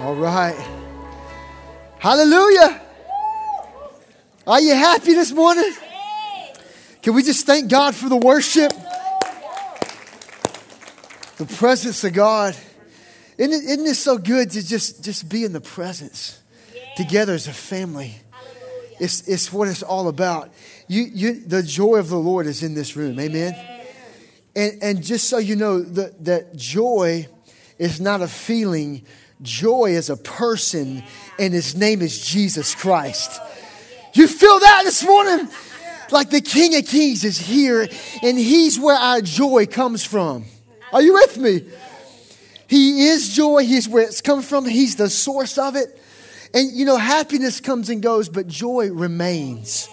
All 0.00 0.14
right. 0.14 0.56
Hallelujah. 1.98 2.80
Are 4.46 4.58
you 4.58 4.74
happy 4.74 5.12
this 5.12 5.30
morning? 5.30 5.70
Can 7.02 7.12
we 7.12 7.22
just 7.22 7.44
thank 7.44 7.70
God 7.70 7.94
for 7.94 8.08
the 8.08 8.16
worship? 8.16 8.72
The 11.36 11.44
presence 11.44 12.02
of 12.02 12.14
God. 12.14 12.56
Isn't 13.36 13.52
it, 13.52 13.70
isn't 13.70 13.86
it 13.86 13.94
so 13.94 14.16
good 14.16 14.50
to 14.52 14.66
just, 14.66 15.04
just 15.04 15.28
be 15.28 15.44
in 15.44 15.52
the 15.52 15.60
presence 15.60 16.40
together 16.96 17.34
as 17.34 17.46
a 17.46 17.52
family? 17.52 18.14
It's, 18.98 19.28
it's 19.28 19.52
what 19.52 19.68
it's 19.68 19.82
all 19.82 20.08
about. 20.08 20.50
You, 20.88 21.02
you, 21.02 21.40
the 21.40 21.62
joy 21.62 21.96
of 21.96 22.08
the 22.08 22.18
Lord 22.18 22.46
is 22.46 22.62
in 22.62 22.72
this 22.72 22.96
room. 22.96 23.20
Amen. 23.20 23.54
And, 24.56 24.82
and 24.82 25.02
just 25.02 25.28
so 25.28 25.36
you 25.36 25.56
know, 25.56 25.82
the, 25.82 26.14
that 26.20 26.56
joy 26.56 27.28
is 27.78 28.00
not 28.00 28.22
a 28.22 28.28
feeling, 28.28 29.02
joy 29.42 29.92
is 29.92 30.10
a 30.10 30.16
person, 30.16 31.02
and 31.38 31.54
his 31.54 31.76
name 31.76 32.02
is 32.02 32.24
Jesus 32.24 32.74
Christ. 32.74 33.40
You 34.14 34.26
feel 34.26 34.58
that 34.58 34.82
this 34.84 35.04
morning? 35.04 35.48
Like 36.10 36.30
the 36.30 36.40
King 36.40 36.74
of 36.76 36.86
Kings 36.86 37.24
is 37.24 37.38
here, 37.38 37.88
and 38.22 38.38
he's 38.38 38.78
where 38.78 38.96
our 38.96 39.20
joy 39.20 39.66
comes 39.66 40.04
from. 40.04 40.44
Are 40.92 41.02
you 41.02 41.14
with 41.14 41.38
me? 41.38 41.68
He 42.66 43.08
is 43.08 43.34
joy, 43.34 43.64
he's 43.64 43.88
where 43.88 44.04
it's 44.04 44.20
come 44.20 44.42
from, 44.42 44.64
he's 44.64 44.96
the 44.96 45.10
source 45.10 45.58
of 45.58 45.76
it. 45.76 46.00
And 46.52 46.70
you 46.72 46.84
know, 46.84 46.96
happiness 46.96 47.60
comes 47.60 47.90
and 47.90 48.02
goes, 48.02 48.28
but 48.28 48.46
joy 48.46 48.90
remains. 48.90 49.88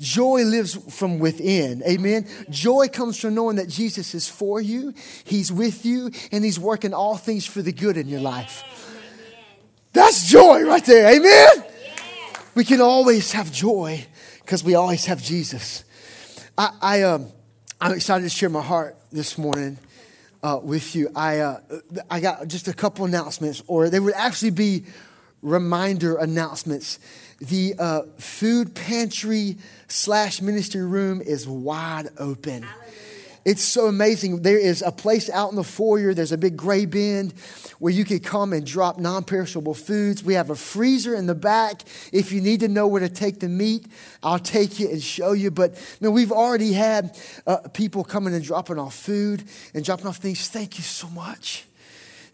Joy 0.00 0.44
lives 0.44 0.76
from 0.94 1.18
within. 1.18 1.82
Amen. 1.82 2.26
Joy 2.50 2.88
comes 2.88 3.18
from 3.18 3.34
knowing 3.34 3.56
that 3.56 3.68
Jesus 3.68 4.14
is 4.14 4.28
for 4.28 4.60
you, 4.60 4.94
He's 5.24 5.50
with 5.50 5.84
you, 5.84 6.10
and 6.30 6.44
He's 6.44 6.58
working 6.58 6.94
all 6.94 7.16
things 7.16 7.46
for 7.46 7.62
the 7.62 7.72
good 7.72 7.96
in 7.96 8.08
your 8.08 8.20
life. 8.20 8.62
That's 9.92 10.28
joy 10.28 10.64
right 10.64 10.84
there. 10.84 11.14
Amen. 11.14 11.64
We 12.54 12.64
can 12.64 12.80
always 12.80 13.32
have 13.32 13.52
joy 13.52 14.04
because 14.40 14.64
we 14.64 14.74
always 14.74 15.06
have 15.06 15.22
Jesus. 15.22 15.84
I, 16.56 16.70
I 16.80 17.02
um, 17.02 17.28
I'm 17.80 17.92
excited 17.92 18.24
to 18.24 18.30
share 18.30 18.48
my 18.48 18.62
heart 18.62 18.96
this 19.12 19.38
morning 19.38 19.78
uh, 20.42 20.58
with 20.62 20.96
you. 20.96 21.10
I, 21.14 21.38
uh, 21.38 21.60
I 22.10 22.20
got 22.20 22.48
just 22.48 22.68
a 22.68 22.72
couple 22.72 23.04
announcements, 23.04 23.62
or 23.66 23.88
they 23.88 24.00
would 24.00 24.14
actually 24.14 24.50
be 24.50 24.84
reminder 25.42 26.16
announcements. 26.16 26.98
The 27.38 27.74
uh, 27.78 28.02
food 28.18 28.74
pantry 28.74 29.58
slash 29.86 30.42
ministry 30.42 30.84
room 30.84 31.20
is 31.20 31.46
wide 31.46 32.08
open. 32.18 32.66
It's 33.48 33.64
so 33.64 33.86
amazing. 33.86 34.42
There 34.42 34.58
is 34.58 34.82
a 34.82 34.92
place 34.92 35.30
out 35.30 35.48
in 35.48 35.56
the 35.56 35.64
foyer, 35.64 36.12
there's 36.12 36.32
a 36.32 36.36
big 36.36 36.54
gray 36.54 36.84
bin 36.84 37.32
where 37.78 37.90
you 37.90 38.04
can 38.04 38.18
come 38.18 38.52
and 38.52 38.66
drop 38.66 38.98
non 38.98 39.24
perishable 39.24 39.72
foods. 39.72 40.22
We 40.22 40.34
have 40.34 40.50
a 40.50 40.54
freezer 40.54 41.14
in 41.14 41.24
the 41.24 41.34
back. 41.34 41.80
If 42.12 42.30
you 42.30 42.42
need 42.42 42.60
to 42.60 42.68
know 42.68 42.86
where 42.86 43.00
to 43.00 43.08
take 43.08 43.40
the 43.40 43.48
meat, 43.48 43.86
I'll 44.22 44.38
take 44.38 44.78
you 44.78 44.90
and 44.90 45.02
show 45.02 45.32
you. 45.32 45.50
But 45.50 45.82
man, 45.98 46.12
we've 46.12 46.30
already 46.30 46.74
had 46.74 47.18
uh, 47.46 47.68
people 47.72 48.04
coming 48.04 48.34
and 48.34 48.44
dropping 48.44 48.78
off 48.78 48.94
food 48.94 49.44
and 49.72 49.82
dropping 49.82 50.08
off 50.08 50.18
things. 50.18 50.46
Thank 50.50 50.76
you 50.76 50.84
so 50.84 51.08
much. 51.08 51.64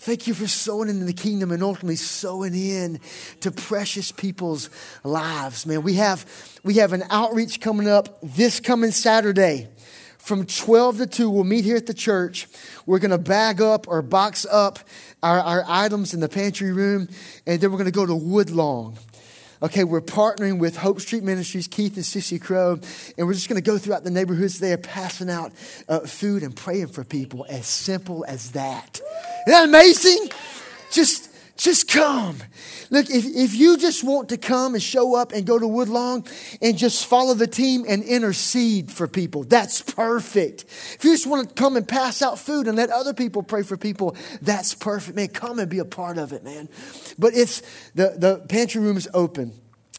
Thank 0.00 0.26
you 0.26 0.34
for 0.34 0.48
sowing 0.48 0.88
into 0.88 1.04
the 1.04 1.12
kingdom 1.12 1.52
and 1.52 1.62
ultimately 1.62 1.94
sowing 1.94 2.54
in 2.54 2.98
to 3.40 3.52
precious 3.52 4.10
people's 4.10 4.68
lives. 5.04 5.64
Man, 5.64 5.82
we 5.82 5.94
have, 5.94 6.26
we 6.64 6.74
have 6.74 6.92
an 6.92 7.04
outreach 7.08 7.60
coming 7.60 7.88
up 7.88 8.18
this 8.20 8.58
coming 8.58 8.90
Saturday 8.90 9.68
from 10.24 10.46
12 10.46 10.98
to 10.98 11.06
2. 11.06 11.28
We'll 11.28 11.44
meet 11.44 11.64
here 11.64 11.76
at 11.76 11.86
the 11.86 11.94
church. 11.94 12.48
We're 12.86 12.98
going 12.98 13.10
to 13.10 13.18
bag 13.18 13.60
up 13.60 13.86
or 13.86 14.00
box 14.00 14.46
up 14.50 14.78
our, 15.22 15.38
our 15.38 15.64
items 15.68 16.14
in 16.14 16.20
the 16.20 16.30
pantry 16.30 16.72
room, 16.72 17.08
and 17.46 17.60
then 17.60 17.70
we're 17.70 17.78
going 17.78 17.84
to 17.84 17.92
go 17.92 18.06
to 18.06 18.14
Woodlawn. 18.14 18.94
Okay, 19.62 19.84
we're 19.84 20.00
partnering 20.00 20.58
with 20.58 20.76
Hope 20.76 21.00
Street 21.00 21.22
Ministries, 21.22 21.68
Keith 21.68 21.96
and 21.96 22.04
Sissy 22.04 22.40
Crow, 22.40 22.78
and 23.16 23.26
we're 23.26 23.34
just 23.34 23.48
going 23.48 23.62
to 23.62 23.64
go 23.64 23.78
throughout 23.78 24.02
the 24.04 24.10
neighborhoods 24.10 24.58
there, 24.60 24.76
passing 24.76 25.30
out 25.30 25.52
uh, 25.88 26.00
food 26.00 26.42
and 26.42 26.56
praying 26.56 26.88
for 26.88 27.04
people. 27.04 27.46
As 27.48 27.66
simple 27.66 28.24
as 28.26 28.52
that. 28.52 29.00
Isn't 29.46 29.52
that 29.52 29.64
amazing? 29.68 30.30
Just, 30.90 31.30
just 31.56 31.88
come. 31.88 32.38
Look, 32.90 33.10
if, 33.10 33.24
if 33.24 33.54
you 33.54 33.76
just 33.76 34.02
want 34.02 34.28
to 34.30 34.36
come 34.36 34.74
and 34.74 34.82
show 34.82 35.14
up 35.14 35.32
and 35.32 35.46
go 35.46 35.58
to 35.58 35.66
Woodlawn 35.66 36.24
and 36.60 36.76
just 36.76 37.06
follow 37.06 37.34
the 37.34 37.46
team 37.46 37.84
and 37.88 38.02
intercede 38.02 38.90
for 38.90 39.06
people, 39.06 39.44
that's 39.44 39.80
perfect. 39.80 40.64
If 40.64 41.04
you 41.04 41.12
just 41.12 41.26
want 41.26 41.48
to 41.48 41.54
come 41.54 41.76
and 41.76 41.86
pass 41.86 42.22
out 42.22 42.38
food 42.38 42.66
and 42.66 42.76
let 42.76 42.90
other 42.90 43.14
people 43.14 43.42
pray 43.42 43.62
for 43.62 43.76
people, 43.76 44.16
that's 44.42 44.74
perfect. 44.74 45.16
Man, 45.16 45.28
come 45.28 45.58
and 45.58 45.68
be 45.68 45.78
a 45.78 45.84
part 45.84 46.18
of 46.18 46.32
it, 46.32 46.42
man. 46.42 46.68
But 47.18 47.34
it's 47.34 47.62
the, 47.94 48.14
the 48.18 48.44
pantry 48.48 48.80
room 48.80 48.96
is 48.96 49.08
open. 49.14 49.52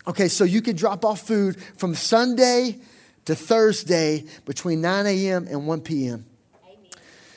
Okay, 0.08 0.28
so 0.28 0.44
you 0.44 0.62
can 0.62 0.76
drop 0.76 1.06
off 1.06 1.26
food 1.26 1.62
from 1.78 1.96
Sunday 1.96 2.80
to 3.26 3.34
Thursday 3.34 4.26
between 4.46 4.82
9 4.82 5.06
a.m. 5.08 5.48
and 5.50 5.66
1 5.66 5.82
p.m. 5.82 6.26
Amen. 6.64 6.78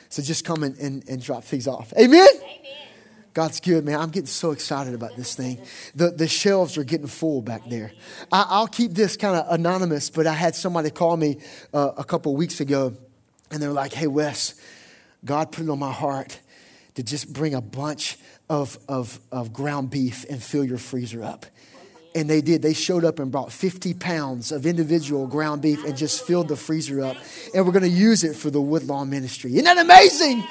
So 0.09 0.21
just 0.21 0.45
come 0.45 0.63
and, 0.63 0.77
and, 0.77 1.07
and 1.09 1.21
drop 1.21 1.43
things 1.43 1.67
off. 1.67 1.93
Amen? 1.97 2.27
Amen. 2.35 2.59
God's 3.39 3.61
good, 3.61 3.85
man. 3.85 3.97
I'm 3.97 4.09
getting 4.09 4.27
so 4.27 4.51
excited 4.51 4.93
about 4.93 5.15
this 5.15 5.33
thing. 5.33 5.61
The, 5.95 6.11
the 6.11 6.27
shelves 6.27 6.77
are 6.77 6.83
getting 6.83 7.07
full 7.07 7.41
back 7.41 7.61
there. 7.69 7.93
I, 8.33 8.59
will 8.59 8.67
keep 8.67 8.91
this 8.91 9.15
kind 9.15 9.33
of 9.37 9.45
anonymous, 9.49 10.09
but 10.09 10.27
I 10.27 10.33
had 10.33 10.55
somebody 10.55 10.89
call 10.89 11.15
me 11.15 11.37
uh, 11.73 11.91
a 11.95 12.03
couple 12.03 12.35
weeks 12.35 12.59
ago, 12.59 12.97
and 13.49 13.63
they're 13.63 13.71
like, 13.71 13.93
hey, 13.93 14.07
Wes, 14.07 14.59
God 15.23 15.53
put 15.53 15.63
it 15.63 15.69
on 15.69 15.79
my 15.79 15.93
heart 15.93 16.37
to 16.95 17.01
just 17.01 17.31
bring 17.31 17.53
a 17.53 17.61
bunch 17.61 18.17
of, 18.49 18.77
of, 18.89 19.17
of 19.31 19.53
ground 19.53 19.89
beef 19.89 20.25
and 20.29 20.43
fill 20.43 20.65
your 20.65 20.77
freezer 20.77 21.23
up. 21.23 21.45
And 22.13 22.29
they 22.29 22.41
did. 22.41 22.61
They 22.61 22.73
showed 22.73 23.05
up 23.05 23.19
and 23.19 23.31
brought 23.31 23.53
50 23.53 23.93
pounds 23.93 24.51
of 24.51 24.65
individual 24.65 25.27
ground 25.27 25.61
beef 25.61 25.85
and 25.85 25.95
just 25.95 26.27
filled 26.27 26.49
the 26.49 26.57
freezer 26.57 26.99
up. 26.99 27.15
And 27.55 27.65
we're 27.65 27.71
going 27.71 27.83
to 27.83 27.89
use 27.89 28.25
it 28.25 28.35
for 28.35 28.49
the 28.49 28.59
Woodlawn 28.59 29.09
ministry. 29.09 29.53
Isn't 29.53 29.63
that 29.63 29.77
amazing? 29.77 30.43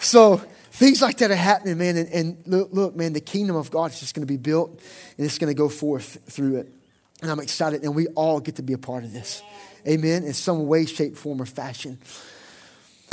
So, 0.00 0.42
things 0.76 1.00
like 1.00 1.18
that 1.18 1.30
are 1.30 1.34
happening, 1.34 1.78
man. 1.78 1.96
And, 1.96 2.08
and 2.10 2.42
look, 2.46 2.68
look, 2.72 2.94
man, 2.94 3.14
the 3.14 3.20
kingdom 3.20 3.56
of 3.56 3.70
God 3.70 3.92
is 3.92 4.00
just 4.00 4.14
going 4.14 4.26
to 4.26 4.30
be 4.30 4.36
built 4.36 4.70
and 4.70 5.26
it's 5.26 5.38
going 5.38 5.50
to 5.50 5.54
go 5.54 5.68
forth 5.68 6.18
through 6.30 6.56
it. 6.56 6.72
And 7.22 7.30
I'm 7.30 7.40
excited. 7.40 7.82
And 7.82 7.94
we 7.94 8.08
all 8.08 8.40
get 8.40 8.56
to 8.56 8.62
be 8.62 8.74
a 8.74 8.78
part 8.78 9.02
of 9.02 9.12
this. 9.12 9.42
Amen. 9.88 10.24
In 10.24 10.34
some 10.34 10.66
way, 10.66 10.84
shape, 10.84 11.16
form, 11.16 11.40
or 11.40 11.46
fashion. 11.46 11.98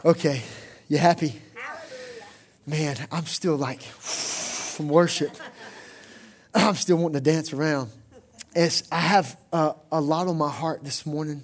Okay. 0.03 0.41
You 0.89 0.97
happy? 0.97 1.41
Man, 2.65 2.97
I'm 3.11 3.25
still 3.25 3.55
like 3.55 3.81
from 3.81 4.89
worship. 4.89 5.31
I'm 6.53 6.75
still 6.75 6.97
wanting 6.97 7.15
to 7.15 7.21
dance 7.21 7.53
around. 7.53 7.91
As 8.55 8.87
I 8.91 8.99
have 8.99 9.37
uh, 9.51 9.73
a 9.91 9.99
lot 10.01 10.27
on 10.27 10.37
my 10.37 10.49
heart 10.49 10.83
this 10.83 11.05
morning, 11.05 11.43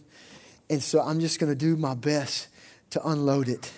and 0.69 0.83
so 0.83 1.01
I'm 1.01 1.19
just 1.19 1.39
going 1.39 1.51
to 1.51 1.55
do 1.55 1.75
my 1.75 1.95
best 1.95 2.47
to 2.91 3.07
unload 3.07 3.47
it 3.47 3.71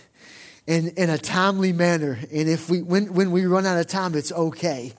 in, 0.67 0.89
in 0.89 1.09
a 1.09 1.17
timely 1.17 1.73
manner. 1.73 2.19
And 2.31 2.49
if 2.49 2.69
we, 2.69 2.81
when, 2.81 3.13
when 3.13 3.31
we 3.31 3.45
run 3.45 3.65
out 3.65 3.77
of 3.77 3.87
time, 3.87 4.15
it's 4.15 4.31
okay 4.31 4.93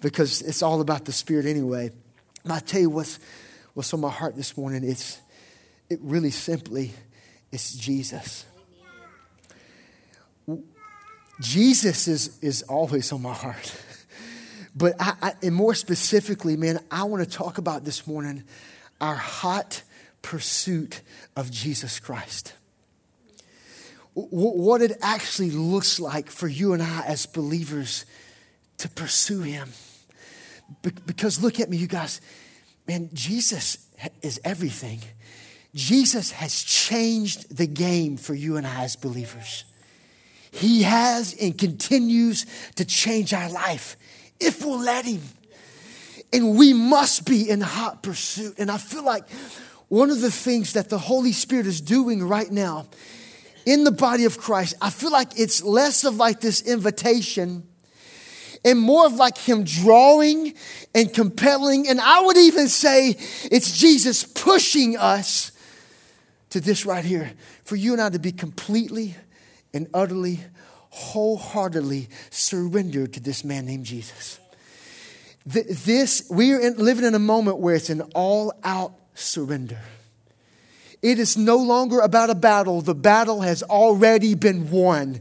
because 0.00 0.42
it's 0.42 0.62
all 0.62 0.80
about 0.80 1.04
the 1.04 1.12
Spirit 1.12 1.46
anyway. 1.46 1.90
And 2.44 2.52
I 2.52 2.60
tell 2.60 2.80
you 2.80 2.90
what's, 2.90 3.18
what's 3.74 3.92
on 3.92 4.00
my 4.00 4.10
heart 4.10 4.36
this 4.36 4.56
morning. 4.56 4.84
It's 4.84 5.20
it 5.88 5.98
really 6.02 6.30
simply, 6.30 6.92
it's 7.50 7.74
Jesus. 7.74 8.46
Jesus 11.40 12.06
is, 12.06 12.38
is 12.40 12.62
always 12.62 13.12
on 13.12 13.22
my 13.22 13.34
heart. 13.34 13.74
But 14.76 14.94
I, 15.00 15.14
I, 15.20 15.32
and 15.42 15.54
more 15.54 15.74
specifically, 15.74 16.56
man, 16.56 16.78
I 16.90 17.04
want 17.04 17.28
to 17.28 17.28
talk 17.28 17.58
about 17.58 17.84
this 17.84 18.06
morning 18.06 18.44
our 19.00 19.16
hot 19.16 19.82
pursuit 20.22 21.00
of 21.34 21.50
Jesus 21.50 21.98
Christ. 21.98 22.54
What 24.30 24.82
it 24.82 24.92
actually 25.02 25.50
looks 25.50 26.00
like 26.00 26.30
for 26.30 26.48
you 26.48 26.72
and 26.72 26.82
I 26.82 27.04
as 27.06 27.26
believers 27.26 28.04
to 28.78 28.88
pursue 28.88 29.42
Him. 29.42 29.70
because 30.82 31.42
look 31.42 31.60
at 31.60 31.68
me, 31.68 31.76
you 31.76 31.86
guys. 31.86 32.20
Man, 32.86 33.10
Jesus 33.12 33.86
is 34.22 34.40
everything. 34.44 35.00
Jesus 35.74 36.32
has 36.32 36.62
changed 36.62 37.56
the 37.56 37.66
game 37.66 38.16
for 38.16 38.34
you 38.34 38.56
and 38.56 38.66
I 38.66 38.84
as 38.84 38.96
believers. 38.96 39.64
He 40.50 40.82
has 40.82 41.34
and 41.40 41.56
continues 41.56 42.46
to 42.74 42.84
change 42.84 43.32
our 43.32 43.48
life 43.50 43.96
if 44.40 44.64
we'll 44.64 44.80
let 44.80 45.04
Him. 45.04 45.22
And 46.32 46.56
we 46.56 46.72
must 46.72 47.26
be 47.26 47.48
in 47.48 47.60
hot 47.60 48.02
pursuit. 48.02 48.54
And 48.58 48.70
I 48.70 48.78
feel 48.78 49.04
like 49.04 49.28
one 49.88 50.10
of 50.10 50.20
the 50.20 50.30
things 50.30 50.72
that 50.74 50.88
the 50.88 50.98
Holy 50.98 51.32
Spirit 51.32 51.66
is 51.66 51.80
doing 51.80 52.22
right 52.22 52.50
now 52.50 52.86
in 53.66 53.84
the 53.84 53.92
body 53.92 54.24
of 54.24 54.38
Christ, 54.38 54.74
I 54.80 54.90
feel 54.90 55.10
like 55.10 55.38
it's 55.38 55.62
less 55.62 56.04
of 56.04 56.16
like 56.16 56.40
this 56.40 56.62
invitation 56.62 57.66
and 58.64 58.78
more 58.78 59.06
of 59.06 59.14
like 59.14 59.38
Him 59.38 59.64
drawing 59.64 60.54
and 60.94 61.12
compelling. 61.12 61.88
And 61.88 62.00
I 62.00 62.20
would 62.20 62.36
even 62.36 62.68
say 62.68 63.16
it's 63.50 63.78
Jesus 63.78 64.24
pushing 64.24 64.96
us 64.96 65.52
to 66.50 66.60
this 66.60 66.84
right 66.84 67.04
here 67.04 67.32
for 67.64 67.76
you 67.76 67.92
and 67.92 68.02
I 68.02 68.10
to 68.10 68.18
be 68.18 68.32
completely 68.32 69.14
and 69.72 69.88
utterly 69.94 70.40
wholeheartedly 70.90 72.08
surrendered 72.30 73.12
to 73.14 73.20
this 73.20 73.44
man 73.44 73.66
named 73.66 73.86
Jesus. 73.86 74.40
This, 75.46 76.26
we 76.30 76.52
are 76.52 76.60
in, 76.60 76.76
living 76.76 77.04
in 77.04 77.14
a 77.14 77.20
moment 77.20 77.58
where 77.58 77.74
it's 77.74 77.90
an 77.90 78.02
all 78.14 78.52
out 78.62 78.92
surrender. 79.14 79.78
It 81.02 81.18
is 81.18 81.36
no 81.36 81.56
longer 81.56 82.00
about 82.00 82.30
a 82.30 82.34
battle, 82.34 82.82
the 82.82 82.94
battle 82.94 83.40
has 83.40 83.62
already 83.62 84.34
been 84.34 84.70
won. 84.70 85.20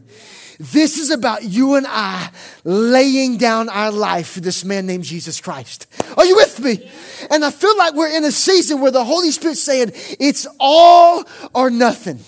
This 0.60 0.98
is 0.98 1.10
about 1.10 1.44
you 1.44 1.76
and 1.76 1.88
I 1.88 2.32
laying 2.66 3.38
down 3.38 3.70
our 3.70 3.92
life 3.92 4.32
for 4.32 4.42
this 4.42 4.66
man 4.66 4.86
named 4.88 5.06
Jesus 5.06 5.40
Christ. 5.40 5.88
Are 6.18 6.26
you 6.26 6.36
with 6.36 6.60
me? 6.60 6.92
And 7.32 7.46
I 7.46 7.52
feel 7.52 7.78
like 7.78 7.94
we're 7.94 8.16
in 8.16 8.26
a 8.26 8.32
season 8.32 8.82
where 8.82 8.92
the 8.92 9.06
Holy 9.06 9.32
Spirit's 9.32 9.64
saying 9.64 9.92
it's 10.20 10.46
all 10.60 11.24
or 11.54 11.70
nothing. 11.70 12.20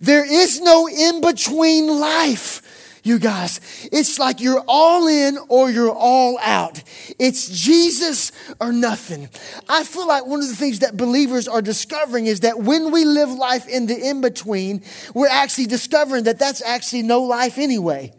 There 0.00 0.24
is 0.24 0.60
no 0.60 0.86
in 0.86 1.20
between 1.20 1.88
life 1.88 2.62
you 3.04 3.18
guys. 3.18 3.60
It's 3.92 4.18
like 4.18 4.40
you're 4.40 4.64
all 4.66 5.06
in 5.06 5.38
or 5.48 5.70
you're 5.70 5.94
all 5.94 6.38
out. 6.40 6.82
It's 7.18 7.48
Jesus 7.48 8.32
or 8.60 8.72
nothing. 8.72 9.28
I 9.68 9.84
feel 9.84 10.08
like 10.08 10.26
one 10.26 10.40
of 10.40 10.48
the 10.48 10.56
things 10.56 10.80
that 10.80 10.96
believers 10.96 11.46
are 11.46 11.62
discovering 11.62 12.26
is 12.26 12.40
that 12.40 12.58
when 12.58 12.90
we 12.90 13.04
live 13.04 13.30
life 13.30 13.68
in 13.68 13.86
the 13.86 13.96
in 13.96 14.22
between, 14.22 14.82
we're 15.12 15.28
actually 15.28 15.66
discovering 15.66 16.24
that 16.24 16.38
that's 16.38 16.62
actually 16.62 17.02
no 17.02 17.22
life 17.22 17.58
anyway. 17.58 18.12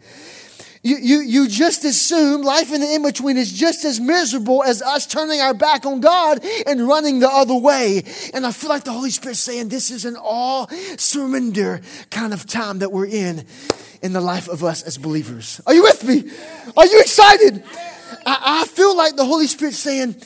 You, 0.86 0.98
you, 0.98 1.20
you 1.22 1.48
just 1.48 1.84
assume 1.84 2.42
life 2.42 2.72
in 2.72 2.80
the 2.80 2.94
in 2.94 3.02
between 3.02 3.36
is 3.36 3.52
just 3.52 3.84
as 3.84 3.98
miserable 3.98 4.62
as 4.62 4.82
us 4.82 5.04
turning 5.04 5.40
our 5.40 5.52
back 5.52 5.84
on 5.84 6.00
God 6.00 6.44
and 6.64 6.86
running 6.86 7.18
the 7.18 7.28
other 7.28 7.56
way. 7.56 8.04
And 8.32 8.46
I 8.46 8.52
feel 8.52 8.70
like 8.70 8.84
the 8.84 8.92
Holy 8.92 9.10
Spirit 9.10 9.34
saying 9.34 9.68
this 9.68 9.90
is 9.90 10.04
an 10.04 10.14
all 10.16 10.68
surrender 10.96 11.80
kind 12.12 12.32
of 12.32 12.46
time 12.46 12.78
that 12.78 12.92
we're 12.92 13.06
in 13.06 13.44
in 14.02 14.12
the 14.12 14.20
life 14.20 14.48
of 14.48 14.64
us 14.64 14.82
as 14.82 14.98
believers. 14.98 15.60
Are 15.66 15.74
you 15.74 15.82
with 15.82 16.04
me? 16.04 16.30
Are 16.76 16.86
you 16.86 17.00
excited? 17.00 17.62
I, 18.24 18.62
I 18.62 18.66
feel 18.66 18.96
like 18.96 19.16
the 19.16 19.24
Holy 19.24 19.46
Spirit 19.46 19.74
saying, 19.74 20.16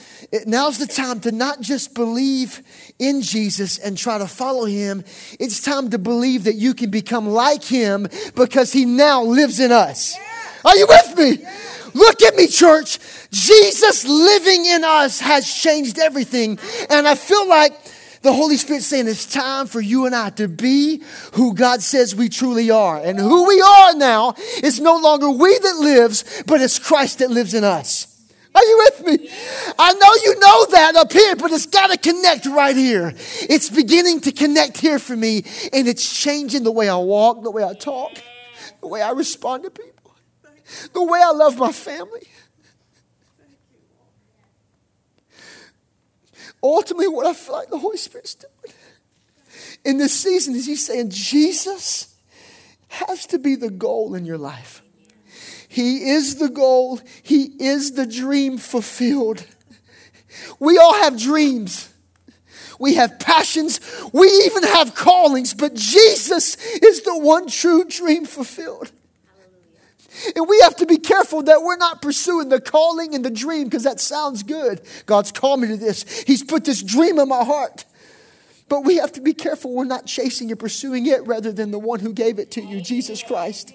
now's 0.47 0.79
the 0.79 0.87
time 0.87 1.21
to 1.21 1.33
not 1.33 1.61
just 1.61 1.95
believe 1.95 2.63
in 2.99 3.23
Jesus 3.23 3.79
and 3.79 3.97
try 3.97 4.19
to 4.19 4.27
follow 4.27 4.65
him. 4.65 5.05
It's 5.39 5.61
time 5.61 5.91
to 5.91 5.99
believe 5.99 6.45
that 6.45 6.55
you 6.55 6.75
can 6.75 6.91
become 6.91 7.29
like 7.29 7.65
him 7.65 8.09
because 8.35 8.73
he 8.73 8.85
now 8.85 9.23
lives 9.23 9.61
in 9.61 9.73
us. 9.73 10.17
Are 10.65 10.77
you 10.77 10.87
with 10.87 11.17
me? 11.19 11.47
Look 11.95 12.23
at 12.23 12.37
me, 12.37 12.47
church. 12.47 12.99
Jesus 13.31 14.07
living 14.07 14.67
in 14.67 14.85
us 14.85 15.21
has 15.21 15.53
changed 15.53 15.99
everything. 15.99 16.59
And 16.89 17.09
I 17.09 17.15
feel 17.15 17.49
like 17.49 17.73
the 18.23 18.33
Holy 18.33 18.57
Spirit 18.57 18.83
saying 18.83 19.09
it's 19.09 19.27
time 19.27 19.67
for 19.67 19.81
you 19.81 20.07
and 20.07 20.15
I 20.15 20.31
to 20.31 20.49
be 20.49 21.03
who 21.35 21.55
God 21.55 21.83
says 21.83 22.15
we 22.15 22.29
truly 22.29 22.71
are. 22.71 22.99
And 22.99 23.19
who 23.19 23.49
we 23.49 23.61
are 23.61 23.95
now 23.95 24.35
is 24.63 24.81
no 24.81 24.99
longer 24.99 25.31
we 25.31 25.59
that 25.59 25.77
lives, 25.77 26.43
but 26.47 26.61
it's 26.61 26.79
Christ 26.79 27.21
that 27.21 27.31
lives 27.31 27.55
in 27.55 27.65
us. 27.65 28.07
Are 28.55 28.65
you 28.65 28.79
with 28.79 29.07
me? 29.07 29.31
I 29.79 29.93
know 29.93 30.09
you 30.25 30.41
know 30.41 30.67
that 30.73 30.97
up 30.97 31.13
here, 31.13 31.37
but 31.37 31.53
it's 31.53 31.67
got 31.67 31.91
to 31.91 31.97
connect 31.97 32.47
right 32.47 32.77
here. 32.77 33.15
It's 33.43 33.71
beginning 33.71 34.21
to 34.23 34.33
connect 34.33 34.79
here 34.79 34.99
for 34.99 35.17
me, 35.17 35.45
and 35.73 35.87
it's 35.87 36.21
changing 36.21 36.65
the 36.65 36.73
way 36.73 36.89
I 36.89 36.97
walk, 36.97 37.43
the 37.43 37.51
way 37.51 37.65
I 37.65 37.75
talk, 37.75 38.11
the 38.81 38.89
way 38.89 39.03
I 39.03 39.13
respond 39.13 39.63
to 39.65 39.71
people 39.71 40.01
the 40.93 41.03
way 41.03 41.21
I 41.23 41.31
love 41.31 41.59
my 41.59 41.73
family. 41.73 42.23
Ultimately, 46.63 47.09
what 47.09 47.27
I 47.27 47.33
feel 47.33 47.55
like 47.55 47.71
the 47.71 47.79
Holy 47.79 47.97
Spirit's 47.97 48.35
doing 48.35 48.75
in 49.85 49.99
this 49.99 50.13
season 50.13 50.55
is 50.55 50.67
He's 50.67 50.87
saying, 50.87 51.11
Jesus 51.11 52.15
has 52.89 53.27
to 53.27 53.39
be 53.39 53.55
the 53.55 53.71
goal 53.71 54.15
in 54.15 54.25
your 54.25 54.39
life. 54.39 54.83
He 55.69 56.11
is 56.11 56.37
the 56.37 56.49
goal, 56.49 57.01
He 57.23 57.45
is 57.59 57.93
the 57.93 58.07
dream 58.07 58.59
fulfilled. 58.59 59.45
We 60.59 60.79
all 60.79 60.95
have 60.95 61.19
dreams. 61.19 61.89
We 62.79 62.95
have 62.95 63.19
passions. 63.19 63.81
We 64.13 64.27
even 64.47 64.63
have 64.63 64.95
callings, 64.95 65.55
but 65.55 65.75
Jesus 65.75 66.57
is 66.77 67.03
the 67.03 67.19
one 67.19 67.47
true 67.47 67.85
dream 67.85 68.25
fulfilled. 68.25 68.91
And 70.35 70.49
we 70.49 70.59
have 70.61 70.77
to 70.77 70.87
be 70.87 70.99
careful 70.99 71.43
that 71.45 71.63
we're 71.63 71.77
not 71.77 72.03
pursuing 72.03 72.49
the 72.49 72.61
calling 72.61 73.15
and 73.15 73.25
the 73.25 73.31
dream 73.31 73.65
because 73.65 73.85
that 73.85 74.01
sounds 74.01 74.43
good. 74.43 74.81
God's 75.07 75.33
called 75.33 75.61
me 75.61 75.69
to 75.69 75.77
this. 75.77 76.23
He's 76.23 76.43
put 76.43 76.65
this 76.65 76.83
dream 76.83 77.19
in 77.19 77.29
my 77.29 77.45
heart. 77.45 77.85
But 78.71 78.85
we 78.85 78.99
have 78.99 79.11
to 79.15 79.21
be 79.21 79.35
careful 79.35 79.75
we're 79.75 79.85
not 79.85 80.07
chasing 80.07 80.49
and 80.53 80.59
pursuing 80.59 81.07
it 81.07 81.27
rather 81.27 81.51
than 81.51 81.73
the 81.73 81.79
one 81.79 81.99
who 81.99 82.13
gave 82.13 82.39
it 82.39 82.53
to 82.53 82.63
you, 82.63 82.81
Jesus 82.81 83.21
Christ. 83.21 83.73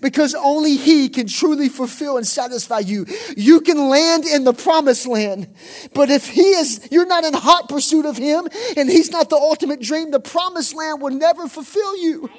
Because 0.00 0.36
only 0.36 0.76
He 0.76 1.08
can 1.08 1.26
truly 1.26 1.68
fulfill 1.68 2.16
and 2.16 2.24
satisfy 2.24 2.78
you. 2.78 3.06
You 3.36 3.60
can 3.60 3.88
land 3.88 4.24
in 4.24 4.44
the 4.44 4.52
promised 4.52 5.08
land. 5.08 5.48
But 5.94 6.10
if 6.10 6.28
He 6.28 6.42
is, 6.42 6.88
you're 6.92 7.06
not 7.06 7.24
in 7.24 7.34
hot 7.34 7.68
pursuit 7.68 8.06
of 8.06 8.16
Him 8.16 8.46
and 8.76 8.88
He's 8.88 9.10
not 9.10 9.30
the 9.30 9.36
ultimate 9.36 9.82
dream, 9.82 10.12
the 10.12 10.20
promised 10.20 10.76
land 10.76 11.02
will 11.02 11.10
never 11.10 11.48
fulfill 11.48 11.96
you. 11.96 12.30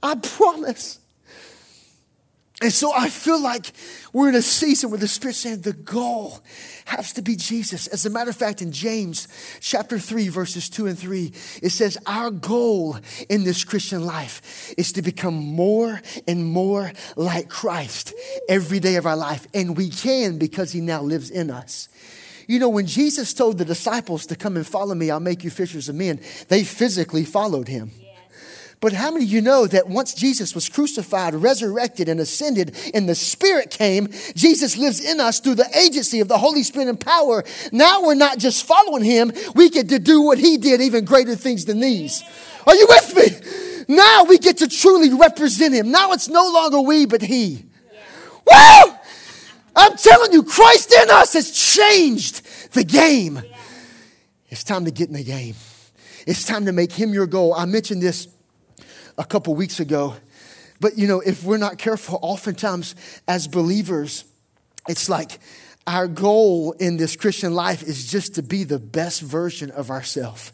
I 0.00 0.14
promise. 0.14 1.00
And 2.60 2.72
so 2.72 2.92
I 2.92 3.08
feel 3.08 3.40
like 3.40 3.70
we're 4.12 4.28
in 4.28 4.34
a 4.34 4.42
season 4.42 4.90
where 4.90 4.98
the 4.98 5.06
Spirit's 5.06 5.38
saying 5.38 5.60
the 5.60 5.72
goal 5.72 6.40
has 6.86 7.12
to 7.12 7.22
be 7.22 7.36
Jesus. 7.36 7.86
As 7.86 8.04
a 8.04 8.10
matter 8.10 8.30
of 8.30 8.36
fact, 8.36 8.62
in 8.62 8.72
James 8.72 9.28
chapter 9.60 9.96
3, 9.96 10.26
verses 10.28 10.68
2 10.68 10.88
and 10.88 10.98
3, 10.98 11.32
it 11.62 11.70
says, 11.70 11.96
Our 12.04 12.32
goal 12.32 12.98
in 13.28 13.44
this 13.44 13.62
Christian 13.62 14.04
life 14.04 14.74
is 14.76 14.90
to 14.92 15.02
become 15.02 15.34
more 15.34 16.00
and 16.26 16.44
more 16.44 16.90
like 17.14 17.48
Christ 17.48 18.12
every 18.48 18.80
day 18.80 18.96
of 18.96 19.06
our 19.06 19.16
life. 19.16 19.46
And 19.54 19.76
we 19.76 19.88
can 19.88 20.38
because 20.38 20.72
He 20.72 20.80
now 20.80 21.02
lives 21.02 21.30
in 21.30 21.52
us. 21.52 21.88
You 22.48 22.58
know, 22.58 22.70
when 22.70 22.86
Jesus 22.86 23.34
told 23.34 23.58
the 23.58 23.64
disciples 23.64 24.26
to 24.26 24.34
come 24.34 24.56
and 24.56 24.66
follow 24.66 24.96
me, 24.96 25.12
I'll 25.12 25.20
make 25.20 25.44
you 25.44 25.50
fishers 25.50 25.88
of 25.88 25.94
men, 25.94 26.18
they 26.48 26.64
physically 26.64 27.24
followed 27.24 27.68
Him. 27.68 27.92
Yeah. 28.00 28.07
But 28.80 28.92
how 28.92 29.10
many 29.10 29.24
of 29.24 29.30
you 29.30 29.40
know 29.40 29.66
that 29.66 29.88
once 29.88 30.14
Jesus 30.14 30.54
was 30.54 30.68
crucified, 30.68 31.34
resurrected, 31.34 32.08
and 32.08 32.20
ascended, 32.20 32.76
and 32.94 33.08
the 33.08 33.14
Spirit 33.14 33.70
came, 33.70 34.08
Jesus 34.36 34.76
lives 34.76 35.00
in 35.04 35.18
us 35.18 35.40
through 35.40 35.56
the 35.56 35.76
agency 35.76 36.20
of 36.20 36.28
the 36.28 36.38
Holy 36.38 36.62
Spirit 36.62 36.88
and 36.88 37.00
power. 37.00 37.42
Now 37.72 38.02
we're 38.02 38.14
not 38.14 38.38
just 38.38 38.64
following 38.64 39.02
Him, 39.02 39.32
we 39.56 39.68
get 39.68 39.88
to 39.88 39.98
do 39.98 40.22
what 40.22 40.38
He 40.38 40.58
did, 40.58 40.80
even 40.80 41.04
greater 41.04 41.34
things 41.34 41.64
than 41.64 41.80
these. 41.80 42.22
Are 42.66 42.74
you 42.74 42.86
with 42.88 43.16
me? 43.16 43.94
Now 43.96 44.24
we 44.24 44.38
get 44.38 44.58
to 44.58 44.68
truly 44.68 45.12
represent 45.12 45.74
Him. 45.74 45.90
Now 45.90 46.12
it's 46.12 46.28
no 46.28 46.48
longer 46.48 46.80
we, 46.80 47.06
but 47.06 47.22
He. 47.22 47.64
Woo! 48.46 48.94
I'm 49.74 49.96
telling 49.96 50.32
you, 50.32 50.44
Christ 50.44 50.92
in 50.92 51.10
us 51.10 51.32
has 51.32 51.50
changed 51.50 52.46
the 52.74 52.84
game. 52.84 53.42
It's 54.50 54.62
time 54.62 54.84
to 54.84 54.92
get 54.92 55.08
in 55.08 55.14
the 55.14 55.24
game. 55.24 55.56
It's 56.26 56.44
time 56.44 56.66
to 56.66 56.72
make 56.72 56.92
Him 56.92 57.12
your 57.12 57.26
goal. 57.26 57.54
I 57.54 57.64
mentioned 57.64 58.02
this 58.02 58.28
a 59.18 59.24
couple 59.24 59.54
weeks 59.54 59.80
ago. 59.80 60.14
But 60.80 60.96
you 60.96 61.08
know, 61.08 61.20
if 61.20 61.44
we're 61.44 61.58
not 61.58 61.76
careful, 61.76 62.18
oftentimes 62.22 62.94
as 63.26 63.48
believers, 63.48 64.24
it's 64.88 65.08
like 65.08 65.38
our 65.86 66.06
goal 66.06 66.72
in 66.72 66.96
this 66.96 67.16
Christian 67.16 67.54
life 67.54 67.82
is 67.82 68.10
just 68.10 68.36
to 68.36 68.42
be 68.42 68.64
the 68.64 68.78
best 68.78 69.20
version 69.20 69.70
of 69.70 69.90
ourselves. 69.90 70.52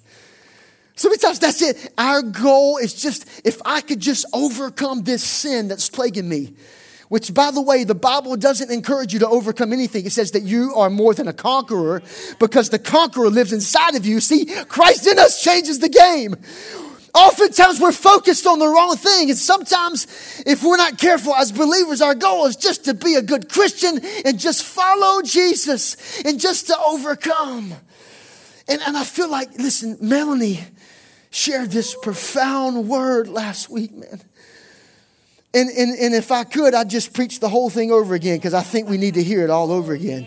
So 0.97 1.09
many 1.09 1.18
times 1.18 1.40
that's 1.40 1.61
it. 1.61 1.92
Our 1.99 2.23
goal 2.23 2.78
is 2.78 2.94
just 2.94 3.28
if 3.44 3.61
I 3.64 3.80
could 3.80 4.00
just 4.00 4.25
overcome 4.33 5.02
this 5.02 5.25
sin 5.25 5.68
that's 5.68 5.90
plaguing 5.90 6.28
me. 6.28 6.54
Which, 7.09 7.35
by 7.35 7.50
the 7.50 7.61
way, 7.61 7.85
the 7.85 7.94
Bible 7.94 8.35
doesn't 8.37 8.71
encourage 8.71 9.12
you 9.12 9.18
to 9.21 9.28
overcome 9.28 9.73
anything. 9.73 10.06
It 10.06 10.12
says 10.12 10.30
that 10.30 10.42
you 10.42 10.75
are 10.75 10.88
more 10.88 11.12
than 11.12 11.28
a 11.28 11.35
conqueror 11.35 12.02
because 12.40 12.71
the 12.71 12.78
conqueror 12.78 13.28
lives 13.28 13.52
inside 13.52 13.94
of 13.94 14.06
you. 14.06 14.21
See, 14.21 14.47
Christ 14.47 15.06
in 15.06 15.18
us 15.18 15.42
changes 15.42 15.80
the 15.80 15.90
game. 15.90 16.35
Oftentimes 17.14 17.80
we're 17.80 17.92
focused 17.92 18.44
on 18.47 18.59
the 18.59 18.66
wrong 18.66 18.97
thing. 18.97 19.30
And 19.30 19.38
sometimes, 19.38 20.42
if 20.47 20.64
we're 20.64 20.76
not 20.76 20.99
careful 20.99 21.35
as 21.35 21.52
believers, 21.52 22.02
our 22.02 22.14
goal 22.14 22.47
is 22.47 22.56
just 22.56 22.87
to 22.87 22.94
be 22.94 23.14
a 23.14 23.23
good 23.23 23.49
Christian 23.49 24.00
and 24.25 24.38
just 24.38 24.64
follow 24.64 25.23
Jesus 25.23 26.23
and 26.25 26.40
just 26.40 26.66
to 26.66 26.76
overcome. 26.78 27.73
And, 28.66 28.80
and 28.83 28.97
I 28.97 29.04
feel 29.04 29.30
like, 29.30 29.54
listen, 29.59 29.97
Melanie 30.00 30.61
shared 31.30 31.71
this 31.71 31.94
profound 31.94 32.88
word 32.88 33.28
last 33.28 33.71
week, 33.71 33.92
man. 33.92 34.21
And, 35.52 35.71
and, 35.71 35.97
and 35.97 36.14
if 36.14 36.33
I 36.33 36.42
could, 36.42 36.75
I'd 36.75 36.90
just 36.90 37.12
preach 37.12 37.38
the 37.38 37.49
whole 37.49 37.71
thing 37.71 37.92
over 37.92 38.16
again 38.16 38.38
because 38.38 38.54
I 38.54 38.62
think 38.62 38.88
we 38.88 38.97
need 38.97 39.14
to 39.14 39.23
hear 39.23 39.44
it 39.44 39.50
all 39.50 39.71
over 39.71 39.92
again 39.92 40.26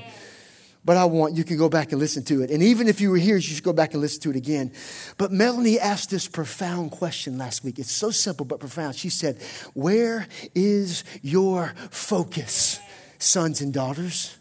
but 0.87 0.95
I 0.95 1.03
want 1.03 1.35
you 1.35 1.43
can 1.43 1.57
go 1.57 1.67
back 1.67 1.91
and 1.91 1.99
listen 1.99 2.23
to 2.23 2.43
it. 2.43 2.49
And 2.49 2.63
even 2.63 2.87
if 2.87 3.01
you 3.01 3.11
were 3.11 3.17
here, 3.17 3.35
you 3.35 3.41
should 3.41 3.61
go 3.61 3.73
back 3.73 3.91
and 3.91 4.01
listen 4.01 4.21
to 4.21 4.29
it 4.29 4.37
again. 4.37 4.71
But 5.17 5.33
Melanie 5.33 5.77
asked 5.77 6.09
this 6.09 6.29
profound 6.29 6.91
question 6.91 7.37
last 7.37 7.61
week. 7.61 7.77
It's 7.77 7.91
so 7.91 8.09
simple 8.09 8.45
but 8.45 8.61
profound. 8.61 8.95
She 8.95 9.09
said, 9.09 9.37
Where 9.73 10.29
is 10.55 11.03
your 11.21 11.73
focus, 11.91 12.79
sons 13.19 13.59
and 13.59 13.73
daughters? 13.73 14.37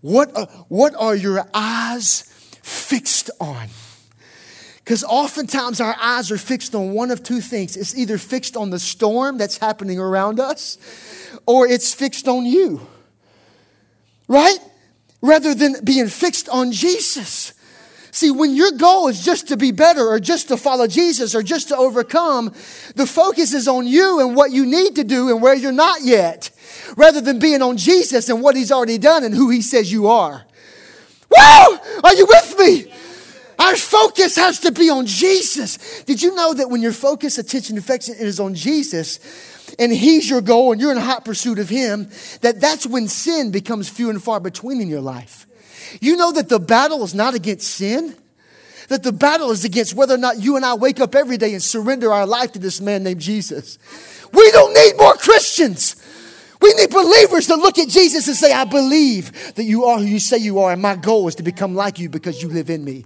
What 0.00 0.34
are, 0.34 0.46
what 0.68 0.94
are 0.94 1.14
your 1.14 1.46
eyes 1.52 2.22
fixed 2.62 3.30
on? 3.38 3.68
Because 4.78 5.04
oftentimes 5.04 5.78
our 5.78 5.94
eyes 6.00 6.30
are 6.30 6.38
fixed 6.38 6.74
on 6.74 6.92
one 6.92 7.10
of 7.10 7.22
two 7.22 7.42
things. 7.42 7.76
It's 7.76 7.94
either 7.94 8.16
fixed 8.16 8.56
on 8.56 8.70
the 8.70 8.78
storm 8.78 9.36
that's 9.36 9.58
happening 9.58 9.98
around 9.98 10.40
us, 10.40 10.78
or 11.44 11.66
it's 11.66 11.92
fixed 11.92 12.28
on 12.28 12.46
you. 12.46 12.86
Right? 14.26 14.56
Rather 15.24 15.54
than 15.54 15.76
being 15.82 16.08
fixed 16.08 16.50
on 16.50 16.70
Jesus. 16.70 17.54
See, 18.10 18.30
when 18.30 18.54
your 18.54 18.72
goal 18.72 19.08
is 19.08 19.24
just 19.24 19.48
to 19.48 19.56
be 19.56 19.70
better 19.70 20.06
or 20.06 20.20
just 20.20 20.48
to 20.48 20.58
follow 20.58 20.86
Jesus 20.86 21.34
or 21.34 21.42
just 21.42 21.68
to 21.68 21.76
overcome, 21.78 22.52
the 22.94 23.06
focus 23.06 23.54
is 23.54 23.66
on 23.66 23.86
you 23.86 24.20
and 24.20 24.36
what 24.36 24.50
you 24.50 24.66
need 24.66 24.96
to 24.96 25.02
do 25.02 25.30
and 25.30 25.40
where 25.40 25.54
you're 25.54 25.72
not 25.72 26.02
yet, 26.02 26.50
rather 26.94 27.22
than 27.22 27.38
being 27.38 27.62
on 27.62 27.78
Jesus 27.78 28.28
and 28.28 28.42
what 28.42 28.54
he's 28.54 28.70
already 28.70 28.98
done 28.98 29.24
and 29.24 29.34
who 29.34 29.48
he 29.48 29.62
says 29.62 29.90
you 29.90 30.08
are. 30.08 30.44
Woo! 31.30 31.78
Are 32.04 32.14
you 32.14 32.26
with 32.26 32.58
me? 32.58 32.92
Our 33.58 33.76
focus 33.76 34.36
has 34.36 34.60
to 34.60 34.72
be 34.72 34.90
on 34.90 35.06
Jesus. 35.06 36.02
Did 36.02 36.20
you 36.20 36.34
know 36.34 36.52
that 36.52 36.68
when 36.68 36.82
your 36.82 36.92
focus, 36.92 37.38
attention, 37.38 37.78
affection 37.78 38.14
is 38.16 38.38
on 38.38 38.54
Jesus, 38.54 39.18
and 39.78 39.92
He's 39.92 40.28
your 40.28 40.40
goal, 40.40 40.72
and 40.72 40.80
you're 40.80 40.92
in 40.92 40.98
hot 40.98 41.24
pursuit 41.24 41.58
of 41.58 41.68
Him, 41.68 42.08
that 42.40 42.60
that's 42.60 42.86
when 42.86 43.08
sin 43.08 43.50
becomes 43.50 43.88
few 43.88 44.10
and 44.10 44.22
far 44.22 44.40
between 44.40 44.80
in 44.80 44.88
your 44.88 45.00
life. 45.00 45.46
You 46.00 46.16
know 46.16 46.32
that 46.32 46.48
the 46.48 46.58
battle 46.58 47.04
is 47.04 47.14
not 47.14 47.34
against 47.34 47.68
sin, 47.68 48.16
that 48.88 49.02
the 49.02 49.12
battle 49.12 49.50
is 49.50 49.64
against 49.64 49.94
whether 49.94 50.14
or 50.14 50.18
not 50.18 50.38
you 50.38 50.56
and 50.56 50.64
I 50.64 50.74
wake 50.74 51.00
up 51.00 51.14
every 51.14 51.36
day 51.36 51.52
and 51.52 51.62
surrender 51.62 52.12
our 52.12 52.26
life 52.26 52.52
to 52.52 52.58
this 52.58 52.80
man 52.80 53.02
named 53.02 53.20
Jesus. 53.20 53.78
We 54.32 54.50
don't 54.50 54.74
need 54.74 54.98
more 54.98 55.14
Christians. 55.14 55.96
We 56.64 56.72
need 56.72 56.88
believers 56.88 57.48
to 57.48 57.56
look 57.56 57.78
at 57.78 57.90
Jesus 57.90 58.26
and 58.26 58.34
say, 58.34 58.50
I 58.50 58.64
believe 58.64 59.54
that 59.56 59.64
you 59.64 59.84
are 59.84 59.98
who 59.98 60.06
you 60.06 60.18
say 60.18 60.38
you 60.38 60.60
are, 60.60 60.72
and 60.72 60.80
my 60.80 60.96
goal 60.96 61.28
is 61.28 61.34
to 61.34 61.42
become 61.42 61.74
like 61.74 61.98
you 61.98 62.08
because 62.08 62.42
you 62.42 62.48
live 62.48 62.70
in 62.70 62.82
me. 62.82 63.04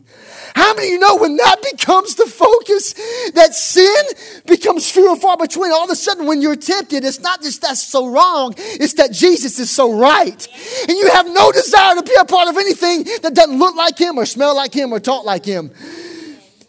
How 0.54 0.74
many 0.74 0.86
of 0.86 0.92
you 0.92 0.98
know 1.00 1.16
when 1.16 1.36
that 1.38 1.56
becomes 1.72 2.14
the 2.14 2.26
focus, 2.26 2.92
that 3.32 3.56
sin 3.56 4.04
becomes 4.46 4.88
few 4.88 5.10
and 5.10 5.20
far 5.20 5.36
between? 5.36 5.72
All 5.72 5.82
of 5.82 5.90
a 5.90 5.96
sudden, 5.96 6.26
when 6.28 6.40
you're 6.40 6.54
tempted, 6.54 7.04
it's 7.04 7.18
not 7.18 7.42
just 7.42 7.60
that's 7.62 7.82
so 7.82 8.06
wrong, 8.06 8.54
it's 8.56 8.92
that 8.92 9.10
Jesus 9.10 9.58
is 9.58 9.72
so 9.72 9.92
right. 9.92 10.48
And 10.88 10.96
you 10.96 11.10
have 11.10 11.26
no 11.26 11.50
desire 11.50 11.96
to 11.96 12.04
be 12.04 12.14
a 12.20 12.24
part 12.26 12.46
of 12.46 12.56
anything 12.58 13.02
that 13.22 13.34
doesn't 13.34 13.58
look 13.58 13.74
like 13.74 13.98
him 13.98 14.18
or 14.18 14.24
smell 14.24 14.54
like 14.54 14.72
him 14.72 14.92
or 14.92 15.00
talk 15.00 15.24
like 15.24 15.44
him. 15.44 15.72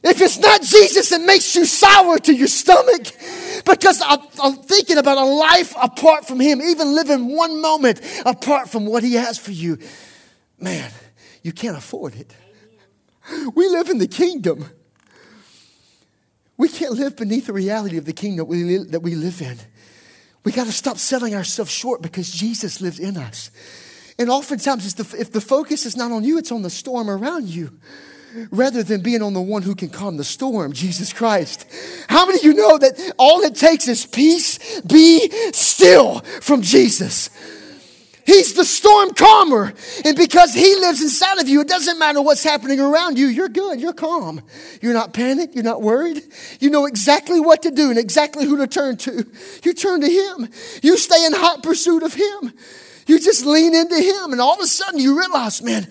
If 0.01 0.22
it's 0.22 0.38
not 0.38 0.62
Jesus, 0.62 1.12
it 1.12 1.22
makes 1.22 1.56
you 1.56 1.65
sour 1.65 2.18
to 2.20 2.34
your 2.34 2.48
stomach 2.48 3.08
because 3.65 4.01
I'm, 4.06 4.20
I'm, 4.41 4.56
thinking 4.56 4.98
about 4.98 5.18
a 5.18 5.25
life 5.25 5.74
apart 5.82 6.25
from 6.25 6.39
Him, 6.39 6.62
even 6.62 6.96
living 6.96 7.36
one 7.36 7.62
moment 7.62 8.00
apart 8.25 8.70
from 8.70 8.86
what 8.86 9.03
He 9.03 9.15
has 9.15 9.38
for 9.38 9.51
you. 9.51 9.77
Man, 10.58 10.89
you 11.44 11.51
can't 11.51 11.77
afford 11.77 12.15
it. 12.15 12.34
We 13.53 13.68
live 13.68 13.89
in 13.89 13.98
the 13.98 14.08
kingdom. 14.08 14.70
We 16.58 16.70
can't 16.70 16.94
live 16.94 17.15
beneath 17.18 17.48
the 17.48 17.53
reality 17.53 17.98
of 17.98 18.06
the 18.06 18.13
kingdom 18.13 18.48
that 18.91 19.01
we 19.01 19.15
live 19.15 19.41
in. 19.41 19.58
We 20.46 20.53
got 20.53 20.65
to 20.65 20.72
stop 20.72 20.98
selling 20.98 21.36
ourselves 21.36 21.72
short 21.72 22.01
because 22.01 22.32
Jesus 22.32 22.79
lives 22.79 23.00
in 23.00 23.18
us. 23.18 23.51
And 24.18 24.29
oftentimes, 24.29 24.94
the, 24.94 25.18
if 25.18 25.32
the 25.32 25.41
focus 25.41 25.86
is 25.86 25.96
not 25.96 26.12
on 26.12 26.24
you, 26.24 26.38
it's 26.38 26.51
on 26.51 26.62
the 26.62 26.70
storm 26.70 27.10
around 27.10 27.48
you 27.48 27.79
rather 28.52 28.84
than 28.84 29.02
being 29.02 29.22
on 29.22 29.34
the 29.34 29.42
one 29.42 29.62
who 29.62 29.76
can 29.76 29.90
calm 29.90 30.18
the 30.18 30.24
storm, 30.24 30.74
Jesus 30.74 31.14
Christ. 31.14 31.66
How 32.08 32.26
many 32.26 32.40
of 32.40 32.44
you 32.44 32.54
know 32.54 32.78
that 32.78 33.14
all 33.18 33.42
it 33.42 33.56
takes 33.56 33.88
is 33.88 34.06
peace, 34.06 34.82
be 34.82 35.30
still 35.52 36.20
from 36.42 36.62
Jesus? 36.62 37.30
He's 38.30 38.54
the 38.54 38.64
storm 38.64 39.16
calmer. 39.16 39.74
And 40.06 40.16
because 40.16 40.54
He 40.54 40.76
lives 40.76 41.02
inside 41.02 41.40
of 41.40 41.50
you, 41.50 41.62
it 41.62 41.68
doesn't 41.68 41.98
matter 41.98 42.22
what's 42.22 42.44
happening 42.44 42.80
around 42.80 43.18
you. 43.18 43.26
You're 43.26 43.50
good. 43.50 43.82
You're 43.82 43.92
calm. 43.92 44.42
You're 44.84 44.94
not 44.94 45.16
panicked. 45.16 45.56
You're 45.56 45.64
not 45.64 45.82
worried. 45.82 46.22
You 46.60 46.70
know 46.70 46.86
exactly 46.86 47.40
what 47.40 47.64
to 47.64 47.72
do 47.72 47.90
and 47.90 47.98
exactly 47.98 48.46
who 48.46 48.58
to 48.58 48.68
turn 48.68 48.98
to. 48.98 49.26
You 49.64 49.74
turn 49.74 50.02
to 50.02 50.08
Him. 50.08 50.48
You 50.84 50.96
stay 51.00 51.26
in 51.26 51.34
hot 51.34 51.64
pursuit 51.64 52.04
of 52.04 52.14
Him. 52.14 52.54
You 53.08 53.20
just 53.20 53.48
lean 53.48 53.74
into 53.74 54.00
Him. 54.00 54.32
And 54.32 54.40
all 54.40 54.54
of 54.54 54.60
a 54.60 54.68
sudden 54.68 55.00
you 55.00 55.18
realize, 55.18 55.64
man, 55.64 55.88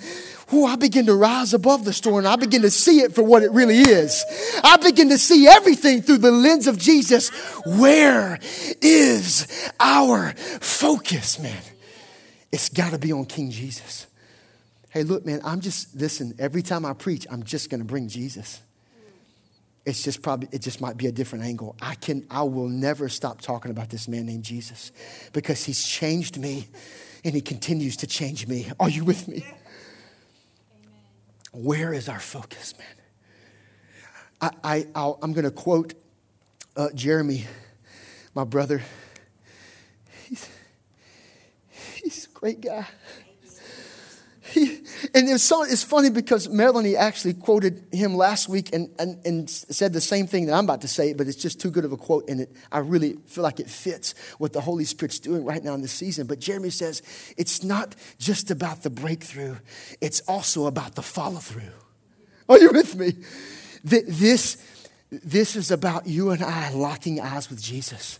oh, 0.53 0.67
I 0.67 0.77
begin 0.77 1.07
to 1.07 1.15
rise 1.15 1.55
above 1.55 1.85
the 1.85 1.93
storm 1.93 2.27
I 2.27 2.37
begin 2.37 2.63
to 2.63 2.71
see 2.71 3.01
it 3.01 3.15
for 3.15 3.23
what 3.23 3.43
it 3.43 3.51
really 3.53 3.79
is. 3.79 4.25
I 4.65 4.77
begin 4.77 5.09
to 5.11 5.19
see 5.19 5.47
everything 5.47 6.03
through 6.03 6.19
the 6.19 6.33
lens 6.33 6.67
of 6.67 6.79
Jesus. 6.79 7.29
Where 7.65 8.39
is 8.81 9.73
our 9.79 10.33
focus, 10.33 11.39
man? 11.39 11.63
It's 12.51 12.69
got 12.69 12.93
to 12.93 12.99
be 12.99 13.13
on 13.13 13.27
King 13.27 13.51
Jesus. 13.51 14.07
Hey, 14.91 15.03
look, 15.03 15.27
man, 15.27 15.41
I'm 15.45 15.61
just, 15.61 15.95
listen, 15.95 16.35
every 16.39 16.63
time 16.63 16.85
I 16.85 16.95
preach, 16.95 17.27
I'm 17.31 17.43
just 17.43 17.69
going 17.71 17.81
to 17.81 17.87
bring 17.87 18.09
Jesus. 18.09 18.61
It's 19.85 20.03
just 20.03 20.23
probably, 20.23 20.49
it 20.53 20.61
just 20.61 20.81
might 20.81 20.97
be 20.97 21.07
a 21.07 21.13
different 21.13 21.45
angle. 21.45 21.77
I 21.81 21.95
can, 21.95 22.27
I 22.31 22.43
will 22.43 22.69
never 22.69 23.09
stop 23.09 23.41
talking 23.41 23.71
about 23.71 23.91
this 23.91 24.09
man 24.09 24.27
named 24.27 24.45
Jesus 24.45 24.93
because 25.33 25.65
he's 25.65 25.87
changed 25.87 26.39
me 26.39 26.69
and 27.25 27.35
he 27.35 27.41
continues 27.41 27.97
to 27.99 28.07
change 28.07 28.47
me. 28.47 28.71
Are 28.79 28.89
you 28.89 29.05
with 29.05 29.29
me? 29.29 29.45
Where 31.59 31.93
is 31.93 32.09
our 32.09 32.21
focus, 32.21 32.73
man? 32.79 32.87
I, 34.63 34.87
I, 34.95 35.15
am 35.21 35.33
going 35.33 35.45
to 35.45 35.51
quote 35.51 35.95
uh, 36.77 36.91
Jeremy, 36.95 37.47
my 38.33 38.45
brother. 38.45 38.81
He's, 40.29 40.49
he's 41.97 42.27
a 42.27 42.29
great 42.29 42.61
guy. 42.61 42.87
He, 44.51 44.79
and 45.15 45.29
it's, 45.29 45.43
so, 45.43 45.63
it's 45.63 45.83
funny 45.83 46.11
because 46.11 46.49
Melanie 46.49 46.97
actually 46.97 47.35
quoted 47.35 47.85
him 47.93 48.15
last 48.15 48.49
week 48.49 48.73
and, 48.73 48.89
and, 48.99 49.25
and 49.27 49.51
said 49.51 49.93
the 49.93 50.01
same 50.01 50.27
thing 50.27 50.47
that 50.47 50.55
I'm 50.55 50.65
about 50.65 50.81
to 50.83 50.89
say, 50.89 51.13
but 51.13 51.27
it's 51.27 51.37
just 51.37 51.61
too 51.61 51.71
good 51.71 51.85
of 51.85 51.93
a 51.93 51.97
quote, 51.97 52.29
and 52.29 52.41
it, 52.41 52.53
I 52.73 52.79
really 52.79 53.19
feel 53.27 53.45
like 53.45 53.61
it 53.61 53.69
fits 53.69 54.15
what 54.39 54.53
the 54.53 54.61
Holy 54.61 54.85
Spirit's 54.85 55.19
doing 55.19 55.45
right 55.45 55.63
now 55.63 55.75
in 55.75 55.83
this 55.83 55.93
season. 55.93 56.27
But 56.27 56.41
Jeremy 56.41 56.71
says 56.71 57.03
it's 57.37 57.63
not 57.63 57.95
just 58.19 58.51
about 58.51 58.83
the 58.83 58.91
breakthrough, 58.91 59.57
it's 60.01 60.21
also 60.21 60.67
about 60.67 60.95
the 60.95 61.03
follow 61.03 61.41
through. 61.41 61.73
Are 62.49 62.59
you 62.59 62.71
with 62.73 62.97
me? 62.97 63.13
This, 63.85 64.57
this 65.11 65.57
is 65.57 65.71
about 65.71 66.07
you 66.07 66.31
and 66.31 66.43
I 66.43 66.73
locking 66.73 67.21
eyes 67.21 67.51
with 67.51 67.63
Jesus. 67.63 68.19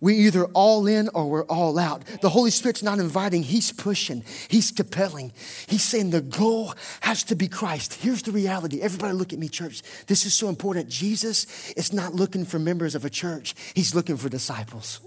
We 0.00 0.14
either 0.26 0.44
all 0.46 0.86
in 0.86 1.08
or 1.14 1.28
we're 1.28 1.44
all 1.44 1.78
out. 1.78 2.04
The 2.20 2.28
Holy 2.28 2.50
Spirit's 2.50 2.82
not 2.82 2.98
inviting, 2.98 3.42
He's 3.42 3.72
pushing, 3.72 4.24
He's 4.48 4.70
compelling. 4.70 5.32
He's 5.66 5.82
saying 5.82 6.10
the 6.10 6.20
goal 6.20 6.74
has 7.00 7.24
to 7.24 7.36
be 7.36 7.48
Christ. 7.48 7.94
Here's 7.94 8.22
the 8.22 8.32
reality. 8.32 8.80
Everybody 8.80 9.14
look 9.14 9.32
at 9.32 9.38
me, 9.38 9.48
church. 9.48 9.82
This 10.06 10.26
is 10.26 10.34
so 10.34 10.48
important. 10.48 10.88
Jesus 10.88 11.70
is 11.72 11.92
not 11.92 12.14
looking 12.14 12.44
for 12.44 12.58
members 12.58 12.94
of 12.94 13.04
a 13.04 13.10
church, 13.10 13.54
He's 13.74 13.94
looking 13.94 14.16
for 14.16 14.28
disciples. 14.28 15.00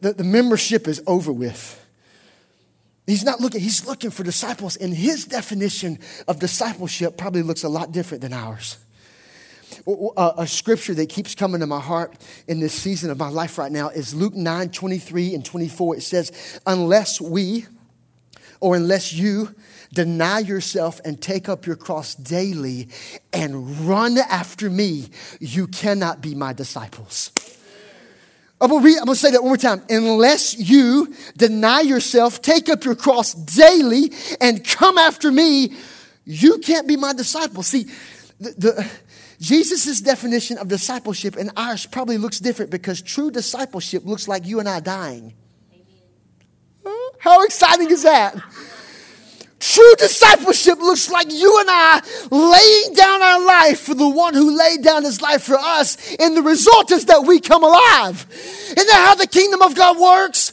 The, 0.00 0.12
the 0.12 0.24
membership 0.24 0.86
is 0.88 1.02
over 1.06 1.32
with. 1.32 1.78
He's 3.06 3.24
not 3.24 3.40
looking, 3.40 3.60
he's 3.60 3.84
looking 3.84 4.10
for 4.10 4.22
disciples, 4.22 4.76
and 4.76 4.94
his 4.94 5.24
definition 5.24 5.98
of 6.28 6.38
discipleship 6.38 7.16
probably 7.16 7.42
looks 7.42 7.64
a 7.64 7.68
lot 7.68 7.90
different 7.90 8.22
than 8.22 8.32
ours 8.32 8.78
a, 9.86 9.90
uh, 9.90 10.34
a, 10.38 10.46
scripture 10.46 10.94
that 10.94 11.08
keeps 11.08 11.34
coming 11.34 11.60
to 11.60 11.66
my 11.66 11.80
heart 11.80 12.14
in 12.48 12.60
this 12.60 12.74
season 12.74 13.10
of 13.10 13.18
my 13.18 13.28
life 13.28 13.58
right 13.58 13.72
now 13.72 13.88
is 13.88 14.14
Luke 14.14 14.34
9 14.34 14.70
23 14.70 15.34
and 15.34 15.44
24. 15.44 15.96
It 15.96 16.02
says, 16.02 16.60
Unless 16.66 17.20
we, 17.20 17.66
or 18.60 18.76
unless 18.76 19.12
you, 19.12 19.54
deny 19.92 20.38
yourself 20.38 21.00
and 21.04 21.20
take 21.20 21.48
up 21.48 21.66
your 21.66 21.76
cross 21.76 22.14
daily 22.14 22.88
and 23.32 23.88
run 23.88 24.18
after 24.18 24.70
me, 24.70 25.08
you 25.40 25.66
cannot 25.66 26.20
be 26.20 26.34
my 26.34 26.52
disciples. 26.52 27.32
I'm 28.60 28.70
gonna, 28.70 28.84
read, 28.84 28.98
I'm 28.98 29.06
gonna 29.06 29.16
say 29.16 29.32
that 29.32 29.42
one 29.42 29.50
more 29.50 29.56
time. 29.56 29.82
Unless 29.88 30.56
you 30.56 31.12
deny 31.36 31.80
yourself, 31.80 32.40
take 32.40 32.68
up 32.68 32.84
your 32.84 32.94
cross 32.94 33.34
daily, 33.34 34.12
and 34.40 34.64
come 34.64 34.98
after 34.98 35.32
me, 35.32 35.72
you 36.24 36.58
can't 36.58 36.86
be 36.86 36.96
my 36.96 37.12
disciple. 37.12 37.64
See, 37.64 37.88
the, 38.38 38.50
the 38.50 38.90
Jesus' 39.42 40.00
definition 40.00 40.56
of 40.56 40.68
discipleship 40.68 41.34
and 41.34 41.50
ours 41.56 41.84
probably 41.84 42.16
looks 42.16 42.38
different 42.38 42.70
because 42.70 43.02
true 43.02 43.28
discipleship 43.28 44.06
looks 44.06 44.28
like 44.28 44.46
you 44.46 44.60
and 44.60 44.68
I 44.68 44.78
dying. 44.78 45.34
How 47.18 47.42
exciting 47.42 47.90
is 47.90 48.04
that? 48.04 48.36
True 49.58 49.94
discipleship 49.98 50.78
looks 50.78 51.10
like 51.10 51.32
you 51.32 51.58
and 51.58 51.68
I 51.70 52.02
laying 52.30 52.94
down 52.94 53.20
our 53.20 53.44
life 53.44 53.80
for 53.80 53.94
the 53.94 54.08
one 54.08 54.34
who 54.34 54.56
laid 54.56 54.82
down 54.82 55.02
his 55.02 55.20
life 55.20 55.42
for 55.42 55.56
us, 55.58 55.96
and 56.20 56.36
the 56.36 56.42
result 56.42 56.92
is 56.92 57.06
that 57.06 57.24
we 57.24 57.40
come 57.40 57.64
alive. 57.64 58.26
Isn't 58.30 58.76
that 58.76 59.06
how 59.08 59.16
the 59.16 59.26
kingdom 59.26 59.60
of 59.62 59.74
God 59.74 59.98
works? 59.98 60.50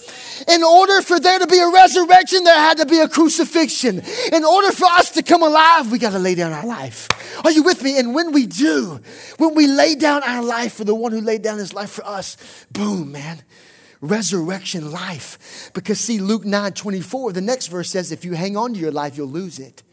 In 0.47 0.63
order 0.63 1.01
for 1.01 1.19
there 1.19 1.39
to 1.39 1.47
be 1.47 1.59
a 1.59 1.69
resurrection, 1.69 2.43
there 2.43 2.55
had 2.55 2.77
to 2.77 2.85
be 2.85 2.99
a 2.99 3.07
crucifixion. 3.07 4.01
In 4.31 4.45
order 4.45 4.71
for 4.71 4.85
us 4.85 5.11
to 5.11 5.23
come 5.23 5.43
alive, 5.43 5.91
we 5.91 5.99
got 5.99 6.11
to 6.11 6.19
lay 6.19 6.35
down 6.35 6.53
our 6.53 6.65
life. 6.65 7.07
Are 7.43 7.51
you 7.51 7.63
with 7.63 7.83
me? 7.83 7.97
And 7.99 8.13
when 8.13 8.31
we 8.31 8.45
do, 8.45 8.99
when 9.37 9.55
we 9.55 9.67
lay 9.67 9.95
down 9.95 10.23
our 10.23 10.43
life 10.43 10.73
for 10.73 10.83
the 10.83 10.95
one 10.95 11.11
who 11.11 11.21
laid 11.21 11.41
down 11.41 11.57
his 11.57 11.73
life 11.73 11.91
for 11.91 12.05
us, 12.05 12.37
boom, 12.71 13.11
man. 13.11 13.43
Resurrection 14.01 14.91
life. 14.91 15.71
Because 15.73 15.99
see, 15.99 16.19
Luke 16.19 16.45
9 16.45 16.73
24, 16.73 17.33
the 17.33 17.41
next 17.41 17.67
verse 17.67 17.89
says, 17.89 18.11
if 18.11 18.23
you 18.23 18.33
hang 18.33 18.55
on 18.55 18.73
to 18.73 18.79
your 18.79 18.91
life, 18.91 19.17
you'll 19.17 19.27
lose 19.27 19.59
it. 19.59 19.83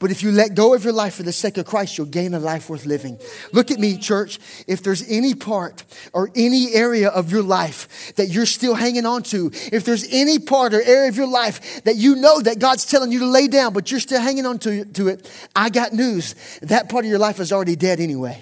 But 0.00 0.10
if 0.10 0.22
you 0.22 0.32
let 0.32 0.54
go 0.54 0.72
of 0.72 0.82
your 0.82 0.94
life 0.94 1.16
for 1.16 1.24
the 1.24 1.32
sake 1.32 1.58
of 1.58 1.66
Christ, 1.66 1.98
you'll 1.98 2.06
gain 2.06 2.32
a 2.32 2.38
life 2.38 2.70
worth 2.70 2.86
living. 2.86 3.18
Look 3.52 3.70
at 3.70 3.78
me, 3.78 3.98
church. 3.98 4.40
If 4.66 4.82
there's 4.82 5.06
any 5.08 5.34
part 5.34 5.84
or 6.14 6.30
any 6.34 6.72
area 6.72 7.10
of 7.10 7.30
your 7.30 7.42
life 7.42 8.14
that 8.16 8.28
you're 8.28 8.46
still 8.46 8.74
hanging 8.74 9.04
on 9.04 9.22
to, 9.24 9.50
if 9.70 9.84
there's 9.84 10.06
any 10.10 10.38
part 10.38 10.72
or 10.72 10.80
area 10.80 11.10
of 11.10 11.18
your 11.18 11.28
life 11.28 11.84
that 11.84 11.96
you 11.96 12.16
know 12.16 12.40
that 12.40 12.58
God's 12.58 12.86
telling 12.86 13.12
you 13.12 13.18
to 13.18 13.26
lay 13.26 13.46
down, 13.46 13.74
but 13.74 13.90
you're 13.90 14.00
still 14.00 14.22
hanging 14.22 14.46
on 14.46 14.58
to, 14.60 14.86
to 14.86 15.08
it, 15.08 15.30
I 15.54 15.68
got 15.68 15.92
news. 15.92 16.34
That 16.62 16.88
part 16.88 17.04
of 17.04 17.10
your 17.10 17.18
life 17.18 17.38
is 17.38 17.52
already 17.52 17.76
dead 17.76 18.00
anyway. 18.00 18.40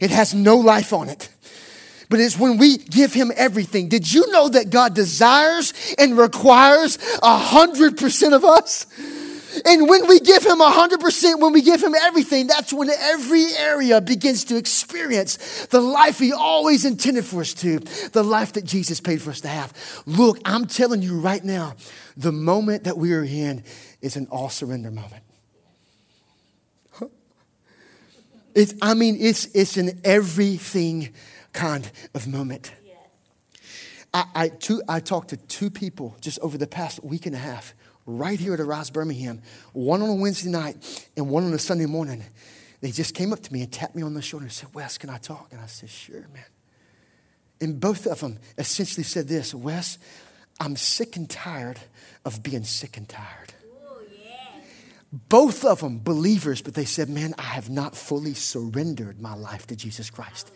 It 0.00 0.10
has 0.10 0.34
no 0.34 0.56
life 0.56 0.92
on 0.92 1.08
it 1.08 1.28
but 2.08 2.18
it's 2.18 2.36
when 2.36 2.58
we 2.58 2.76
give 2.76 3.14
him 3.14 3.30
everything. 3.36 3.88
Did 3.88 4.12
you 4.12 4.32
know 4.32 4.48
that 4.48 4.68
God 4.70 4.94
desires 4.94 5.72
and 5.96 6.18
requires 6.18 6.98
a 7.22 7.38
hundred 7.38 7.96
percent 7.96 8.34
of 8.34 8.44
us? 8.44 8.84
And 9.64 9.88
when 9.88 10.06
we 10.06 10.20
give 10.20 10.44
him 10.44 10.58
100%, 10.58 11.40
when 11.40 11.52
we 11.52 11.62
give 11.62 11.82
him 11.82 11.94
everything, 11.94 12.46
that's 12.46 12.72
when 12.72 12.90
every 12.90 13.46
area 13.56 14.00
begins 14.00 14.44
to 14.44 14.56
experience 14.56 15.66
the 15.66 15.80
life 15.80 16.18
he 16.18 16.32
always 16.32 16.84
intended 16.84 17.24
for 17.24 17.40
us 17.40 17.54
to, 17.54 17.80
the 18.12 18.22
life 18.22 18.52
that 18.54 18.64
Jesus 18.64 19.00
paid 19.00 19.20
for 19.20 19.30
us 19.30 19.40
to 19.42 19.48
have. 19.48 19.72
Look, 20.06 20.38
I'm 20.44 20.66
telling 20.66 21.02
you 21.02 21.18
right 21.20 21.42
now, 21.42 21.74
the 22.16 22.32
moment 22.32 22.84
that 22.84 22.96
we 22.96 23.12
are 23.12 23.24
in 23.24 23.64
is 24.00 24.16
an 24.16 24.26
all 24.30 24.50
surrender 24.50 24.90
moment. 24.90 25.22
It's, 28.54 28.74
I 28.82 28.94
mean, 28.94 29.16
it's, 29.20 29.46
it's 29.54 29.76
an 29.76 30.00
everything 30.04 31.10
kind 31.52 31.88
of 32.14 32.26
moment. 32.26 32.72
I, 34.12 34.24
I, 34.34 34.48
two, 34.48 34.82
I 34.88 34.98
talked 35.00 35.30
to 35.30 35.36
two 35.36 35.70
people 35.70 36.16
just 36.20 36.40
over 36.40 36.58
the 36.58 36.66
past 36.66 37.02
week 37.04 37.26
and 37.26 37.34
a 37.34 37.38
half 37.38 37.74
right 38.18 38.38
here 38.38 38.54
at 38.54 38.60
Arise 38.60 38.90
Birmingham, 38.90 39.42
one 39.72 40.02
on 40.02 40.08
a 40.08 40.14
Wednesday 40.14 40.50
night 40.50 41.08
and 41.16 41.28
one 41.28 41.44
on 41.44 41.52
a 41.52 41.58
Sunday 41.58 41.86
morning. 41.86 42.24
They 42.80 42.90
just 42.90 43.14
came 43.14 43.32
up 43.32 43.40
to 43.42 43.52
me 43.52 43.62
and 43.62 43.70
tapped 43.72 43.94
me 43.94 44.02
on 44.02 44.14
the 44.14 44.22
shoulder 44.22 44.44
and 44.44 44.52
said, 44.52 44.74
Wes, 44.74 44.98
can 44.98 45.10
I 45.10 45.18
talk? 45.18 45.48
And 45.52 45.60
I 45.60 45.66
said, 45.66 45.90
Sure, 45.90 46.26
man. 46.32 46.44
And 47.60 47.78
both 47.78 48.06
of 48.06 48.20
them 48.20 48.38
essentially 48.56 49.04
said 49.04 49.28
this 49.28 49.54
Wes, 49.54 49.98
I'm 50.58 50.76
sick 50.76 51.16
and 51.16 51.28
tired 51.28 51.78
of 52.24 52.42
being 52.42 52.64
sick 52.64 52.96
and 52.96 53.08
tired. 53.08 53.54
Both 55.12 55.64
of 55.64 55.80
them 55.80 55.98
believers, 55.98 56.62
but 56.62 56.74
they 56.74 56.84
said, 56.84 57.08
Man, 57.08 57.34
I 57.36 57.42
have 57.42 57.68
not 57.68 57.96
fully 57.96 58.34
surrendered 58.34 59.20
my 59.20 59.34
life 59.34 59.66
to 59.68 59.76
Jesus 59.76 60.08
Christ. 60.08 60.50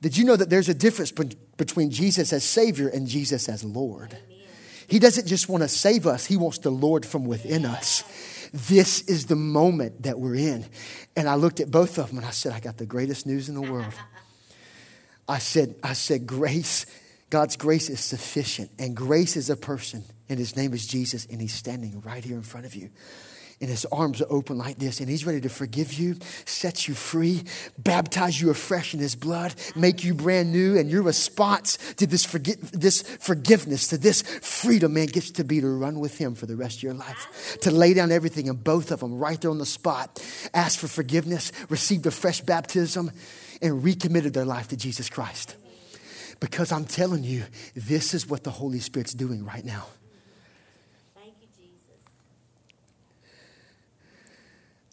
Did 0.00 0.16
you 0.16 0.24
know 0.24 0.36
that 0.36 0.50
there's 0.50 0.68
a 0.68 0.74
difference 0.74 1.12
between 1.56 1.90
Jesus 1.90 2.32
as 2.32 2.44
Savior 2.44 2.88
and 2.88 3.06
Jesus 3.06 3.48
as 3.48 3.62
Lord? 3.62 4.16
He 4.92 4.98
doesn't 4.98 5.26
just 5.26 5.48
want 5.48 5.62
to 5.62 5.70
save 5.70 6.06
us, 6.06 6.26
He 6.26 6.36
wants 6.36 6.58
to 6.58 6.70
Lord 6.70 7.06
from 7.06 7.24
within 7.24 7.64
us. 7.64 8.04
This 8.52 9.00
is 9.08 9.24
the 9.24 9.36
moment 9.36 10.02
that 10.02 10.20
we're 10.20 10.34
in. 10.34 10.66
And 11.16 11.30
I 11.30 11.36
looked 11.36 11.60
at 11.60 11.70
both 11.70 11.96
of 11.96 12.08
them 12.08 12.18
and 12.18 12.26
I 12.26 12.30
said, 12.30 12.52
I 12.52 12.60
got 12.60 12.76
the 12.76 12.84
greatest 12.84 13.26
news 13.26 13.48
in 13.48 13.54
the 13.54 13.62
world. 13.62 13.94
I 15.26 15.38
said, 15.38 15.76
I 15.82 15.94
said, 15.94 16.26
grace, 16.26 16.84
God's 17.30 17.56
grace 17.56 17.88
is 17.88 18.00
sufficient. 18.00 18.70
And 18.78 18.94
grace 18.94 19.34
is 19.34 19.48
a 19.48 19.56
person, 19.56 20.04
and 20.28 20.38
his 20.38 20.56
name 20.58 20.74
is 20.74 20.86
Jesus, 20.86 21.24
and 21.24 21.40
he's 21.40 21.54
standing 21.54 22.02
right 22.02 22.22
here 22.22 22.36
in 22.36 22.42
front 22.42 22.66
of 22.66 22.74
you 22.74 22.90
and 23.62 23.70
his 23.70 23.86
arms 23.86 24.20
are 24.20 24.26
open 24.28 24.58
like 24.58 24.76
this, 24.78 24.98
and 24.98 25.08
he's 25.08 25.24
ready 25.24 25.40
to 25.40 25.48
forgive 25.48 25.92
you, 25.92 26.16
set 26.44 26.88
you 26.88 26.94
free, 26.94 27.44
baptize 27.78 28.40
you 28.40 28.50
afresh 28.50 28.92
in 28.92 28.98
his 28.98 29.14
blood, 29.14 29.54
make 29.76 30.02
you 30.02 30.14
brand 30.14 30.50
new, 30.50 30.76
and 30.76 30.90
your 30.90 31.02
response 31.02 31.78
to 31.94 32.04
this, 32.04 32.26
forgi- 32.26 32.58
this 32.72 33.02
forgiveness, 33.02 33.86
to 33.86 33.96
this 33.96 34.22
freedom, 34.22 34.94
man, 34.94 35.06
gets 35.06 35.30
to 35.30 35.44
be 35.44 35.60
to 35.60 35.68
run 35.68 36.00
with 36.00 36.18
him 36.18 36.34
for 36.34 36.46
the 36.46 36.56
rest 36.56 36.78
of 36.78 36.82
your 36.82 36.94
life, 36.94 37.56
to 37.60 37.70
lay 37.70 37.94
down 37.94 38.10
everything, 38.10 38.48
and 38.48 38.64
both 38.64 38.90
of 38.90 38.98
them 38.98 39.16
right 39.16 39.40
there 39.40 39.50
on 39.52 39.58
the 39.58 39.64
spot, 39.64 40.20
ask 40.52 40.80
for 40.80 40.88
forgiveness, 40.88 41.52
received 41.68 42.04
a 42.06 42.10
fresh 42.10 42.40
baptism, 42.40 43.12
and 43.62 43.84
recommitted 43.84 44.34
their 44.34 44.44
life 44.44 44.66
to 44.68 44.76
Jesus 44.76 45.08
Christ. 45.08 45.54
Because 46.40 46.72
I'm 46.72 46.84
telling 46.84 47.22
you, 47.22 47.44
this 47.76 48.12
is 48.12 48.26
what 48.26 48.42
the 48.42 48.50
Holy 48.50 48.80
Spirit's 48.80 49.14
doing 49.14 49.44
right 49.44 49.64
now. 49.64 49.86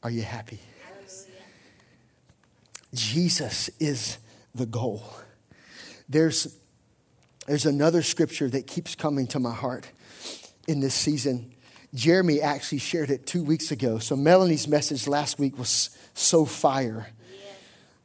Are 0.01 0.09
you 0.09 0.21
happy? 0.21 0.59
Jesus 2.93 3.69
is 3.79 4.17
the 4.55 4.65
goal. 4.65 5.03
There's, 6.07 6.57
there's 7.45 7.65
another 7.65 8.01
scripture 8.01 8.49
that 8.49 8.65
keeps 8.65 8.95
coming 8.95 9.27
to 9.27 9.39
my 9.39 9.53
heart 9.53 9.89
in 10.67 10.79
this 10.79 10.95
season. 10.95 11.53
Jeremy 11.93 12.41
actually 12.41 12.79
shared 12.79 13.09
it 13.09 13.27
two 13.27 13.43
weeks 13.43 13.71
ago. 13.71 13.99
So 13.99 14.15
Melanie's 14.15 14.67
message 14.67 15.07
last 15.07 15.37
week 15.37 15.57
was 15.57 15.89
so 16.13 16.45
fire. 16.45 17.07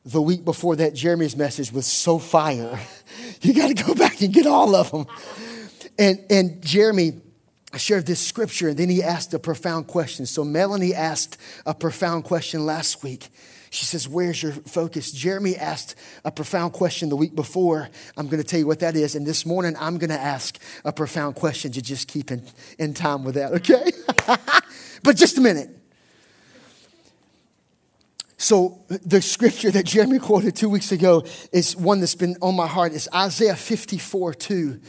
The 0.05 0.21
week 0.21 0.45
before 0.45 0.77
that, 0.77 0.95
Jeremy's 0.95 1.37
message 1.37 1.73
was 1.73 1.87
so 1.87 2.19
fire. 2.19 2.79
You 3.41 3.53
got 3.53 3.69
to 3.69 3.75
go 3.75 3.95
back 3.95 4.23
and 4.23 4.33
get 4.33 4.47
all 4.47 4.75
of 4.75 4.91
them. 4.91 5.07
And, 5.99 6.25
and 6.31 6.63
Jeremy 6.65 7.21
I 7.75 7.77
shared 7.77 8.07
this 8.07 8.21
scripture 8.21 8.69
and 8.69 8.77
then 8.77 8.89
he 8.89 9.03
asked 9.03 9.35
a 9.35 9.39
profound 9.41 9.89
question. 9.89 10.27
So 10.27 10.45
Melanie 10.45 10.95
asked 10.95 11.39
a 11.67 11.75
profound 11.75 12.23
question 12.23 12.65
last 12.65 13.03
week. 13.03 13.27
She 13.71 13.85
says, 13.85 14.09
Where's 14.09 14.41
your 14.41 14.53
focus? 14.53 15.11
Jeremy 15.11 15.57
asked 15.57 15.97
a 16.25 16.31
profound 16.31 16.73
question 16.73 17.09
the 17.09 17.17
week 17.17 17.35
before. 17.35 17.89
I'm 18.17 18.29
going 18.29 18.41
to 18.41 18.47
tell 18.47 18.61
you 18.61 18.69
what 18.69 18.79
that 18.79 18.95
is. 18.95 19.17
And 19.17 19.27
this 19.27 19.45
morning, 19.45 19.75
I'm 19.81 19.99
going 19.99 20.11
to 20.11 20.21
ask 20.21 20.57
a 20.85 20.93
profound 20.93 21.35
question 21.35 21.73
to 21.73 21.83
just 21.83 22.07
keep 22.07 22.31
in, 22.31 22.45
in 22.79 22.95
time 22.95 23.25
with 23.25 23.35
that, 23.35 23.53
okay? 23.55 23.91
but 25.03 25.17
just 25.17 25.37
a 25.39 25.41
minute. 25.41 25.71
So, 28.37 28.85
the 28.87 29.21
scripture 29.21 29.73
that 29.73 29.85
Jeremy 29.85 30.21
quoted 30.21 30.55
two 30.55 30.69
weeks 30.69 30.93
ago 30.93 31.25
is 31.51 31.77
one 31.77 31.99
that's 31.99 32.15
been 32.15 32.37
on 32.41 32.55
my 32.55 32.69
heart. 32.69 32.93
It's 32.93 33.09
Isaiah 33.13 33.57
54 33.57 34.35
2. 34.35 34.81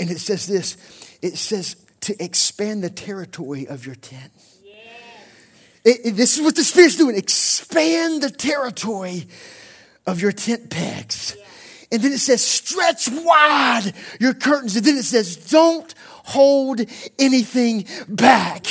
And 0.00 0.10
it 0.10 0.18
says 0.18 0.48
this 0.48 0.76
it 1.22 1.38
says, 1.38 1.76
to 2.02 2.22
expand 2.22 2.82
the 2.84 2.90
territory 2.90 3.66
of 3.66 3.86
your 3.86 3.94
tent. 3.94 4.32
It, 5.84 6.00
it, 6.04 6.10
this 6.12 6.36
is 6.36 6.42
what 6.44 6.54
the 6.54 6.62
Spirit's 6.62 6.96
doing 6.96 7.16
expand 7.16 8.22
the 8.22 8.30
territory 8.30 9.26
of 10.06 10.20
your 10.20 10.32
tent 10.32 10.70
pegs. 10.70 11.36
And 11.90 12.00
then 12.02 12.12
it 12.12 12.18
says, 12.18 12.42
stretch 12.42 13.08
wide 13.10 13.92
your 14.20 14.32
curtains. 14.32 14.76
And 14.76 14.84
then 14.84 14.96
it 14.96 15.04
says, 15.04 15.36
don't 15.50 15.92
hold 16.24 16.80
anything 17.18 17.86
back. 18.08 18.66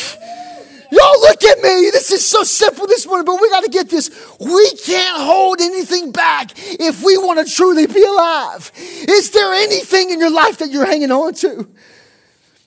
Y'all 0.91 1.21
look 1.21 1.43
at 1.43 1.57
me. 1.61 1.89
This 1.91 2.11
is 2.11 2.25
so 2.25 2.43
simple 2.43 2.87
this 2.87 3.05
morning, 3.07 3.25
but 3.25 3.39
we 3.39 3.49
got 3.49 3.63
to 3.63 3.69
get 3.69 3.89
this. 3.89 4.09
We 4.39 4.71
can't 4.71 5.21
hold 5.21 5.61
anything 5.61 6.11
back 6.11 6.51
if 6.55 7.03
we 7.03 7.17
want 7.17 7.45
to 7.45 7.53
truly 7.53 7.87
be 7.87 8.03
alive. 8.03 8.71
Is 8.75 9.31
there 9.31 9.53
anything 9.53 10.09
in 10.09 10.19
your 10.19 10.31
life 10.31 10.57
that 10.57 10.71
you're 10.71 10.85
hanging 10.85 11.11
on 11.11 11.33
to? 11.35 11.69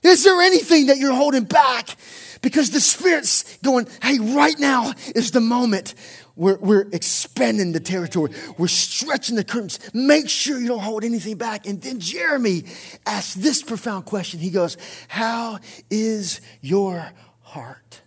Is 0.05 0.23
there 0.23 0.41
anything 0.41 0.87
that 0.87 0.97
you're 0.97 1.13
holding 1.13 1.43
back? 1.43 1.95
Because 2.41 2.69
the 2.69 2.79
Spirit's 2.79 3.57
going, 3.57 3.87
hey, 4.03 4.19
right 4.19 4.57
now 4.59 4.93
is 5.15 5.31
the 5.31 5.41
moment. 5.41 5.95
We're, 6.35 6.57
we're 6.57 6.87
expanding 6.91 7.71
the 7.71 7.79
territory. 7.79 8.31
We're 8.57 8.67
stretching 8.67 9.35
the 9.35 9.43
curtains. 9.43 9.79
Make 9.93 10.29
sure 10.29 10.59
you 10.59 10.67
don't 10.67 10.79
hold 10.79 11.03
anything 11.03 11.37
back. 11.37 11.65
And 11.65 11.81
then 11.81 11.99
Jeremy 11.99 12.65
asks 13.05 13.35
this 13.35 13.63
profound 13.63 14.05
question. 14.05 14.39
He 14.39 14.49
goes, 14.49 14.77
How 15.07 15.59
is 15.89 16.41
your 16.61 17.11
heart? 17.41 18.01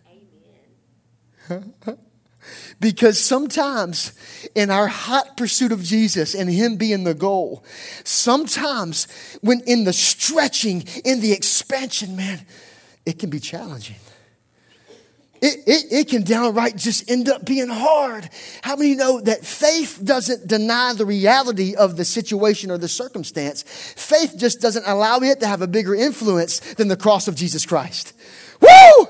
Amen. 1.51 1.99
Because 2.81 3.19
sometimes 3.19 4.13
in 4.55 4.71
our 4.71 4.87
hot 4.87 5.37
pursuit 5.37 5.73
of 5.73 5.83
Jesus 5.83 6.35
and 6.35 6.49
Him 6.49 6.77
being 6.77 7.05
the 7.05 7.15
goal, 7.15 7.65
sometimes 8.05 9.09
when 9.41 9.61
in 9.67 9.85
the 9.85 9.93
stretching, 9.93 10.85
in 11.05 11.21
the 11.21 11.33
expansion, 11.33 12.17
man, 12.17 12.47
it 13.05 13.19
can 13.19 13.31
be 13.31 13.41
challenging. 13.41 13.97
It, 15.41 15.61
it, 15.67 15.93
it, 15.93 16.09
can 16.09 16.23
downright 16.23 16.77
just 16.77 17.09
end 17.09 17.29
up 17.29 17.45
being 17.45 17.69
hard. 17.69 18.29
How 18.63 18.75
many 18.75 18.97
know 18.97 19.21
that 19.21 19.45
faith 19.45 20.01
doesn't 20.03 20.49
deny 20.49 20.95
the 20.95 21.07
reality 21.07 21.77
of 21.77 21.97
the 21.97 22.05
situation 22.05 22.73
or 22.73 22.79
the 22.79 22.89
circumstance? 22.89 23.63
Faith 23.63 24.35
just 24.37 24.61
doesn't 24.61 24.85
allow 24.85 25.19
it 25.19 25.39
to 25.41 25.47
have 25.47 25.63
a 25.63 25.69
bigger 25.69 25.95
influence 25.95 26.59
than 26.75 26.89
the 26.89 26.97
cross 26.97 27.29
of 27.29 27.37
Jesus 27.37 27.65
Christ. 27.65 28.15
Woo! 28.61 29.07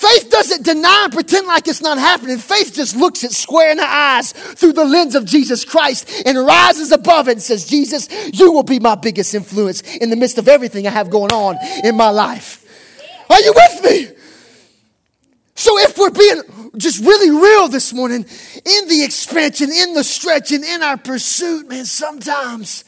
Faith 0.00 0.30
doesn't 0.30 0.64
deny 0.64 1.02
and 1.04 1.12
pretend 1.12 1.46
like 1.46 1.68
it's 1.68 1.82
not 1.82 1.98
happening. 1.98 2.38
Faith 2.38 2.72
just 2.72 2.96
looks 2.96 3.22
it 3.22 3.32
square 3.32 3.70
in 3.70 3.76
the 3.76 3.86
eyes 3.86 4.32
through 4.32 4.72
the 4.72 4.86
lens 4.86 5.14
of 5.14 5.26
Jesus 5.26 5.62
Christ 5.62 6.22
and 6.24 6.38
rises 6.38 6.90
above 6.90 7.28
it 7.28 7.32
and 7.32 7.42
says, 7.42 7.66
Jesus, 7.66 8.08
you 8.32 8.50
will 8.50 8.62
be 8.62 8.80
my 8.80 8.94
biggest 8.94 9.34
influence 9.34 9.82
in 9.96 10.08
the 10.08 10.16
midst 10.16 10.38
of 10.38 10.48
everything 10.48 10.86
I 10.86 10.90
have 10.90 11.10
going 11.10 11.30
on 11.32 11.58
in 11.84 11.98
my 11.98 12.08
life. 12.08 12.64
Are 13.28 13.42
you 13.42 13.52
with 13.54 13.84
me? 13.84 14.08
So 15.54 15.78
if 15.80 15.98
we're 15.98 16.08
being 16.08 16.70
just 16.78 17.04
really 17.04 17.28
real 17.28 17.68
this 17.68 17.92
morning, 17.92 18.24
in 18.24 18.88
the 18.88 19.02
expansion, 19.04 19.68
in 19.70 19.92
the 19.92 20.02
stretching, 20.02 20.64
in 20.64 20.82
our 20.82 20.96
pursuit, 20.96 21.68
man, 21.68 21.84
sometimes 21.84 22.84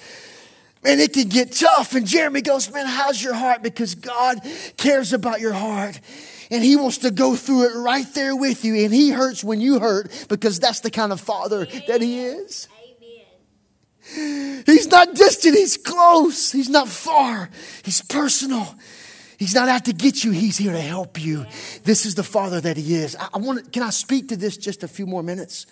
Man, 0.85 0.99
it 0.99 1.13
can 1.13 1.29
get 1.29 1.53
tough. 1.53 1.95
And 1.95 2.05
Jeremy 2.05 2.41
goes, 2.41 2.69
Man, 2.73 2.87
how's 2.87 3.23
your 3.23 3.35
heart? 3.35 3.63
Because 3.63 3.95
God 3.95 4.41
cares 4.77 5.13
about 5.13 5.39
your 5.39 5.53
heart. 5.53 6.01
And 6.53 6.63
he 6.63 6.77
wants 6.77 6.99
to 6.99 7.11
go 7.11 7.35
through 7.35 7.71
it 7.71 7.75
right 7.75 8.07
there 8.13 8.37
with 8.37 8.63
you. 8.63 8.75
And 8.85 8.93
he 8.93 9.11
hurts 9.11 9.43
when 9.43 9.63
you 9.63 9.79
hurt 9.79 10.27
because 10.29 10.61
that's 10.61 10.81
the 10.81 10.91
kind 10.91 11.11
of 11.11 11.19
father 11.19 11.63
Amen. 11.63 11.83
that 11.89 12.03
he 12.03 12.21
is. 12.21 12.69
Amen. 14.15 14.63
He's 14.67 14.87
not 14.87 15.15
distant, 15.15 15.57
he's 15.57 15.79
close. 15.79 16.53
He's 16.53 16.69
not 16.69 16.89
far, 16.89 17.49
he's 17.83 18.03
personal. 18.03 18.75
He's 19.39 19.55
not 19.55 19.69
out 19.69 19.87
to 19.87 19.93
get 19.93 20.23
you, 20.23 20.31
he's 20.31 20.59
here 20.59 20.73
to 20.73 20.81
help 20.81 21.21
you. 21.21 21.47
This 21.83 22.05
is 22.05 22.15
the 22.15 22.23
father 22.23 22.61
that 22.61 22.77
he 22.77 22.95
is. 22.95 23.17
I, 23.17 23.29
I 23.35 23.39
want 23.39 23.65
to, 23.65 23.71
can 23.71 23.83
I 23.83 23.91
speak 23.91 24.29
to 24.29 24.37
this 24.37 24.57
just 24.57 24.85
a 24.85 24.89
few 24.89 25.07
more 25.07 25.23
minutes? 25.23 25.67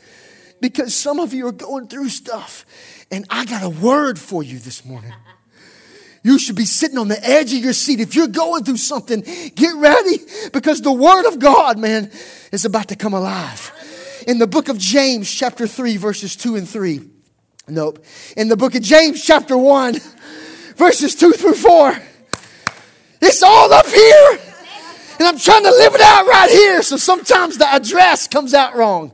Because 0.60 0.94
some 0.94 1.20
of 1.20 1.34
you 1.34 1.46
are 1.46 1.52
going 1.52 1.88
through 1.88 2.08
stuff, 2.08 2.64
and 3.12 3.26
I 3.30 3.44
got 3.44 3.62
a 3.62 3.68
word 3.68 4.18
for 4.18 4.42
you 4.42 4.58
this 4.58 4.84
morning. 4.84 5.12
You 6.22 6.38
should 6.38 6.56
be 6.56 6.66
sitting 6.66 6.98
on 6.98 7.08
the 7.08 7.22
edge 7.26 7.54
of 7.54 7.60
your 7.60 7.72
seat. 7.72 8.00
If 8.00 8.14
you're 8.14 8.28
going 8.28 8.64
through 8.64 8.76
something, 8.76 9.22
get 9.54 9.74
ready 9.76 10.18
because 10.52 10.82
the 10.82 10.92
Word 10.92 11.26
of 11.26 11.38
God, 11.38 11.78
man, 11.78 12.10
is 12.52 12.64
about 12.64 12.88
to 12.88 12.96
come 12.96 13.14
alive. 13.14 13.72
In 14.26 14.38
the 14.38 14.46
book 14.46 14.68
of 14.68 14.76
James, 14.76 15.30
chapter 15.30 15.66
3, 15.66 15.96
verses 15.96 16.36
2 16.36 16.56
and 16.56 16.68
3. 16.68 17.00
Nope. 17.68 18.04
In 18.36 18.48
the 18.48 18.56
book 18.56 18.74
of 18.74 18.82
James, 18.82 19.24
chapter 19.24 19.56
1, 19.56 19.96
verses 20.76 21.14
2 21.14 21.32
through 21.32 21.54
4. 21.54 21.98
It's 23.22 23.42
all 23.42 23.72
up 23.72 23.86
here. 23.86 24.38
And 25.18 25.28
I'm 25.28 25.38
trying 25.38 25.62
to 25.62 25.70
live 25.70 25.94
it 25.94 26.00
out 26.00 26.26
right 26.26 26.50
here. 26.50 26.82
So 26.82 26.96
sometimes 26.96 27.58
the 27.58 27.66
address 27.66 28.28
comes 28.28 28.52
out 28.52 28.76
wrong. 28.76 29.12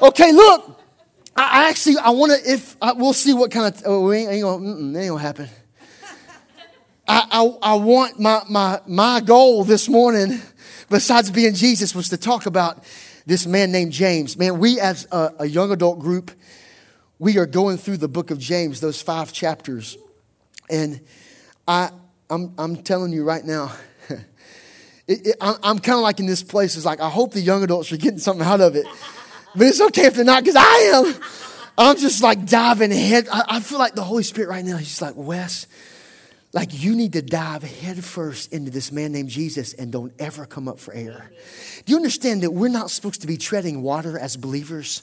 Okay, 0.00 0.32
look. 0.32 0.78
I 1.36 1.68
actually, 1.70 1.96
I 1.98 2.10
want 2.10 2.32
to, 2.32 2.52
if, 2.52 2.76
I, 2.82 2.92
we'll 2.92 3.12
see 3.14 3.32
what 3.32 3.50
kind 3.50 3.74
of, 3.74 3.82
oh, 3.86 4.12
ain't, 4.12 4.30
ain't 4.30 4.42
gonna, 4.42 4.98
ain't 4.98 5.08
gonna 5.08 5.18
happen. 5.18 5.48
I, 7.10 7.26
I, 7.32 7.72
I 7.72 7.74
want 7.74 8.20
my, 8.20 8.42
my, 8.48 8.80
my 8.86 9.20
goal 9.20 9.64
this 9.64 9.88
morning, 9.88 10.40
besides 10.88 11.28
being 11.32 11.54
Jesus, 11.54 11.92
was 11.92 12.08
to 12.10 12.16
talk 12.16 12.46
about 12.46 12.84
this 13.26 13.48
man 13.48 13.72
named 13.72 13.90
James. 13.90 14.36
Man, 14.36 14.60
we 14.60 14.78
as 14.78 15.08
a, 15.10 15.32
a 15.40 15.46
young 15.46 15.72
adult 15.72 15.98
group, 15.98 16.30
we 17.18 17.36
are 17.38 17.46
going 17.46 17.78
through 17.78 17.96
the 17.96 18.06
book 18.06 18.30
of 18.30 18.38
James, 18.38 18.78
those 18.78 19.02
five 19.02 19.32
chapters. 19.32 19.98
And 20.70 21.00
I, 21.66 21.90
I'm, 22.30 22.54
I'm 22.56 22.76
telling 22.76 23.12
you 23.12 23.24
right 23.24 23.44
now, 23.44 23.72
it, 25.08 25.26
it, 25.26 25.36
I'm 25.40 25.80
kind 25.80 25.96
of 25.96 26.02
like 26.02 26.20
in 26.20 26.26
this 26.26 26.44
place. 26.44 26.76
It's 26.76 26.86
like, 26.86 27.00
I 27.00 27.10
hope 27.10 27.32
the 27.32 27.40
young 27.40 27.64
adults 27.64 27.90
are 27.90 27.96
getting 27.96 28.20
something 28.20 28.46
out 28.46 28.60
of 28.60 28.76
it. 28.76 28.86
But 29.56 29.66
it's 29.66 29.80
okay 29.80 30.06
if 30.06 30.14
they're 30.14 30.24
not, 30.24 30.44
because 30.44 30.54
I 30.56 30.92
am. 30.94 31.14
I'm 31.76 31.96
just 31.96 32.22
like 32.22 32.46
diving 32.46 32.92
head. 32.92 33.26
I, 33.32 33.42
I 33.48 33.60
feel 33.60 33.80
like 33.80 33.96
the 33.96 34.04
Holy 34.04 34.22
Spirit 34.22 34.48
right 34.48 34.64
now, 34.64 34.76
He's 34.76 35.02
like, 35.02 35.14
Wes, 35.16 35.66
like 36.52 36.82
you 36.82 36.96
need 36.96 37.12
to 37.12 37.22
dive 37.22 37.62
headfirst 37.62 38.52
into 38.52 38.70
this 38.70 38.90
man 38.90 39.12
named 39.12 39.28
Jesus 39.28 39.72
and 39.72 39.92
don't 39.92 40.12
ever 40.18 40.46
come 40.46 40.66
up 40.66 40.80
for 40.80 40.92
air. 40.92 41.30
Do 41.84 41.92
you 41.92 41.96
understand 41.96 42.42
that 42.42 42.50
we're 42.50 42.68
not 42.68 42.90
supposed 42.90 43.20
to 43.20 43.26
be 43.26 43.36
treading 43.36 43.82
water 43.82 44.18
as 44.18 44.36
believers? 44.36 45.02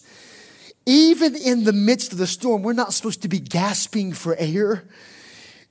Even 0.86 1.36
in 1.36 1.64
the 1.64 1.74
midst 1.74 2.12
of 2.12 2.18
the 2.18 2.28
storm, 2.28 2.64
we're 2.64 2.74
not 2.74 2.94
supposed 2.94 3.22
to 3.22 3.28
be 3.28 3.40
gasping 3.40 4.14
for 4.14 4.36
air. 4.38 4.84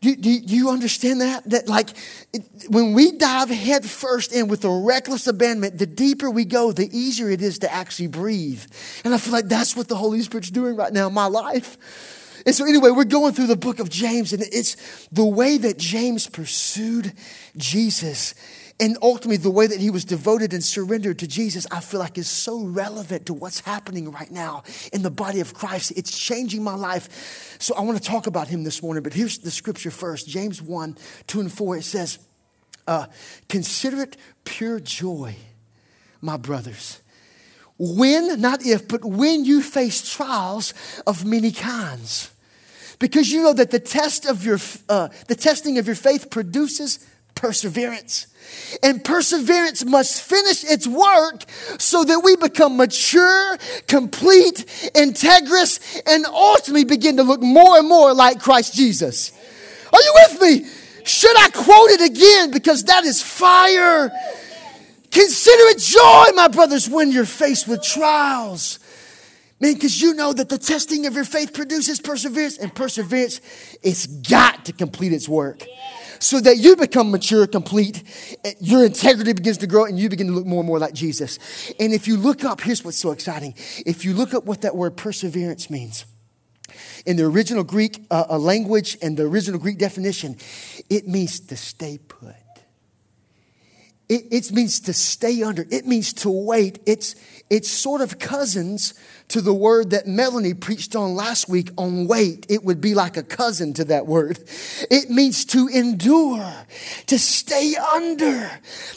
Do, 0.00 0.14
do, 0.14 0.40
do 0.40 0.54
you 0.54 0.70
understand 0.70 1.20
that? 1.22 1.48
That 1.48 1.68
like 1.68 1.90
it, 2.32 2.42
when 2.68 2.92
we 2.92 3.12
dive 3.12 3.48
headfirst 3.48 4.32
in 4.32 4.48
with 4.48 4.64
a 4.64 4.70
reckless 4.70 5.26
abandonment, 5.26 5.78
the 5.78 5.86
deeper 5.86 6.30
we 6.30 6.44
go, 6.44 6.70
the 6.72 6.88
easier 6.96 7.30
it 7.30 7.40
is 7.40 7.58
to 7.60 7.72
actually 7.72 8.08
breathe. 8.08 8.62
And 9.04 9.14
I 9.14 9.18
feel 9.18 9.32
like 9.32 9.48
that's 9.48 9.74
what 9.74 9.88
the 9.88 9.96
Holy 9.96 10.20
Spirit's 10.22 10.50
doing 10.50 10.76
right 10.76 10.92
now 10.92 11.06
in 11.08 11.14
my 11.14 11.26
life. 11.26 11.78
And 12.46 12.54
so, 12.54 12.64
anyway, 12.64 12.90
we're 12.92 13.04
going 13.04 13.34
through 13.34 13.48
the 13.48 13.56
book 13.56 13.80
of 13.80 13.90
James, 13.90 14.32
and 14.32 14.40
it's 14.40 15.08
the 15.08 15.24
way 15.24 15.58
that 15.58 15.78
James 15.78 16.28
pursued 16.28 17.12
Jesus. 17.56 18.36
And 18.78 18.96
ultimately, 19.02 19.38
the 19.38 19.50
way 19.50 19.66
that 19.66 19.80
he 19.80 19.90
was 19.90 20.04
devoted 20.04 20.52
and 20.52 20.62
surrendered 20.62 21.18
to 21.18 21.26
Jesus, 21.26 21.66
I 21.72 21.80
feel 21.80 21.98
like 21.98 22.16
is 22.16 22.28
so 22.28 22.62
relevant 22.62 23.26
to 23.26 23.34
what's 23.34 23.60
happening 23.60 24.12
right 24.12 24.30
now 24.30 24.62
in 24.92 25.02
the 25.02 25.10
body 25.10 25.40
of 25.40 25.54
Christ. 25.54 25.92
It's 25.96 26.16
changing 26.16 26.62
my 26.62 26.74
life. 26.74 27.56
So 27.58 27.74
I 27.74 27.80
want 27.80 27.98
to 27.98 28.04
talk 28.04 28.28
about 28.28 28.46
him 28.46 28.62
this 28.62 28.80
morning, 28.80 29.02
but 29.02 29.14
here's 29.14 29.38
the 29.38 29.50
scripture 29.50 29.90
first 29.90 30.28
James 30.28 30.62
1 30.62 30.96
2 31.26 31.40
and 31.40 31.50
4. 31.50 31.78
It 31.78 31.82
says, 31.82 32.20
uh, 32.86 33.06
Consider 33.48 34.02
it 34.02 34.16
pure 34.44 34.78
joy, 34.78 35.34
my 36.20 36.36
brothers 36.36 37.00
when, 37.78 38.40
not 38.40 38.64
if, 38.64 38.88
but 38.88 39.04
when 39.04 39.44
you 39.44 39.60
face 39.60 40.10
trials 40.10 40.72
of 41.06 41.26
many 41.26 41.52
kinds 41.52 42.30
because 42.98 43.30
you 43.30 43.42
know 43.42 43.52
that 43.52 43.70
the 43.70 43.80
test 43.80 44.26
of 44.26 44.44
your 44.44 44.58
uh, 44.88 45.08
the 45.28 45.34
testing 45.34 45.78
of 45.78 45.86
your 45.86 45.96
faith 45.96 46.30
produces 46.30 47.06
perseverance. 47.34 48.26
And 48.82 49.04
perseverance 49.04 49.84
must 49.84 50.22
finish 50.22 50.64
its 50.64 50.86
work 50.86 51.44
so 51.78 52.04
that 52.04 52.20
we 52.20 52.36
become 52.36 52.76
mature 52.76 53.58
complete 53.86 54.64
integrous 54.94 56.00
and 56.06 56.24
ultimately 56.26 56.84
begin 56.84 57.16
to 57.16 57.24
look 57.24 57.42
more 57.42 57.78
and 57.78 57.88
more 57.88 58.14
like 58.14 58.40
christ 58.40 58.74
jesus. 58.74 59.32
Are 59.92 60.00
you 60.00 60.12
with 60.14 60.40
me? 60.40 60.68
Should 61.04 61.36
i 61.38 61.48
quote 61.50 61.90
it 61.90 62.10
again? 62.10 62.50
Because 62.50 62.84
that 62.84 63.04
is 63.04 63.20
fire. 63.20 64.10
Consider 65.10 65.62
it 65.70 65.78
joy 65.78 66.24
my 66.34 66.48
brothers 66.48 66.88
when 66.88 67.10
you're 67.10 67.24
faced 67.24 67.68
with 67.68 67.82
trials 67.82 68.78
Man, 69.58 69.74
because 69.74 70.02
you 70.02 70.12
know 70.12 70.34
that 70.34 70.50
the 70.50 70.58
testing 70.58 71.06
of 71.06 71.14
your 71.14 71.24
faith 71.24 71.54
produces 71.54 71.98
perseverance, 71.98 72.58
and 72.58 72.74
perseverance, 72.74 73.40
it's 73.82 74.06
got 74.06 74.66
to 74.66 74.72
complete 74.72 75.12
its 75.12 75.28
work. 75.28 75.64
So 76.18 76.40
that 76.40 76.58
you 76.58 76.76
become 76.76 77.10
mature, 77.10 77.46
complete, 77.46 78.02
your 78.60 78.84
integrity 78.84 79.32
begins 79.32 79.58
to 79.58 79.66
grow, 79.66 79.84
and 79.86 79.98
you 79.98 80.08
begin 80.08 80.26
to 80.28 80.32
look 80.34 80.46
more 80.46 80.60
and 80.60 80.66
more 80.66 80.78
like 80.78 80.92
Jesus. 80.92 81.38
And 81.80 81.92
if 81.92 82.06
you 82.06 82.16
look 82.16 82.44
up, 82.44 82.60
here's 82.60 82.84
what's 82.84 82.98
so 82.98 83.12
exciting. 83.12 83.54
If 83.84 84.04
you 84.04 84.12
look 84.12 84.34
up 84.34 84.44
what 84.44 84.62
that 84.62 84.76
word 84.76 84.96
perseverance 84.96 85.70
means, 85.70 86.04
in 87.06 87.16
the 87.16 87.24
original 87.24 87.64
Greek 87.64 88.04
uh, 88.10 88.36
language 88.36 88.98
and 89.00 89.16
the 89.16 89.24
original 89.24 89.58
Greek 89.58 89.78
definition, 89.78 90.36
it 90.90 91.06
means 91.08 91.40
to 91.40 91.56
stay 91.56 91.98
put. 91.98 92.34
It, 94.08 94.26
it 94.30 94.52
means 94.52 94.80
to 94.80 94.92
stay 94.92 95.42
under. 95.42 95.66
It 95.70 95.86
means 95.86 96.12
to 96.14 96.30
wait. 96.30 96.78
It's, 96.86 97.16
it's 97.50 97.68
sort 97.68 98.00
of 98.00 98.18
cousins 98.18 98.94
to 99.28 99.40
the 99.40 99.54
word 99.54 99.90
that 99.90 100.06
Melanie 100.06 100.54
preached 100.54 100.94
on 100.94 101.14
last 101.14 101.48
week 101.48 101.70
on 101.76 102.06
wait. 102.06 102.46
It 102.48 102.64
would 102.64 102.80
be 102.80 102.94
like 102.94 103.16
a 103.16 103.22
cousin 103.22 103.72
to 103.74 103.84
that 103.86 104.06
word. 104.06 104.38
It 104.90 105.10
means 105.10 105.44
to 105.46 105.68
endure, 105.68 106.52
to 107.06 107.18
stay 107.18 107.74
under. 107.76 108.50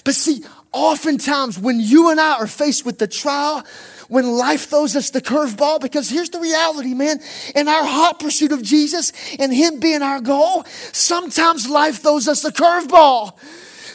But 0.03 0.15
see, 0.15 0.43
oftentimes 0.71 1.57
when 1.57 1.79
you 1.79 2.11
and 2.11 2.19
I 2.19 2.37
are 2.37 2.47
faced 2.47 2.85
with 2.85 2.99
the 2.99 3.07
trial, 3.07 3.65
when 4.07 4.25
life 4.25 4.69
throws 4.69 4.95
us 4.95 5.11
the 5.11 5.21
curveball, 5.21 5.81
because 5.81 6.09
here's 6.09 6.31
the 6.31 6.39
reality, 6.39 6.93
man. 6.93 7.19
In 7.55 7.67
our 7.67 7.85
hot 7.85 8.19
pursuit 8.19 8.51
of 8.51 8.63
Jesus 8.63 9.13
and 9.37 9.53
Him 9.53 9.79
being 9.79 10.01
our 10.01 10.19
goal, 10.19 10.63
sometimes 10.91 11.69
life 11.69 12.01
throws 12.01 12.27
us 12.27 12.41
the 12.41 12.51
curveball. 12.51 13.37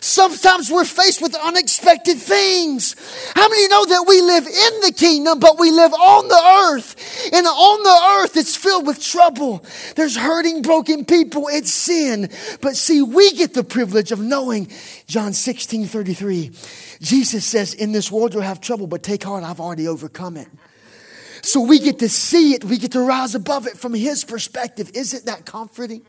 Sometimes 0.05 0.71
we're 0.71 0.85
faced 0.85 1.23
with 1.23 1.35
unexpected 1.35 2.19
things. 2.19 2.95
How 3.35 3.49
many 3.49 3.69
know 3.69 3.87
that 3.87 4.05
we 4.07 4.21
live 4.21 4.47
in 4.47 4.81
the 4.83 4.93
kingdom, 4.95 5.41
but 5.41 5.59
we 5.59 5.71
live 5.71 5.95
on 5.95 6.29
the 6.29 6.75
earth? 6.75 7.31
And 7.33 7.47
on 7.47 7.83
the 7.83 8.23
earth, 8.23 8.37
it's 8.37 8.55
filled 8.55 8.87
with 8.87 9.03
trouble. 9.03 9.65
There's 9.97 10.15
hurting, 10.15 10.61
broken 10.61 11.07
people. 11.07 11.49
It's 11.49 11.73
sin. 11.73 12.29
But 12.61 12.77
see, 12.77 13.01
we 13.01 13.33
get 13.33 13.55
the 13.55 13.65
privilege 13.65 14.13
of 14.13 14.21
knowing 14.21 14.69
John 15.07 15.33
16 15.33 15.87
33. 15.87 16.51
Jesus 17.01 17.47
says, 17.47 17.73
In 17.73 17.93
this 17.93 18.13
world 18.13 18.35
you'll 18.35 18.43
have 18.43 18.61
trouble, 18.61 18.87
but 18.87 19.03
take 19.03 19.25
heart, 19.25 19.43
I've 19.43 19.59
already 19.59 19.89
overcome 19.89 20.37
it. 20.37 20.49
So 21.45 21.61
we 21.61 21.79
get 21.79 21.99
to 21.99 22.09
see 22.09 22.55
it, 22.55 22.65
we 22.65 22.79
get 22.79 22.93
to 22.93 23.01
rise 23.01 23.35
above 23.35 23.67
it 23.67 23.77
from 23.77 23.93
his 23.93 24.25
perspective. 24.25 24.91
Isn't 24.95 25.27
that 25.27 25.45
comforting? 25.45 26.01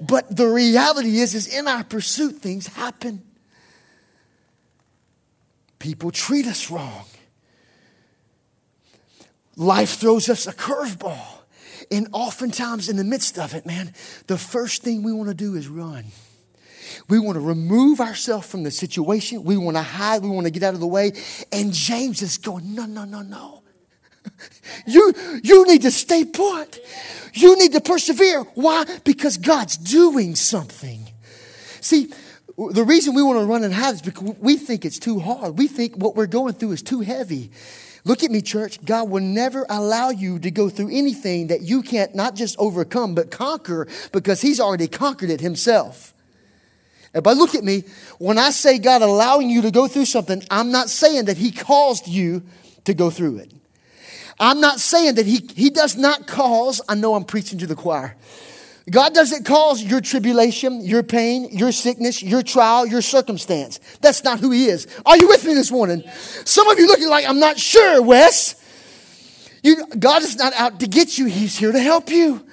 But 0.00 0.34
the 0.34 0.46
reality 0.46 1.18
is, 1.18 1.34
is 1.34 1.46
in 1.46 1.68
our 1.68 1.84
pursuit, 1.84 2.36
things 2.36 2.68
happen. 2.68 3.22
People 5.78 6.10
treat 6.10 6.46
us 6.46 6.70
wrong. 6.70 7.04
Life 9.56 9.98
throws 9.98 10.30
us 10.30 10.46
a 10.46 10.54
curveball. 10.54 11.40
And 11.90 12.08
oftentimes, 12.12 12.88
in 12.88 12.96
the 12.96 13.04
midst 13.04 13.38
of 13.38 13.52
it, 13.52 13.66
man, 13.66 13.92
the 14.26 14.38
first 14.38 14.82
thing 14.82 15.02
we 15.02 15.12
want 15.12 15.28
to 15.28 15.34
do 15.34 15.54
is 15.54 15.68
run. 15.68 16.06
We 17.10 17.18
want 17.18 17.34
to 17.34 17.40
remove 17.40 18.00
ourselves 18.00 18.46
from 18.46 18.62
the 18.62 18.70
situation. 18.70 19.44
We 19.44 19.58
want 19.58 19.76
to 19.76 19.82
hide. 19.82 20.22
We 20.22 20.30
want 20.30 20.46
to 20.46 20.50
get 20.50 20.62
out 20.62 20.72
of 20.72 20.80
the 20.80 20.86
way. 20.86 21.12
And 21.52 21.74
James 21.74 22.22
is 22.22 22.38
going, 22.38 22.74
no, 22.74 22.86
no, 22.86 23.04
no, 23.04 23.20
no. 23.20 23.61
You, 24.86 25.12
you 25.42 25.66
need 25.66 25.82
to 25.82 25.90
stay 25.90 26.24
put. 26.24 26.80
You 27.34 27.58
need 27.58 27.72
to 27.72 27.80
persevere. 27.80 28.40
Why? 28.54 28.84
Because 29.04 29.36
God's 29.36 29.76
doing 29.76 30.34
something. 30.34 31.08
See, 31.80 32.12
the 32.56 32.84
reason 32.84 33.14
we 33.14 33.22
want 33.22 33.38
to 33.38 33.44
run 33.44 33.64
and 33.64 33.72
hide 33.72 33.94
is 33.94 34.02
because 34.02 34.36
we 34.40 34.56
think 34.56 34.84
it's 34.84 34.98
too 34.98 35.20
hard. 35.20 35.58
We 35.58 35.68
think 35.68 35.96
what 35.96 36.16
we're 36.16 36.26
going 36.26 36.54
through 36.54 36.72
is 36.72 36.82
too 36.82 37.00
heavy. 37.00 37.50
Look 38.04 38.24
at 38.24 38.30
me, 38.30 38.42
church. 38.42 38.84
God 38.84 39.08
will 39.08 39.22
never 39.22 39.64
allow 39.68 40.10
you 40.10 40.38
to 40.40 40.50
go 40.50 40.68
through 40.68 40.90
anything 40.90 41.48
that 41.48 41.62
you 41.62 41.82
can't 41.82 42.14
not 42.14 42.34
just 42.34 42.56
overcome, 42.58 43.14
but 43.14 43.30
conquer 43.30 43.86
because 44.10 44.40
He's 44.40 44.58
already 44.58 44.88
conquered 44.88 45.30
it 45.30 45.40
Himself. 45.40 46.12
Everybody 47.14 47.38
look 47.38 47.54
at 47.54 47.62
me. 47.62 47.84
When 48.18 48.38
I 48.38 48.50
say 48.50 48.78
God 48.78 49.02
allowing 49.02 49.50
you 49.50 49.62
to 49.62 49.70
go 49.70 49.86
through 49.86 50.06
something, 50.06 50.42
I'm 50.50 50.72
not 50.72 50.88
saying 50.88 51.26
that 51.26 51.36
He 51.36 51.52
caused 51.52 52.08
you 52.08 52.42
to 52.84 52.94
go 52.94 53.10
through 53.10 53.38
it. 53.38 53.52
I'm 54.42 54.60
not 54.60 54.80
saying 54.80 55.14
that 55.14 55.24
He, 55.24 55.48
he 55.54 55.70
does 55.70 55.96
not 55.96 56.26
cause, 56.26 56.80
I 56.88 56.96
know 56.96 57.14
I'm 57.14 57.24
preaching 57.24 57.60
to 57.60 57.66
the 57.68 57.76
choir. 57.76 58.16
God 58.90 59.14
doesn't 59.14 59.46
cause 59.46 59.80
your 59.80 60.00
tribulation, 60.00 60.80
your 60.80 61.04
pain, 61.04 61.48
your 61.52 61.70
sickness, 61.70 62.20
your 62.20 62.42
trial, 62.42 62.84
your 62.84 63.02
circumstance. 63.02 63.78
That's 64.00 64.24
not 64.24 64.40
who 64.40 64.50
He 64.50 64.66
is. 64.66 64.88
Are 65.06 65.16
you 65.16 65.28
with 65.28 65.44
me 65.46 65.54
this 65.54 65.70
morning? 65.70 66.02
Some 66.44 66.68
of 66.68 66.76
you 66.76 66.88
looking 66.88 67.08
like, 67.08 67.24
I'm 67.24 67.38
not 67.38 67.56
sure, 67.56 68.02
Wes. 68.02 68.56
You, 69.62 69.86
God 69.96 70.22
is 70.22 70.36
not 70.36 70.52
out 70.54 70.80
to 70.80 70.88
get 70.88 71.18
you, 71.18 71.26
He's 71.26 71.56
here 71.56 71.70
to 71.70 71.78
help 71.78 72.10
you. 72.10 72.44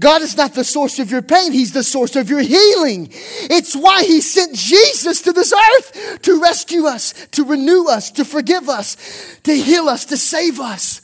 God 0.00 0.22
is 0.22 0.36
not 0.36 0.54
the 0.54 0.64
source 0.64 0.98
of 0.98 1.12
your 1.12 1.22
pain, 1.22 1.52
He's 1.52 1.72
the 1.72 1.84
source 1.84 2.16
of 2.16 2.28
your 2.28 2.40
healing. 2.40 3.08
It's 3.12 3.76
why 3.76 4.02
He 4.02 4.20
sent 4.20 4.56
Jesus 4.56 5.22
to 5.22 5.32
this 5.32 5.52
earth 5.52 6.22
to 6.22 6.40
rescue 6.40 6.86
us, 6.86 7.14
to 7.32 7.44
renew 7.44 7.86
us, 7.86 8.10
to 8.12 8.24
forgive 8.24 8.68
us, 8.68 9.38
to 9.44 9.54
heal 9.54 9.88
us, 9.88 10.06
to 10.06 10.16
save 10.16 10.58
us. 10.58 11.02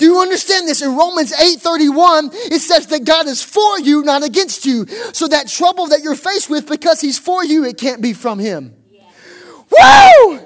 Do 0.00 0.06
you 0.06 0.18
understand 0.20 0.66
this? 0.66 0.80
In 0.80 0.96
Romans 0.96 1.30
8:31, 1.30 2.30
it 2.50 2.60
says 2.60 2.86
that 2.86 3.04
God 3.04 3.26
is 3.28 3.42
for 3.42 3.78
you, 3.80 4.02
not 4.02 4.24
against 4.24 4.64
you. 4.64 4.86
So 5.12 5.28
that 5.28 5.46
trouble 5.46 5.88
that 5.88 6.02
you're 6.02 6.16
faced 6.16 6.48
with, 6.48 6.66
because 6.66 7.02
He's 7.02 7.18
for 7.18 7.44
you, 7.44 7.64
it 7.66 7.76
can't 7.76 8.00
be 8.00 8.14
from 8.14 8.38
Him. 8.38 8.74
Yeah. 8.90 9.02
Woo! 10.26 10.40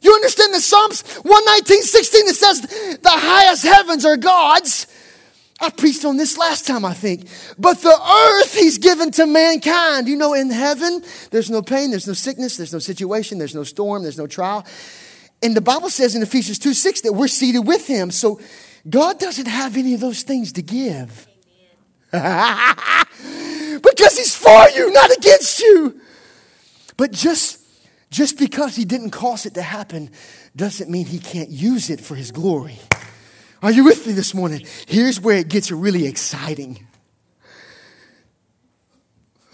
You 0.00 0.14
understand 0.14 0.54
the 0.54 0.60
Psalms 0.60 1.02
119, 1.02 1.82
16, 1.82 2.28
it 2.28 2.36
says 2.36 2.60
the 3.02 3.10
highest 3.10 3.64
heavens 3.64 4.04
are 4.04 4.16
God's. 4.16 4.86
I 5.60 5.70
preached 5.70 6.04
on 6.04 6.16
this 6.16 6.38
last 6.38 6.64
time, 6.64 6.84
I 6.84 6.94
think. 6.94 7.26
But 7.58 7.80
the 7.80 7.88
earth 7.88 8.54
he's 8.54 8.78
given 8.78 9.10
to 9.12 9.26
mankind. 9.26 10.06
You 10.06 10.16
know, 10.16 10.34
in 10.34 10.50
heaven, 10.50 11.02
there's 11.30 11.50
no 11.50 11.60
pain, 11.60 11.90
there's 11.90 12.06
no 12.06 12.12
sickness, 12.12 12.56
there's 12.56 12.72
no 12.72 12.78
situation, 12.78 13.38
there's 13.38 13.54
no 13.54 13.64
storm, 13.64 14.02
there's 14.02 14.18
no 14.18 14.28
trial. 14.28 14.64
And 15.44 15.54
the 15.54 15.60
Bible 15.60 15.90
says 15.90 16.16
in 16.16 16.22
Ephesians 16.22 16.58
2 16.58 16.72
6 16.72 17.02
that 17.02 17.12
we're 17.12 17.28
seated 17.28 17.60
with 17.60 17.86
him. 17.86 18.10
So 18.10 18.40
God 18.88 19.18
doesn't 19.18 19.46
have 19.46 19.76
any 19.76 19.92
of 19.92 20.00
those 20.00 20.22
things 20.22 20.54
to 20.54 20.62
give. 20.62 21.28
because 22.10 24.16
he's 24.16 24.34
for 24.34 24.70
you, 24.70 24.90
not 24.90 25.14
against 25.14 25.60
you. 25.60 26.00
But 26.96 27.12
just, 27.12 27.60
just 28.10 28.38
because 28.38 28.74
he 28.74 28.86
didn't 28.86 29.10
cause 29.10 29.44
it 29.44 29.52
to 29.54 29.62
happen 29.62 30.10
doesn't 30.56 30.88
mean 30.88 31.04
he 31.04 31.18
can't 31.18 31.50
use 31.50 31.90
it 31.90 32.00
for 32.00 32.14
his 32.14 32.30
glory. 32.30 32.78
Are 33.62 33.70
you 33.70 33.84
with 33.84 34.06
me 34.06 34.14
this 34.14 34.32
morning? 34.32 34.66
Here's 34.86 35.20
where 35.20 35.36
it 35.36 35.48
gets 35.48 35.70
really 35.70 36.06
exciting. 36.06 36.86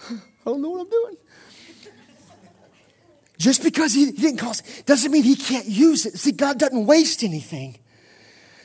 I 0.11 0.19
don't 0.45 0.63
know 0.63 0.71
what 0.71 0.83
I'm 0.83 0.91
doing. 0.91 1.17
Just 3.41 3.63
because 3.63 3.95
he 3.95 4.13
didn't 4.13 4.37
cause 4.37 4.63
doesn't 4.85 5.11
mean 5.11 5.23
he 5.23 5.35
can't 5.35 5.65
use 5.65 6.05
it. 6.05 6.19
See, 6.19 6.31
God 6.31 6.59
doesn't 6.59 6.85
waste 6.85 7.25
anything. 7.25 7.79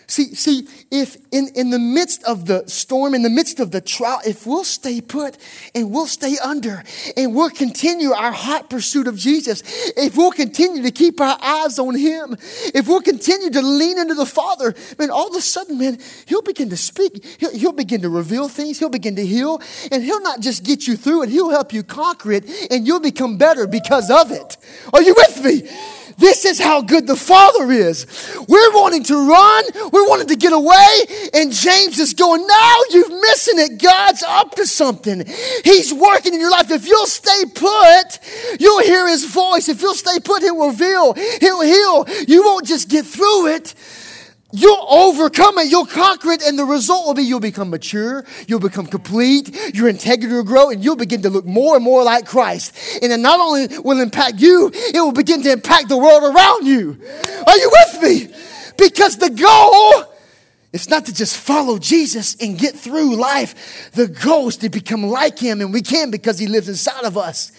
See, 0.07 0.35
see, 0.35 0.67
if 0.91 1.17
in, 1.31 1.49
in 1.55 1.69
the 1.69 1.79
midst 1.79 2.23
of 2.23 2.45
the 2.45 2.67
storm, 2.67 3.13
in 3.13 3.23
the 3.23 3.29
midst 3.29 3.59
of 3.59 3.71
the 3.71 3.81
trial, 3.81 4.19
if 4.25 4.45
we'll 4.45 4.63
stay 4.63 5.01
put 5.01 5.37
and 5.73 5.91
we'll 5.91 6.07
stay 6.07 6.37
under 6.37 6.83
and 7.17 7.33
we'll 7.33 7.49
continue 7.49 8.11
our 8.11 8.31
hot 8.31 8.69
pursuit 8.69 9.07
of 9.07 9.17
Jesus, 9.17 9.63
if 9.97 10.15
we'll 10.15 10.31
continue 10.31 10.83
to 10.83 10.91
keep 10.91 11.19
our 11.19 11.37
eyes 11.41 11.79
on 11.79 11.95
Him, 11.95 12.37
if 12.73 12.87
we'll 12.87 13.01
continue 13.01 13.49
to 13.49 13.61
lean 13.61 13.97
into 13.97 14.13
the 14.13 14.25
Father, 14.25 14.75
man, 14.99 15.09
all 15.09 15.29
of 15.29 15.35
a 15.35 15.41
sudden, 15.41 15.77
man, 15.77 15.99
He'll 16.27 16.41
begin 16.41 16.69
to 16.69 16.77
speak. 16.77 17.25
He'll, 17.39 17.51
he'll 17.51 17.73
begin 17.73 18.01
to 18.01 18.09
reveal 18.09 18.47
things. 18.47 18.79
He'll 18.79 18.89
begin 18.89 19.15
to 19.15 19.25
heal. 19.25 19.61
And 19.91 20.03
He'll 20.03 20.21
not 20.21 20.39
just 20.39 20.63
get 20.63 20.87
you 20.87 20.97
through 20.97 21.23
it, 21.23 21.29
He'll 21.29 21.49
help 21.49 21.73
you 21.73 21.83
conquer 21.83 22.31
it 22.33 22.45
and 22.71 22.85
you'll 22.85 22.99
become 22.99 23.37
better 23.37 23.67
because 23.67 24.09
of 24.09 24.31
it. 24.31 24.57
Are 24.93 25.01
you 25.01 25.15
with 25.15 25.43
me? 25.43 25.69
This 26.17 26.45
is 26.45 26.59
how 26.59 26.81
good 26.81 27.07
the 27.07 27.15
Father 27.15 27.71
is. 27.71 28.05
We're 28.47 28.71
wanting 28.71 29.03
to 29.05 29.29
run, 29.29 29.63
we're 29.91 30.07
wanting 30.07 30.27
to 30.27 30.35
get 30.35 30.53
away, 30.53 31.29
and 31.33 31.51
James 31.51 31.99
is 31.99 32.13
going, 32.13 32.45
Now 32.47 32.77
you're 32.91 33.21
missing 33.21 33.59
it. 33.59 33.81
God's 33.81 34.23
up 34.23 34.55
to 34.55 34.65
something. 34.65 35.25
He's 35.63 35.93
working 35.93 36.33
in 36.33 36.39
your 36.39 36.51
life. 36.51 36.71
If 36.71 36.87
you'll 36.87 37.07
stay 37.07 37.45
put, 37.53 38.19
you'll 38.59 38.83
hear 38.83 39.07
His 39.07 39.25
voice. 39.25 39.67
If 39.67 39.81
you'll 39.81 39.93
stay 39.93 40.19
put, 40.19 40.41
He'll 40.41 40.67
reveal, 40.67 41.13
He'll 41.13 41.61
heal. 41.61 42.05
You 42.27 42.43
won't 42.43 42.65
just 42.65 42.89
get 42.89 43.05
through 43.05 43.47
it. 43.47 43.73
You'll 44.57 44.85
overcome 44.89 45.57
it, 45.57 45.69
you'll 45.69 45.85
conquer 45.85 46.31
it, 46.31 46.41
and 46.41 46.57
the 46.57 46.63
result 46.63 47.07
will 47.07 47.13
be 47.13 47.23
you'll 47.23 47.41
become 47.41 47.69
mature, 47.69 48.23
you'll 48.47 48.61
become 48.61 48.85
complete, 48.85 49.75
your 49.75 49.89
integrity 49.89 50.33
will 50.33 50.45
grow, 50.45 50.69
and 50.69 50.81
you'll 50.81 50.95
begin 50.95 51.21
to 51.23 51.29
look 51.29 51.45
more 51.45 51.75
and 51.75 51.83
more 51.83 52.03
like 52.03 52.25
Christ. 52.25 52.73
And 53.01 53.11
it 53.11 53.17
not 53.17 53.41
only 53.41 53.67
will 53.79 53.99
impact 53.99 54.39
you, 54.39 54.71
it 54.73 55.01
will 55.01 55.11
begin 55.11 55.43
to 55.43 55.51
impact 55.51 55.89
the 55.89 55.97
world 55.97 56.23
around 56.23 56.65
you. 56.65 56.97
Are 57.45 57.57
you 57.57 57.69
with 57.69 58.01
me? 58.01 58.33
Because 58.77 59.17
the 59.17 59.29
goal 59.29 60.13
is 60.71 60.89
not 60.89 61.05
to 61.07 61.13
just 61.13 61.35
follow 61.35 61.77
Jesus 61.77 62.37
and 62.39 62.57
get 62.57 62.75
through 62.75 63.17
life. 63.17 63.91
The 63.91 64.07
goal 64.07 64.47
is 64.47 64.55
to 64.57 64.69
become 64.69 65.03
like 65.03 65.37
him, 65.37 65.59
and 65.59 65.73
we 65.73 65.81
can 65.81 66.11
because 66.11 66.39
he 66.39 66.47
lives 66.47 66.69
inside 66.69 67.03
of 67.03 67.17
us. 67.17 67.51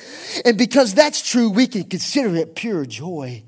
And 0.47 0.57
because 0.57 0.95
that's 0.95 1.21
true, 1.21 1.51
we 1.51 1.67
can 1.67 1.85
consider 1.85 2.35
it 2.37 2.55
pure 2.55 2.87
joy 2.87 3.43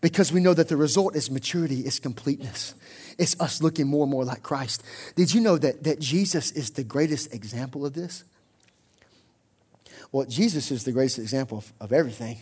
because 0.00 0.32
we 0.32 0.40
know 0.40 0.54
that 0.54 0.68
the 0.68 0.76
result 0.76 1.14
is 1.14 1.30
maturity, 1.30 1.80
is 1.80 1.98
completeness. 1.98 2.74
It's 3.18 3.38
us 3.40 3.62
looking 3.62 3.86
more 3.86 4.04
and 4.04 4.10
more 4.10 4.24
like 4.24 4.42
Christ. 4.42 4.82
Did 5.14 5.34
you 5.34 5.40
know 5.40 5.58
that, 5.58 5.84
that 5.84 6.00
Jesus 6.00 6.52
is 6.52 6.70
the 6.70 6.84
greatest 6.84 7.34
example 7.34 7.84
of 7.84 7.92
this? 7.92 8.24
Well, 10.12 10.26
Jesus 10.26 10.70
is 10.70 10.84
the 10.84 10.92
greatest 10.92 11.18
example 11.18 11.58
of, 11.58 11.72
of 11.80 11.92
everything. 11.92 12.38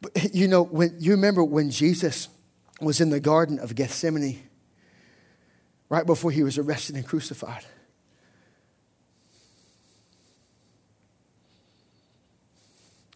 But 0.00 0.34
you 0.34 0.48
know, 0.48 0.62
when 0.62 0.96
you 0.98 1.12
remember 1.12 1.44
when 1.44 1.70
Jesus 1.70 2.28
was 2.80 3.00
in 3.00 3.10
the 3.10 3.20
Garden 3.20 3.58
of 3.58 3.74
Gethsemane, 3.74 4.42
right 5.88 6.06
before 6.06 6.30
he 6.30 6.42
was 6.42 6.58
arrested 6.58 6.96
and 6.96 7.06
crucified. 7.06 7.64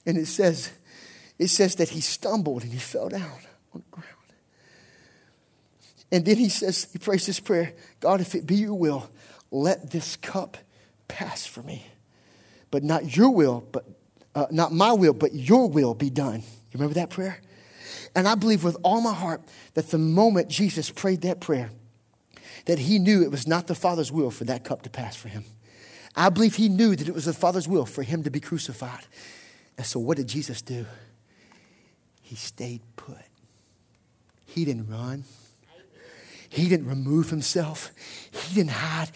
And 0.05 0.19
it 0.19 0.27
says, 0.27 0.73
it 1.43 1.49
says 1.49 1.75
that 1.77 1.89
he 1.89 2.01
stumbled 2.01 2.63
and 2.63 2.73
he 2.73 2.79
fell 2.79 3.09
down 3.09 3.39
on 3.75 3.83
the 3.83 3.91
ground. 3.91 4.09
And 6.13 6.25
then 6.25 6.37
he 6.37 6.49
says, 6.49 6.87
he 6.93 6.99
prays 6.99 7.27
this 7.27 7.41
prayer 7.41 7.73
God, 7.99 8.21
if 8.21 8.35
it 8.35 8.47
be 8.47 8.57
your 8.57 8.75
will, 8.75 9.11
let 9.51 9.91
this 9.91 10.17
cup 10.17 10.57
pass 11.09 11.45
for 11.45 11.63
me. 11.63 11.85
But 12.71 12.85
not 12.85 13.17
your 13.17 13.31
will, 13.31 13.67
but 13.73 13.85
uh, 14.35 14.47
not 14.51 14.73
my 14.73 14.93
will, 14.93 15.13
but 15.13 15.35
your 15.35 15.69
will 15.69 15.95
be 15.95 16.11
done. 16.11 16.41
You 16.41 16.75
remember 16.75 16.95
that 16.95 17.11
prayer? 17.11 17.41
And 18.15 18.29
I 18.29 18.35
believe 18.37 18.63
with 18.63 18.77
all 18.85 19.01
my 19.01 19.13
heart 19.13 19.43
that 19.75 19.91
the 19.91 19.99
moment 19.99 20.49
Jesus 20.49 20.91
prayed 20.91 21.23
that 21.23 21.41
prayer, 21.41 21.71
that 22.67 22.79
he 22.79 22.99
knew 22.99 23.23
it 23.23 23.31
was 23.31 23.49
not 23.49 23.67
the 23.67 23.75
Father's 23.75 24.13
will 24.13 24.31
for 24.31 24.45
that 24.45 24.65
cup 24.65 24.83
to 24.83 24.91
pass 24.91 25.17
for 25.17 25.29
him. 25.29 25.45
I 26.15 26.29
believe 26.29 26.55
he 26.55 26.69
knew 26.69 26.95
that 26.95 27.09
it 27.09 27.15
was 27.15 27.25
the 27.25 27.33
Father's 27.33 27.67
will 27.67 27.87
for 27.87 28.03
him 28.03 28.23
to 28.23 28.31
be 28.31 28.41
crucified. 28.41 29.07
And 29.77 29.87
so, 29.87 29.99
what 29.99 30.19
did 30.19 30.29
Jesus 30.29 30.63
do? 30.63 30.87
He 32.23 32.37
stayed 32.37 32.81
put. 32.97 33.17
He 34.47 34.65
didn't 34.65 34.89
run. 34.89 35.25
He 36.49 36.69
didn't 36.69 36.87
remove 36.87 37.31
himself. 37.31 37.91
He 38.31 38.55
didn't 38.55 38.73
hide. 38.73 39.11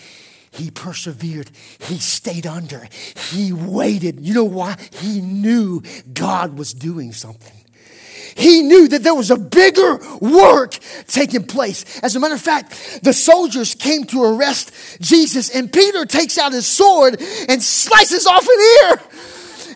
He 0.50 0.70
persevered. 0.70 1.50
He 1.80 1.98
stayed 1.98 2.46
under. 2.46 2.88
He 3.30 3.52
waited. 3.52 4.20
You 4.20 4.34
know 4.34 4.44
why? 4.44 4.76
He 4.92 5.20
knew 5.20 5.82
God 6.12 6.58
was 6.58 6.72
doing 6.72 7.12
something. 7.12 7.52
He 8.34 8.62
knew 8.62 8.88
that 8.88 9.02
there 9.02 9.14
was 9.14 9.30
a 9.30 9.36
bigger 9.36 9.98
work 10.20 10.78
taking 11.06 11.46
place. 11.46 12.00
As 12.00 12.16
a 12.16 12.20
matter 12.20 12.34
of 12.34 12.40
fact, 12.40 13.00
the 13.02 13.12
soldiers 13.12 13.74
came 13.74 14.04
to 14.04 14.22
arrest 14.22 14.72
Jesus, 15.00 15.48
and 15.48 15.72
Peter 15.72 16.04
takes 16.04 16.36
out 16.36 16.52
his 16.52 16.66
sword 16.66 17.20
and 17.48 17.62
slices 17.62 18.26
off 18.26 18.46
an 18.46 18.58
ear. 18.58 19.00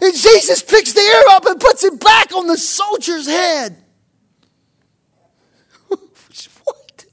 And 0.01 0.15
Jesus 0.15 0.63
picks 0.63 0.93
the 0.93 1.01
ear 1.01 1.25
up 1.31 1.45
and 1.47 1.61
puts 1.61 1.85
it 1.85 2.01
back 2.01 2.35
on 2.35 2.47
the 2.47 2.57
soldier's 2.57 3.27
head. 3.27 3.77
what? 5.89 7.05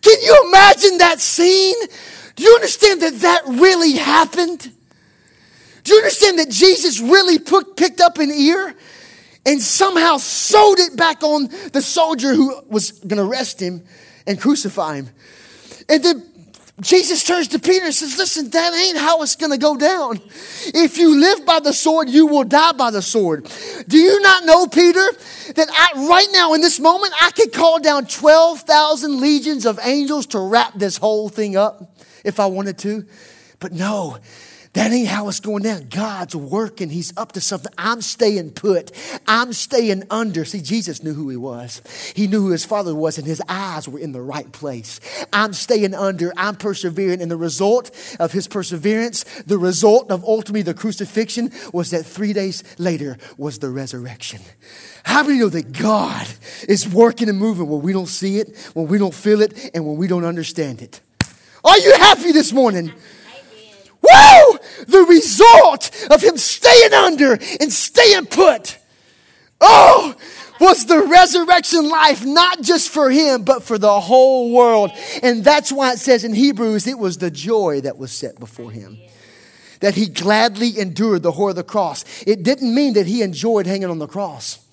Can 0.00 0.22
you 0.22 0.44
imagine 0.48 0.98
that 0.98 1.20
scene? 1.20 1.74
Do 2.36 2.44
you 2.44 2.54
understand 2.54 3.02
that 3.02 3.14
that 3.20 3.42
really 3.46 3.92
happened? 3.92 4.70
Do 5.82 5.92
you 5.92 5.98
understand 5.98 6.38
that 6.38 6.50
Jesus 6.50 7.00
really 7.00 7.38
put, 7.38 7.76
picked 7.76 8.00
up 8.00 8.18
an 8.18 8.30
ear 8.30 8.74
and 9.44 9.60
somehow 9.60 10.16
sewed 10.16 10.78
it 10.78 10.96
back 10.96 11.22
on 11.22 11.48
the 11.72 11.82
soldier 11.82 12.34
who 12.34 12.62
was 12.68 12.92
going 12.92 13.18
to 13.18 13.24
arrest 13.24 13.60
him 13.60 13.84
and 14.26 14.40
crucify 14.40 14.96
him? 14.96 15.10
And 15.88 16.02
then 16.02 16.33
Jesus 16.80 17.22
turns 17.22 17.48
to 17.48 17.60
Peter 17.60 17.84
and 17.84 17.94
says, 17.94 18.18
Listen, 18.18 18.50
that 18.50 18.74
ain't 18.74 18.98
how 18.98 19.22
it's 19.22 19.36
going 19.36 19.52
to 19.52 19.58
go 19.58 19.76
down. 19.76 20.20
If 20.74 20.98
you 20.98 21.20
live 21.20 21.46
by 21.46 21.60
the 21.60 21.72
sword, 21.72 22.08
you 22.08 22.26
will 22.26 22.42
die 22.42 22.72
by 22.72 22.90
the 22.90 23.00
sword. 23.00 23.48
Do 23.86 23.96
you 23.96 24.20
not 24.20 24.44
know, 24.44 24.66
Peter, 24.66 25.12
that 25.54 25.68
I, 25.70 26.08
right 26.08 26.26
now 26.32 26.52
in 26.54 26.60
this 26.60 26.80
moment, 26.80 27.14
I 27.20 27.30
could 27.30 27.52
call 27.52 27.78
down 27.78 28.06
12,000 28.06 29.20
legions 29.20 29.66
of 29.66 29.78
angels 29.84 30.26
to 30.26 30.40
wrap 30.40 30.74
this 30.74 30.96
whole 30.96 31.28
thing 31.28 31.56
up 31.56 31.94
if 32.24 32.40
I 32.40 32.46
wanted 32.46 32.78
to? 32.78 33.06
But 33.60 33.72
no, 33.72 34.18
That 34.74 34.90
ain't 34.90 35.06
how 35.06 35.28
it's 35.28 35.38
going 35.38 35.62
down. 35.62 35.86
God's 35.88 36.34
working. 36.34 36.90
He's 36.90 37.16
up 37.16 37.32
to 37.32 37.40
something. 37.40 37.72
I'm 37.78 38.02
staying 38.02 38.50
put. 38.50 38.90
I'm 39.26 39.52
staying 39.52 40.02
under. 40.10 40.44
See, 40.44 40.60
Jesus 40.60 41.00
knew 41.02 41.14
who 41.14 41.28
he 41.28 41.36
was. 41.36 41.80
He 42.14 42.26
knew 42.26 42.42
who 42.42 42.50
his 42.50 42.64
father 42.64 42.92
was, 42.92 43.16
and 43.16 43.24
his 43.24 43.40
eyes 43.48 43.88
were 43.88 44.00
in 44.00 44.10
the 44.10 44.20
right 44.20 44.50
place. 44.50 44.98
I'm 45.32 45.52
staying 45.52 45.94
under. 45.94 46.32
I'm 46.36 46.56
persevering. 46.56 47.22
And 47.22 47.30
the 47.30 47.36
result 47.36 47.92
of 48.18 48.32
his 48.32 48.48
perseverance, 48.48 49.24
the 49.46 49.58
result 49.58 50.10
of 50.10 50.24
ultimately 50.24 50.62
the 50.62 50.74
crucifixion, 50.74 51.52
was 51.72 51.90
that 51.90 52.04
three 52.04 52.32
days 52.32 52.64
later 52.76 53.16
was 53.38 53.60
the 53.60 53.70
resurrection. 53.70 54.40
How 55.04 55.22
do 55.22 55.32
you 55.32 55.44
know 55.44 55.48
that 55.50 55.70
God 55.70 56.26
is 56.68 56.88
working 56.88 57.28
and 57.28 57.38
moving 57.38 57.68
when 57.68 57.82
we 57.82 57.92
don't 57.92 58.06
see 58.06 58.38
it, 58.38 58.56
when 58.74 58.88
we 58.88 58.98
don't 58.98 59.14
feel 59.14 59.40
it, 59.40 59.70
and 59.72 59.86
when 59.86 59.98
we 59.98 60.08
don't 60.08 60.24
understand 60.24 60.82
it? 60.82 61.00
Are 61.64 61.78
you 61.78 61.94
happy 61.94 62.32
this 62.32 62.52
morning? 62.52 62.92
Woo! 64.02 64.53
The 64.86 65.04
result 65.08 65.90
of 66.10 66.22
him 66.22 66.36
staying 66.36 66.92
under 66.92 67.38
and 67.60 67.72
staying 67.72 68.26
put. 68.26 68.78
Oh, 69.60 70.14
was 70.60 70.86
the 70.86 71.00
resurrection 71.00 71.88
life 71.88 72.24
not 72.24 72.62
just 72.62 72.90
for 72.90 73.10
him, 73.10 73.42
but 73.42 73.62
for 73.62 73.78
the 73.78 74.00
whole 74.00 74.52
world. 74.52 74.90
And 75.22 75.44
that's 75.44 75.72
why 75.72 75.92
it 75.92 75.98
says 75.98 76.24
in 76.24 76.34
Hebrews, 76.34 76.86
it 76.86 76.98
was 76.98 77.18
the 77.18 77.30
joy 77.30 77.80
that 77.82 77.98
was 77.98 78.12
set 78.12 78.38
before 78.38 78.70
him. 78.70 78.98
That 79.80 79.94
he 79.94 80.06
gladly 80.06 80.78
endured 80.78 81.22
the 81.22 81.32
horror 81.32 81.50
of 81.50 81.56
the 81.56 81.64
cross. 81.64 82.04
It 82.26 82.42
didn't 82.42 82.74
mean 82.74 82.94
that 82.94 83.06
he 83.06 83.22
enjoyed 83.22 83.66
hanging 83.66 83.90
on 83.90 83.98
the 83.98 84.06
cross. 84.06 84.63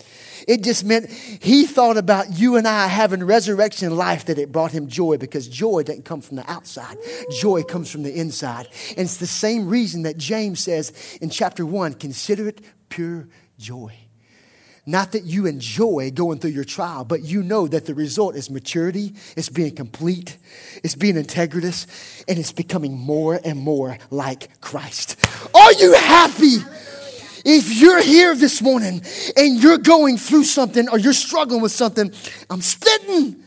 It 0.47 0.63
just 0.63 0.83
meant 0.83 1.09
he 1.09 1.65
thought 1.65 1.97
about 1.97 2.37
you 2.37 2.55
and 2.55 2.67
I 2.67 2.87
having 2.87 3.23
resurrection 3.23 3.95
life 3.95 4.25
that 4.25 4.37
it 4.37 4.51
brought 4.51 4.71
him 4.71 4.87
joy 4.87 5.17
because 5.17 5.47
joy 5.47 5.83
doesn't 5.83 6.05
come 6.05 6.21
from 6.21 6.37
the 6.37 6.49
outside. 6.51 6.97
Joy 7.39 7.63
comes 7.63 7.91
from 7.91 8.03
the 8.03 8.13
inside. 8.13 8.67
And 8.89 8.99
it's 8.99 9.17
the 9.17 9.27
same 9.27 9.67
reason 9.67 10.03
that 10.03 10.17
James 10.17 10.61
says 10.63 11.17
in 11.21 11.29
chapter 11.29 11.65
1 11.65 11.95
consider 11.95 12.47
it 12.47 12.61
pure 12.89 13.27
joy. 13.57 13.93
Not 14.85 15.11
that 15.11 15.23
you 15.23 15.45
enjoy 15.45 16.09
going 16.11 16.39
through 16.39 16.51
your 16.51 16.63
trial, 16.63 17.05
but 17.05 17.21
you 17.21 17.43
know 17.43 17.67
that 17.67 17.85
the 17.85 17.93
result 17.93 18.35
is 18.35 18.49
maturity, 18.49 19.13
it's 19.37 19.47
being 19.47 19.75
complete, 19.75 20.37
it's 20.83 20.95
being 20.95 21.15
integritous, 21.15 21.85
and 22.27 22.39
it's 22.39 22.51
becoming 22.51 22.97
more 22.97 23.39
and 23.45 23.59
more 23.59 23.99
like 24.09 24.59
Christ. 24.59 25.23
Are 25.53 25.73
you 25.73 25.93
happy? 25.93 26.57
If 27.43 27.79
you're 27.79 28.01
here 28.01 28.35
this 28.35 28.61
morning 28.61 29.01
and 29.35 29.61
you're 29.61 29.77
going 29.77 30.17
through 30.17 30.43
something 30.43 30.89
or 30.89 30.99
you're 30.99 31.13
struggling 31.13 31.61
with 31.61 31.71
something, 31.71 32.11
I'm 32.49 32.61
spitting 32.61 33.43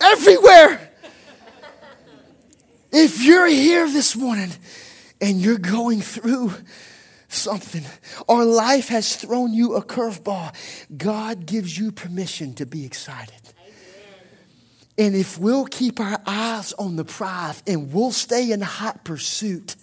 everywhere. 0.00 0.90
If 2.92 3.24
you're 3.24 3.48
here 3.48 3.88
this 3.88 4.14
morning 4.14 4.52
and 5.20 5.40
you're 5.40 5.58
going 5.58 6.00
through 6.00 6.52
something 7.28 7.82
or 8.28 8.44
life 8.44 8.88
has 8.88 9.16
thrown 9.16 9.52
you 9.52 9.74
a 9.74 9.82
curveball, 9.82 10.54
God 10.96 11.46
gives 11.46 11.76
you 11.76 11.90
permission 11.90 12.54
to 12.54 12.66
be 12.66 12.84
excited. 12.84 13.34
And 14.96 15.16
if 15.16 15.38
we'll 15.38 15.64
keep 15.64 15.98
our 15.98 16.20
eyes 16.24 16.72
on 16.74 16.94
the 16.94 17.04
prize 17.04 17.62
and 17.66 17.92
we'll 17.92 18.12
stay 18.12 18.52
in 18.52 18.60
hot 18.60 19.04
pursuit, 19.04 19.74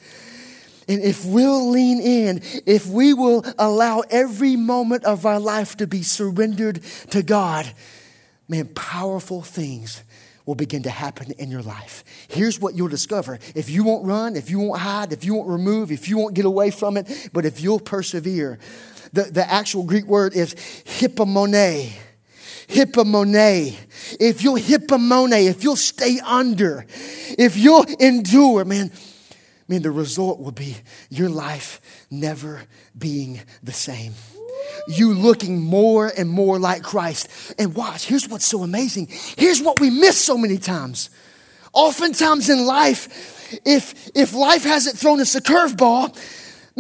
and 0.91 1.01
if 1.01 1.25
we'll 1.25 1.69
lean 1.69 2.01
in, 2.01 2.41
if 2.65 2.85
we 2.85 3.13
will 3.13 3.45
allow 3.57 4.03
every 4.09 4.57
moment 4.57 5.05
of 5.05 5.25
our 5.25 5.39
life 5.39 5.77
to 5.77 5.87
be 5.87 6.03
surrendered 6.03 6.83
to 7.11 7.23
God, 7.23 7.71
man, 8.49 8.67
powerful 8.67 9.41
things 9.41 10.03
will 10.45 10.55
begin 10.55 10.83
to 10.83 10.89
happen 10.89 11.31
in 11.37 11.49
your 11.49 11.61
life. 11.61 12.03
Here's 12.27 12.59
what 12.59 12.75
you'll 12.75 12.89
discover. 12.89 13.39
If 13.55 13.69
you 13.69 13.85
won't 13.85 14.05
run, 14.05 14.35
if 14.35 14.49
you 14.49 14.59
won't 14.59 14.81
hide, 14.81 15.13
if 15.13 15.23
you 15.23 15.35
won't 15.35 15.47
remove, 15.47 15.93
if 15.93 16.09
you 16.09 16.17
won't 16.17 16.33
get 16.33 16.43
away 16.43 16.71
from 16.71 16.97
it, 16.97 17.29
but 17.31 17.45
if 17.45 17.61
you'll 17.61 17.79
persevere, 17.79 18.59
the, 19.13 19.23
the 19.23 19.49
actual 19.49 19.83
Greek 19.83 20.05
word 20.05 20.33
is 20.33 20.55
hypomone. 20.55 21.89
Hypomone. 22.67 23.77
If 24.19 24.43
you'll 24.43 24.57
hypomone, 24.57 25.47
if 25.47 25.63
you'll 25.63 25.77
stay 25.77 26.19
under, 26.19 26.85
if 27.37 27.55
you'll 27.55 27.85
endure, 27.99 28.65
man, 28.65 28.91
I 29.71 29.73
mean, 29.73 29.83
the 29.83 29.91
result 29.91 30.41
will 30.41 30.51
be 30.51 30.75
your 31.09 31.29
life 31.29 31.79
never 32.09 32.63
being 32.97 33.39
the 33.63 33.71
same. 33.71 34.11
You 34.89 35.13
looking 35.13 35.61
more 35.61 36.11
and 36.17 36.29
more 36.29 36.59
like 36.59 36.83
Christ. 36.83 37.29
And 37.57 37.73
watch, 37.73 38.05
here's 38.05 38.27
what's 38.27 38.43
so 38.43 38.63
amazing. 38.63 39.07
Here's 39.37 39.61
what 39.61 39.79
we 39.79 39.89
miss 39.89 40.19
so 40.19 40.37
many 40.37 40.57
times. 40.57 41.09
Oftentimes 41.71 42.49
in 42.49 42.65
life, 42.65 43.61
if, 43.65 44.11
if 44.13 44.33
life 44.33 44.65
hasn't 44.65 44.97
thrown 44.97 45.21
us 45.21 45.35
a 45.35 45.41
curveball, 45.41 46.17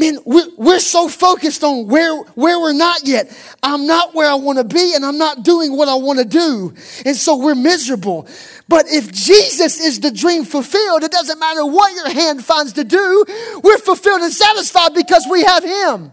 man, 0.01 0.17
we're, 0.25 0.47
we're 0.57 0.79
so 0.79 1.07
focused 1.07 1.63
on 1.63 1.87
where, 1.87 2.17
where 2.33 2.59
we're 2.59 2.73
not 2.73 3.07
yet. 3.07 3.31
I'm 3.61 3.85
not 3.85 4.13
where 4.15 4.29
I 4.29 4.33
want 4.33 4.57
to 4.57 4.63
be 4.63 4.93
and 4.95 5.05
I'm 5.05 5.17
not 5.19 5.43
doing 5.43 5.77
what 5.77 5.87
I 5.87 5.95
want 5.95 6.19
to 6.19 6.25
do. 6.25 6.73
And 7.05 7.15
so 7.15 7.37
we're 7.37 7.55
miserable. 7.55 8.27
But 8.67 8.87
if 8.87 9.11
Jesus 9.11 9.79
is 9.79 9.99
the 9.99 10.11
dream 10.11 10.43
fulfilled, 10.43 11.03
it 11.03 11.11
doesn't 11.11 11.39
matter 11.39 11.65
what 11.65 11.93
your 11.93 12.09
hand 12.09 12.43
finds 12.43 12.73
to 12.73 12.83
do. 12.83 13.25
We're 13.63 13.77
fulfilled 13.77 14.21
and 14.21 14.33
satisfied 14.33 14.93
because 14.95 15.27
we 15.29 15.43
have 15.43 15.63
Him. 15.63 16.11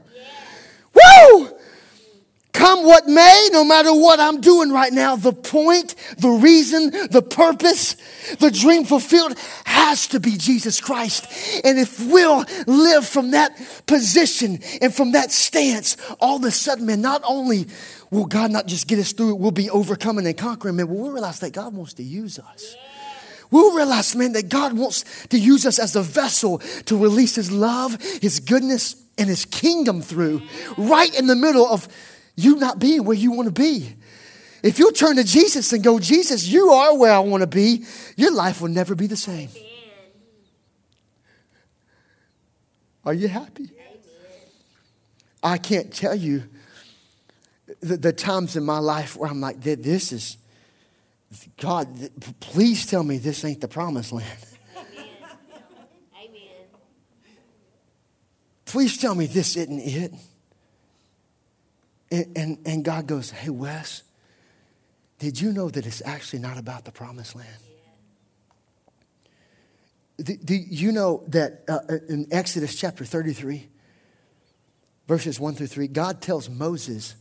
Woo! 0.95 1.58
Come 2.53 2.85
what 2.85 3.07
may, 3.07 3.49
no 3.53 3.63
matter 3.63 3.93
what 3.93 4.19
I'm 4.19 4.41
doing 4.41 4.71
right 4.73 4.93
now, 4.93 5.17
the 5.17 5.33
point, 5.33 5.95
the 6.19 6.31
reason, 6.31 6.91
the 7.11 7.23
purpose, 7.23 7.95
the 8.41 8.51
dream 8.51 8.85
fulfilled 8.85 9.39
has 9.65 10.09
to 10.09 10.21
be 10.21 10.37
Jesus 10.37 10.81
Christ. 10.81 11.27
And 11.65 11.79
if 11.79 12.01
we'll 12.01 12.45
live 12.67 13.07
from 13.07 13.33
that 13.33 13.57
position 13.87 14.59
and 14.81 14.93
from 14.95 15.13
that 15.13 15.31
stance, 15.31 15.97
all 16.21 16.37
of 16.37 16.45
a 16.45 16.51
sudden, 16.51 16.87
man, 16.87 17.01
not 17.01 17.23
only 17.25 17.67
will 18.11 18.27
God 18.27 18.51
not 18.51 18.67
just 18.67 18.89
get 18.89 18.99
us 18.99 19.13
through 19.13 19.35
it, 19.35 19.39
we'll 19.39 19.51
be 19.51 19.71
overcoming 19.71 20.27
and 20.27 20.37
conquering, 20.37 20.77
man, 20.77 20.89
we'll 20.89 21.13
realize 21.13 21.41
that 21.41 21.53
God 21.53 21.75
wants 21.75 21.95
to 21.95 22.03
use 22.03 22.39
us. 22.39 22.77
We'll 23.51 23.75
realize, 23.75 24.15
man, 24.17 24.33
that 24.33 24.49
God 24.49 24.73
wants 24.75 25.05
to 25.29 25.39
use 25.39 25.65
us 25.65 25.79
as 25.79 25.97
a 25.97 26.03
vessel 26.03 26.59
to 26.87 26.99
release 26.99 27.35
His 27.35 27.51
love, 27.51 28.01
His 28.21 28.41
goodness, 28.41 28.97
and 29.17 29.29
His 29.29 29.45
kingdom 29.45 30.03
through, 30.03 30.43
right 30.77 31.17
in 31.19 31.27
the 31.27 31.37
middle 31.37 31.67
of 31.67 31.89
you 32.39 32.55
not 32.55 32.79
being 32.79 33.05
where 33.05 33.17
you 33.17 33.33
want 33.33 33.47
to 33.47 33.53
be. 33.53 33.95
If 34.63 34.79
you 34.79 34.93
turn 34.93 35.17
to 35.17 35.25
Jesus 35.25 35.73
and 35.73 35.83
go, 35.83 35.99
Jesus, 35.99 36.47
you 36.47 36.71
are 36.71 36.97
where 36.97 37.13
I 37.13 37.19
want 37.19 37.41
to 37.41 37.49
be, 37.49 37.85
your 38.17 38.33
life 38.33 38.61
will 38.61 38.69
never 38.69 38.95
be 38.95 39.09
the 39.09 39.17
same. 39.17 39.49
Are 43.05 43.13
you 43.13 43.27
happy? 43.27 43.71
I 45.43 45.59
can't 45.59 45.93
tell 45.93 46.15
you 46.15 46.45
the, 47.81 47.97
the, 47.97 48.13
times 48.13 48.57
in 48.57 48.65
my 48.65 48.79
life 48.79 49.17
where 49.17 49.31
I'm 49.31 49.41
like, 49.41 49.61
this 49.61 50.13
is, 50.13 50.37
God, 51.61 51.89
please 52.41 52.87
tell 52.87 53.03
me 53.03 53.19
this 53.19 53.45
ain't 53.45 53.61
the 53.61 53.69
promised 53.69 54.13
land. 54.13 54.27
Amen. 54.77 56.39
Please 58.65 58.99
tell 58.99 59.15
me 59.15 59.27
this 59.27 59.57
isn't 59.57 59.81
it. 59.81 60.13
And, 62.11 62.37
and, 62.37 62.59
and 62.67 62.85
God 62.85 63.07
goes, 63.07 63.31
Hey, 63.31 63.51
Wes, 63.51 64.03
did 65.19 65.41
you 65.41 65.53
know 65.53 65.69
that 65.69 65.87
it's 65.87 66.03
actually 66.05 66.39
not 66.41 66.59
about 66.59 66.85
the 66.85 66.93
promised 66.93 67.35
land? 67.35 67.49
Do, 70.21 70.55
you 70.55 70.91
know 70.91 71.23
that 71.29 71.63
uh, 71.69 71.79
uh, 71.89 71.99
in 72.09 72.27
Exodus 72.33 72.75
chapter 72.75 73.05
33, 73.05 73.69
verses 75.07 75.39
1 75.39 75.55
through 75.55 75.69
3, 75.69 75.87
God 75.89 76.21
tells 76.21 76.49
Moses, 76.49 77.15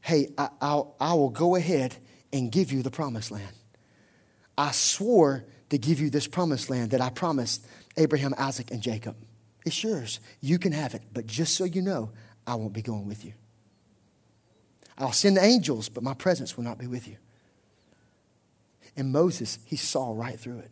Hey, 0.00 0.32
I, 0.36 0.48
I'll, 0.60 0.96
I 0.98 1.14
will 1.14 1.30
go 1.30 1.54
ahead 1.54 1.94
and 2.32 2.50
give 2.50 2.72
you 2.72 2.82
the 2.82 2.90
promised 2.90 3.30
land. 3.30 3.54
I 4.58 4.72
swore 4.72 5.44
to 5.70 5.78
give 5.78 6.00
you 6.00 6.10
this 6.10 6.26
promised 6.26 6.68
land 6.68 6.90
that 6.90 7.00
I 7.00 7.10
promised 7.10 7.64
Abraham, 7.96 8.34
Isaac, 8.36 8.72
and 8.72 8.82
Jacob. 8.82 9.16
It's 9.64 9.82
yours. 9.82 10.18
You 10.40 10.58
can 10.58 10.72
have 10.72 10.94
it. 10.94 11.02
But 11.12 11.26
just 11.26 11.54
so 11.54 11.64
you 11.64 11.80
know, 11.80 12.10
I 12.46 12.56
won't 12.56 12.72
be 12.72 12.82
going 12.82 13.06
with 13.06 13.24
you. 13.24 13.34
I'll 14.98 15.12
send 15.12 15.38
angels, 15.38 15.88
but 15.88 16.02
my 16.02 16.14
presence 16.14 16.56
will 16.56 16.64
not 16.64 16.78
be 16.78 16.86
with 16.86 17.08
you. 17.08 17.16
And 18.96 19.12
Moses, 19.12 19.58
he 19.64 19.76
saw 19.76 20.12
right 20.14 20.38
through 20.38 20.58
it. 20.58 20.70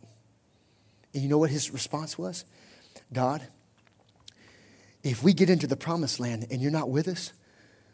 And 1.13 1.23
you 1.23 1.29
know 1.29 1.37
what 1.37 1.49
his 1.49 1.71
response 1.71 2.17
was? 2.17 2.45
God, 3.11 3.41
if 5.03 5.23
we 5.23 5.33
get 5.33 5.49
into 5.49 5.67
the 5.67 5.75
promised 5.75 6.19
land 6.19 6.47
and 6.51 6.61
you're 6.61 6.71
not 6.71 6.89
with 6.89 7.07
us, 7.07 7.33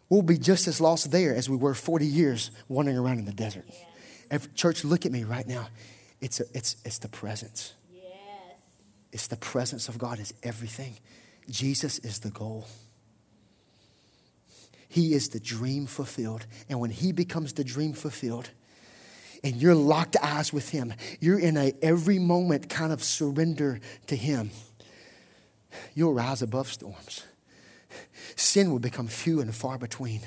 we'll 0.10 0.22
be 0.22 0.38
just 0.38 0.68
as 0.68 0.82
lost 0.82 1.12
there 1.12 1.34
as 1.34 1.50
we 1.50 1.56
were 1.56 1.74
40 1.74 2.06
years 2.06 2.52
wandering 2.68 2.98
around 2.98 3.20
in 3.20 3.26
the 3.26 3.34
desert. 3.34 3.66
Yeah. 3.70 3.76
Every, 4.32 4.52
church, 4.54 4.84
look 4.84 5.06
at 5.06 5.12
me 5.12 5.24
right 5.24 5.48
now. 5.48 5.70
It's, 6.20 6.40
a, 6.40 6.46
it's, 6.54 6.76
it's 6.84 7.00
the 7.00 7.08
presence. 7.08 7.74
Yes. 7.94 8.04
It's 9.14 9.28
the 9.28 9.38
presence 9.38 9.88
of 9.88 9.98
God 9.98 10.20
is 10.20 10.34
everything. 10.44 10.98
Jesus 11.50 12.00
is 12.00 12.20
the 12.20 12.30
goal. 12.30 12.68
He 14.88 15.14
is 15.14 15.30
the 15.30 15.40
dream 15.40 15.86
fulfilled. 15.86 16.46
And 16.70 16.80
when 16.80 16.92
He 16.92 17.12
becomes 17.12 17.54
the 17.54 17.64
dream 17.64 17.94
fulfilled, 17.94 18.50
and 19.44 19.56
you're 19.62 19.76
locked 19.76 20.18
eyes 20.22 20.52
with 20.52 20.70
Him, 20.70 20.94
you're 21.20 21.40
in 21.40 21.58
a 21.58 21.74
every 21.82 22.20
moment 22.20 22.70
kind 22.70 22.92
of 22.92 23.04
surrender 23.04 23.80
to 24.08 24.16
Him. 24.16 24.52
you'll 25.94 26.14
rise 26.14 26.42
above 26.42 26.72
storms. 26.72 27.24
Sin 28.36 28.72
will 28.72 28.80
become 28.80 29.08
few 29.08 29.40
and 29.40 29.54
far 29.54 29.78
between. 29.78 30.22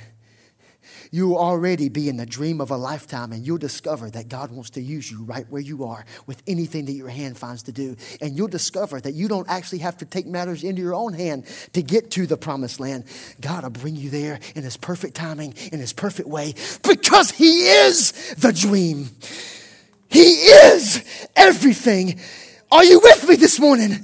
You 1.12 1.28
will 1.28 1.38
already 1.38 1.88
be 1.88 2.08
in 2.08 2.16
the 2.16 2.26
dream 2.26 2.60
of 2.60 2.70
a 2.70 2.76
lifetime, 2.76 3.32
and 3.32 3.44
you'll 3.44 3.58
discover 3.58 4.10
that 4.10 4.28
God 4.28 4.52
wants 4.52 4.70
to 4.70 4.80
use 4.80 5.10
you 5.10 5.24
right 5.24 5.44
where 5.50 5.60
you 5.60 5.84
are 5.84 6.04
with 6.26 6.40
anything 6.46 6.84
that 6.84 6.92
your 6.92 7.08
hand 7.08 7.36
finds 7.36 7.64
to 7.64 7.72
do. 7.72 7.96
And 8.20 8.36
you'll 8.36 8.48
discover 8.48 9.00
that 9.00 9.12
you 9.12 9.26
don't 9.26 9.48
actually 9.48 9.78
have 9.78 9.98
to 9.98 10.04
take 10.04 10.26
matters 10.26 10.62
into 10.62 10.82
your 10.82 10.94
own 10.94 11.12
hand 11.12 11.46
to 11.72 11.82
get 11.82 12.12
to 12.12 12.26
the 12.26 12.36
promised 12.36 12.78
land. 12.78 13.04
God 13.40 13.64
will 13.64 13.70
bring 13.70 13.96
you 13.96 14.08
there 14.08 14.38
in 14.54 14.62
His 14.62 14.76
perfect 14.76 15.14
timing, 15.14 15.54
in 15.72 15.80
His 15.80 15.92
perfect 15.92 16.28
way, 16.28 16.54
because 16.86 17.32
He 17.32 17.66
is 17.66 18.12
the 18.36 18.52
dream. 18.52 19.08
He 20.08 20.20
is 20.20 21.28
everything. 21.34 22.20
Are 22.70 22.84
you 22.84 23.00
with 23.00 23.28
me 23.28 23.34
this 23.34 23.58
morning? 23.58 23.98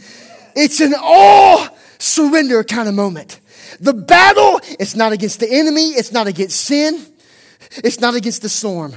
It's 0.57 0.81
an 0.81 0.95
all 0.99 1.69
surrender 1.99 2.65
kind 2.65 2.89
of 2.89 2.95
moment. 2.95 3.41
The 3.81 3.95
battle 3.95 4.61
is 4.79 4.97
not 4.97 5.12
against 5.12 5.41
the 5.41 5.51
enemy, 5.51 5.91
it's 5.91 6.12
not 6.12 6.27
against 6.27 6.61
sin, 6.61 7.05
it's 7.79 8.01
not 8.01 8.14
against 8.14 8.43
the 8.43 8.49
storm. 8.49 8.95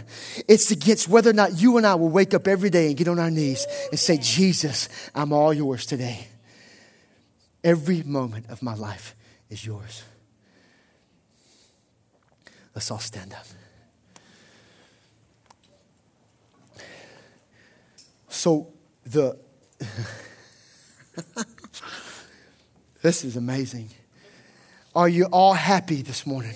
It's 0.47 0.71
against 0.71 1.07
whether 1.07 1.30
or 1.30 1.34
not 1.34 1.59
you 1.59 1.77
and 1.77 1.86
I 1.86 1.95
will 1.95 2.09
wake 2.09 2.34
up 2.34 2.47
every 2.47 2.69
day 2.69 2.88
and 2.88 2.97
get 2.97 3.07
on 3.07 3.19
our 3.19 3.32
knees 3.32 3.65
and 3.91 3.99
say, 3.99 4.17
Jesus, 4.17 4.89
I'm 5.13 5.34
all 5.34 5.53
yours 5.53 5.86
today. 5.86 6.27
Every 7.63 8.03
moment 8.03 8.49
of 8.49 8.61
my 8.61 8.75
life 8.75 9.15
is 9.49 9.65
yours. 9.65 10.03
Let's 12.73 12.91
all 12.91 12.99
stand 12.99 13.34
up. 13.34 13.45
So, 18.30 18.71
the. 19.05 19.38
this 23.01 23.25
is 23.25 23.36
amazing. 23.36 23.89
Are 24.95 25.07
you 25.07 25.25
all 25.25 25.53
happy 25.53 26.01
this 26.01 26.25
morning? 26.25 26.55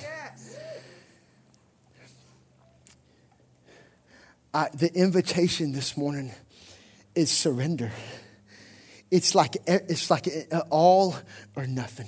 I, 4.54 4.70
the 4.74 4.92
invitation 4.94 5.72
this 5.72 5.96
morning 5.96 6.32
is 7.14 7.32
surrender. 7.32 7.92
It's 9.12 9.36
like 9.36 9.58
it's 9.68 10.10
like 10.10 10.28
uh, 10.52 10.62
all 10.72 11.16
or 11.56 11.68
nothing. 11.68 12.08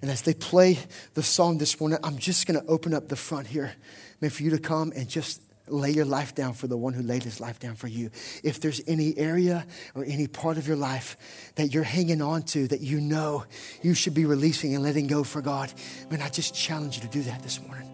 And 0.00 0.10
as 0.10 0.22
they 0.22 0.34
play 0.34 0.78
the 1.14 1.22
song 1.22 1.58
this 1.58 1.80
morning, 1.80 1.98
I'm 2.04 2.18
just 2.18 2.46
going 2.46 2.60
to 2.60 2.66
open 2.66 2.94
up 2.94 3.08
the 3.08 3.16
front 3.16 3.48
here, 3.48 3.72
man, 4.20 4.30
for 4.30 4.42
you 4.42 4.50
to 4.50 4.58
come 4.58 4.92
and 4.94 5.08
just 5.08 5.40
lay 5.68 5.90
your 5.90 6.04
life 6.04 6.34
down 6.34 6.54
for 6.54 6.66
the 6.66 6.76
one 6.76 6.92
who 6.92 7.02
laid 7.02 7.22
his 7.22 7.40
life 7.40 7.58
down 7.58 7.74
for 7.74 7.86
you. 7.86 8.10
If 8.42 8.60
there's 8.60 8.80
any 8.86 9.16
area 9.16 9.66
or 9.94 10.04
any 10.04 10.26
part 10.26 10.58
of 10.58 10.66
your 10.66 10.76
life 10.76 11.16
that 11.54 11.72
you're 11.72 11.84
hanging 11.84 12.20
on 12.20 12.42
to 12.44 12.66
that 12.68 12.80
you 12.80 13.00
know 13.00 13.44
you 13.80 13.94
should 13.94 14.14
be 14.14 14.24
releasing 14.24 14.74
and 14.74 14.82
letting 14.82 15.06
go 15.06 15.22
for 15.22 15.40
God, 15.40 15.72
man, 16.10 16.20
I 16.20 16.28
just 16.28 16.54
challenge 16.54 16.96
you 16.96 17.02
to 17.02 17.08
do 17.08 17.22
that 17.22 17.42
this 17.42 17.60
morning. 17.66 17.88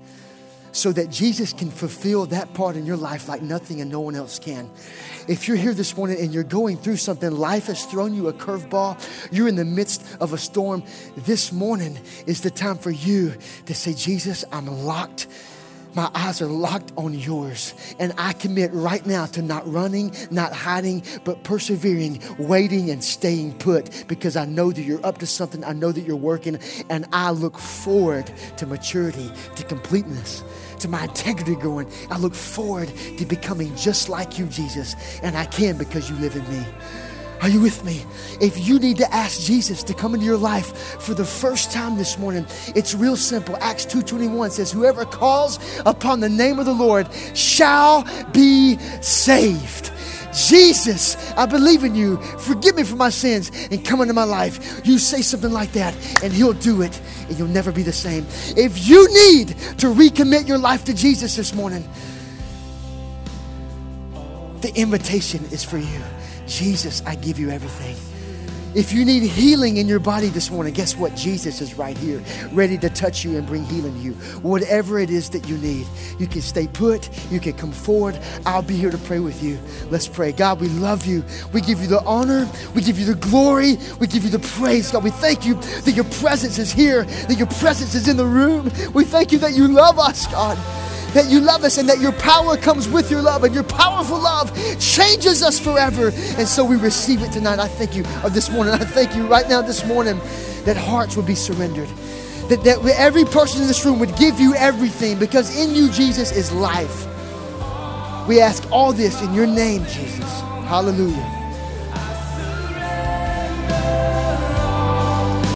So 0.73 0.93
that 0.93 1.11
Jesus 1.11 1.53
can 1.53 1.71
fulfill 1.71 2.27
that 2.27 2.53
part 2.53 2.77
in 2.77 2.85
your 2.85 2.97
life 2.97 3.27
like 3.27 3.43
nothing 3.43 3.81
and 3.81 3.91
no 3.91 4.01
one 4.01 4.14
else 4.14 4.39
can. 4.39 4.71
If 5.27 5.49
you're 5.49 5.57
here 5.57 5.73
this 5.73 5.97
morning 5.97 6.21
and 6.21 6.33
you're 6.33 6.45
going 6.45 6.77
through 6.77 6.99
something, 6.99 7.31
life 7.31 7.66
has 7.66 7.85
thrown 7.87 8.14
you 8.14 8.29
a 8.29 8.33
curveball, 8.33 9.03
you're 9.33 9.49
in 9.49 9.57
the 9.57 9.64
midst 9.64 10.05
of 10.21 10.35
a 10.35 10.39
storm, 10.39 10.85
this 11.16 11.53
morning 11.53 11.99
is 12.27 12.43
the 12.43 12.51
time 12.51 12.77
for 12.77 12.91
you 12.91 13.35
to 13.66 13.75
say, 13.75 13.95
Jesus, 13.95 14.45
I'm 14.53 14.66
locked 14.85 15.27
my 15.99 16.09
eyes 16.14 16.40
are 16.40 16.46
locked 16.46 16.92
on 16.96 17.12
yours. 17.12 17.74
And 17.99 18.14
I 18.18 18.32
commit 18.32 18.72
right 18.72 19.05
now 19.05 19.26
to 19.26 19.42
not 19.42 19.68
running, 19.70 20.14
not 20.30 20.53
hiding, 20.53 21.03
but 21.24 21.42
persevering, 21.42 22.22
waiting, 22.38 22.88
and 22.88 23.03
staying 23.03 23.59
put 23.59 24.05
because 24.07 24.36
I 24.36 24.44
know 24.44 24.70
that 24.70 24.82
you're 24.82 25.05
up 25.05 25.18
to 25.18 25.26
something. 25.26 25.64
I 25.64 25.72
know 25.72 25.90
that 25.90 26.03
you're 26.03 26.14
working. 26.14 26.61
And 26.88 27.05
I 27.12 27.32
look 27.32 27.59
forward 27.59 28.30
to 28.59 28.64
maturity, 28.64 29.28
to 29.57 29.64
completeness, 29.64 30.44
to 30.78 30.86
my 30.86 31.03
integrity 31.03 31.57
growing. 31.57 31.90
I 32.12 32.18
look 32.18 32.36
forward 32.36 32.92
to 33.18 33.26
becoming 33.26 33.74
just 33.74 34.09
like 34.09 34.38
you, 34.38 34.46
Jesus. 34.46 34.94
And 35.24 35.36
I 35.36 35.46
can 35.46 35.78
because 35.78 36.09
you 36.09 36.14
live 36.18 36.36
in 36.36 36.49
me. 36.49 36.64
Are 37.41 37.49
you 37.49 37.61
with 37.61 37.84
me? 37.84 38.05
If 38.41 38.66
you 38.66 38.78
need 38.78 38.97
to 38.99 39.14
ask 39.14 39.41
Jesus 39.41 39.82
to 39.84 39.95
come 39.95 40.14
into 40.14 40.26
your 40.26 40.36
life 40.36 41.01
for 41.01 41.14
the 41.14 41.24
first 41.24 41.70
time 41.70 41.97
this 41.97 42.18
morning, 42.18 42.47
it's 42.74 42.95
real 42.95 43.16
simple. 43.16 43.57
Acts 43.61 43.84
2:21 43.84 44.51
says, 44.51 44.72
"Whoever 44.72 45.05
calls 45.05 45.59
upon 45.86 46.20
the 46.20 46.28
name 46.28 46.59
of 46.59 46.66
the 46.66 46.72
Lord 46.72 47.09
shall 47.34 48.05
be 48.32 48.78
saved." 49.01 49.91
Jesus, 50.34 51.16
I 51.36 51.47
believe 51.47 51.84
in 51.84 51.95
you. 51.95 52.20
Forgive 52.39 52.76
me 52.76 52.82
for 52.82 52.97
my 52.97 53.09
sins 53.11 53.51
and 53.70 53.84
come 53.84 54.01
into 54.03 54.14
my 54.14 54.24
life. 54.24 54.82
You 54.84 54.99
say 54.99 55.22
something 55.22 55.53
like 55.53 55.72
that, 55.72 55.95
and 56.22 56.32
He'll 56.32 56.53
do 56.53 56.82
it, 56.82 57.01
and 57.28 57.39
you'll 57.39 57.49
never 57.49 57.72
be 57.72 57.82
the 57.82 57.93
same. 57.93 58.26
If 58.57 58.89
you 58.89 59.09
need 59.32 59.57
to 59.78 59.86
recommit 59.86 60.47
your 60.47 60.59
life 60.59 60.84
to 60.84 60.93
Jesus 60.93 61.36
this 61.36 61.55
morning, 61.55 61.89
the 64.61 64.74
invitation 64.76 65.45
is 65.51 65.64
for 65.64 65.78
you. 65.78 66.03
Jesus, 66.49 67.03
I 67.07 67.14
give 67.14 67.38
you 67.38 67.51
everything. 67.51 67.96
If 68.74 68.92
you 68.92 69.05
need 69.05 69.22
healing 69.22 69.78
in 69.78 69.88
your 69.88 69.99
body 69.99 70.28
this 70.28 70.51
morning, 70.51 70.74
guess 70.74 70.94
what? 70.94 71.16
Jesus 71.16 71.62
is 71.62 71.74
right 71.74 71.96
here, 71.96 72.22
ready 72.53 72.76
to 72.78 72.90
touch 72.90 73.24
you 73.24 73.38
and 73.38 73.46
bring 73.46 73.64
healing 73.64 73.94
to 73.94 73.99
you. 73.99 74.12
Whatever 74.42 74.99
it 74.99 75.11
is 75.11 75.30
that 75.30 75.49
you 75.49 75.57
need, 75.57 75.86
you 76.18 76.26
can 76.26 76.42
stay 76.42 76.68
put, 76.68 77.09
you 77.30 77.40
can 77.40 77.55
come 77.55 77.72
forward. 77.72 78.18
I'll 78.44 78.62
be 78.62 78.76
here 78.76 78.90
to 78.90 78.99
pray 78.99 79.20
with 79.20 79.42
you. 79.42 79.59
Let's 79.90 80.07
pray. 80.07 80.32
God, 80.32 80.61
we 80.61 80.68
love 80.68 81.07
you. 81.07 81.24
We 81.53 81.62
give 81.62 81.80
you 81.80 81.86
the 81.86 82.03
honor, 82.05 82.46
we 82.74 82.82
give 82.82 82.99
you 82.99 83.07
the 83.07 83.14
glory, 83.14 83.78
we 84.01 84.07
give 84.07 84.22
you 84.22 84.30
the 84.30 84.38
praise. 84.38 84.92
God, 84.92 85.03
we 85.03 85.11
thank 85.11 85.46
you 85.46 85.55
that 85.55 85.92
your 85.94 86.05
presence 86.05 86.59
is 86.59 86.70
here, 86.70 87.05
that 87.05 87.38
your 87.38 87.46
presence 87.46 87.94
is 87.94 88.07
in 88.07 88.18
the 88.18 88.26
room. 88.26 88.70
We 88.92 89.05
thank 89.05 89.32
you 89.32 89.38
that 89.38 89.55
you 89.55 89.66
love 89.66 89.99
us, 89.99 90.26
God 90.26 90.59
that 91.19 91.29
you 91.29 91.41
love 91.41 91.64
us 91.64 91.79
and 91.79 91.89
that 91.89 91.99
your 91.99 92.12
power 92.12 92.57
comes 92.57 92.89
with 92.89 93.11
your 93.11 93.21
love 93.21 93.43
and 93.43 93.53
your 93.53 93.64
powerful 93.64 94.21
love 94.21 94.57
changes 94.79 95.43
us 95.43 95.59
forever. 95.59 96.12
And 96.39 96.47
so 96.47 96.64
we 96.64 96.77
receive 96.77 97.23
it 97.23 97.33
tonight. 97.33 97.59
I 97.59 97.66
thank 97.66 97.97
you, 97.97 98.05
of 98.23 98.35
this 98.35 98.49
morning. 98.53 98.73
I 98.73 98.79
thank 98.79 99.16
you 99.16 99.27
right 99.27 99.49
now 99.49 99.61
this 99.61 99.85
morning 99.85 100.16
that 100.64 100.77
hearts 100.77 101.16
would 101.16 101.27
be 101.27 101.35
surrendered. 101.35 101.89
That, 102.51 102.62
that 102.62 102.85
every 102.97 103.25
person 103.25 103.62
in 103.62 103.66
this 103.66 103.85
room 103.85 103.99
would 103.99 104.14
give 104.14 104.39
you 104.39 104.55
everything 104.55 105.19
because 105.19 105.59
in 105.59 105.75
you, 105.75 105.91
Jesus, 105.91 106.31
is 106.31 106.53
life. 106.53 107.07
We 108.29 108.41
ask 108.41 108.71
all 108.71 108.93
this 108.93 109.21
in 109.21 109.35
your 109.35 109.49
name, 109.49 109.85
Jesus. 109.87 110.41
Hallelujah. 110.69 111.38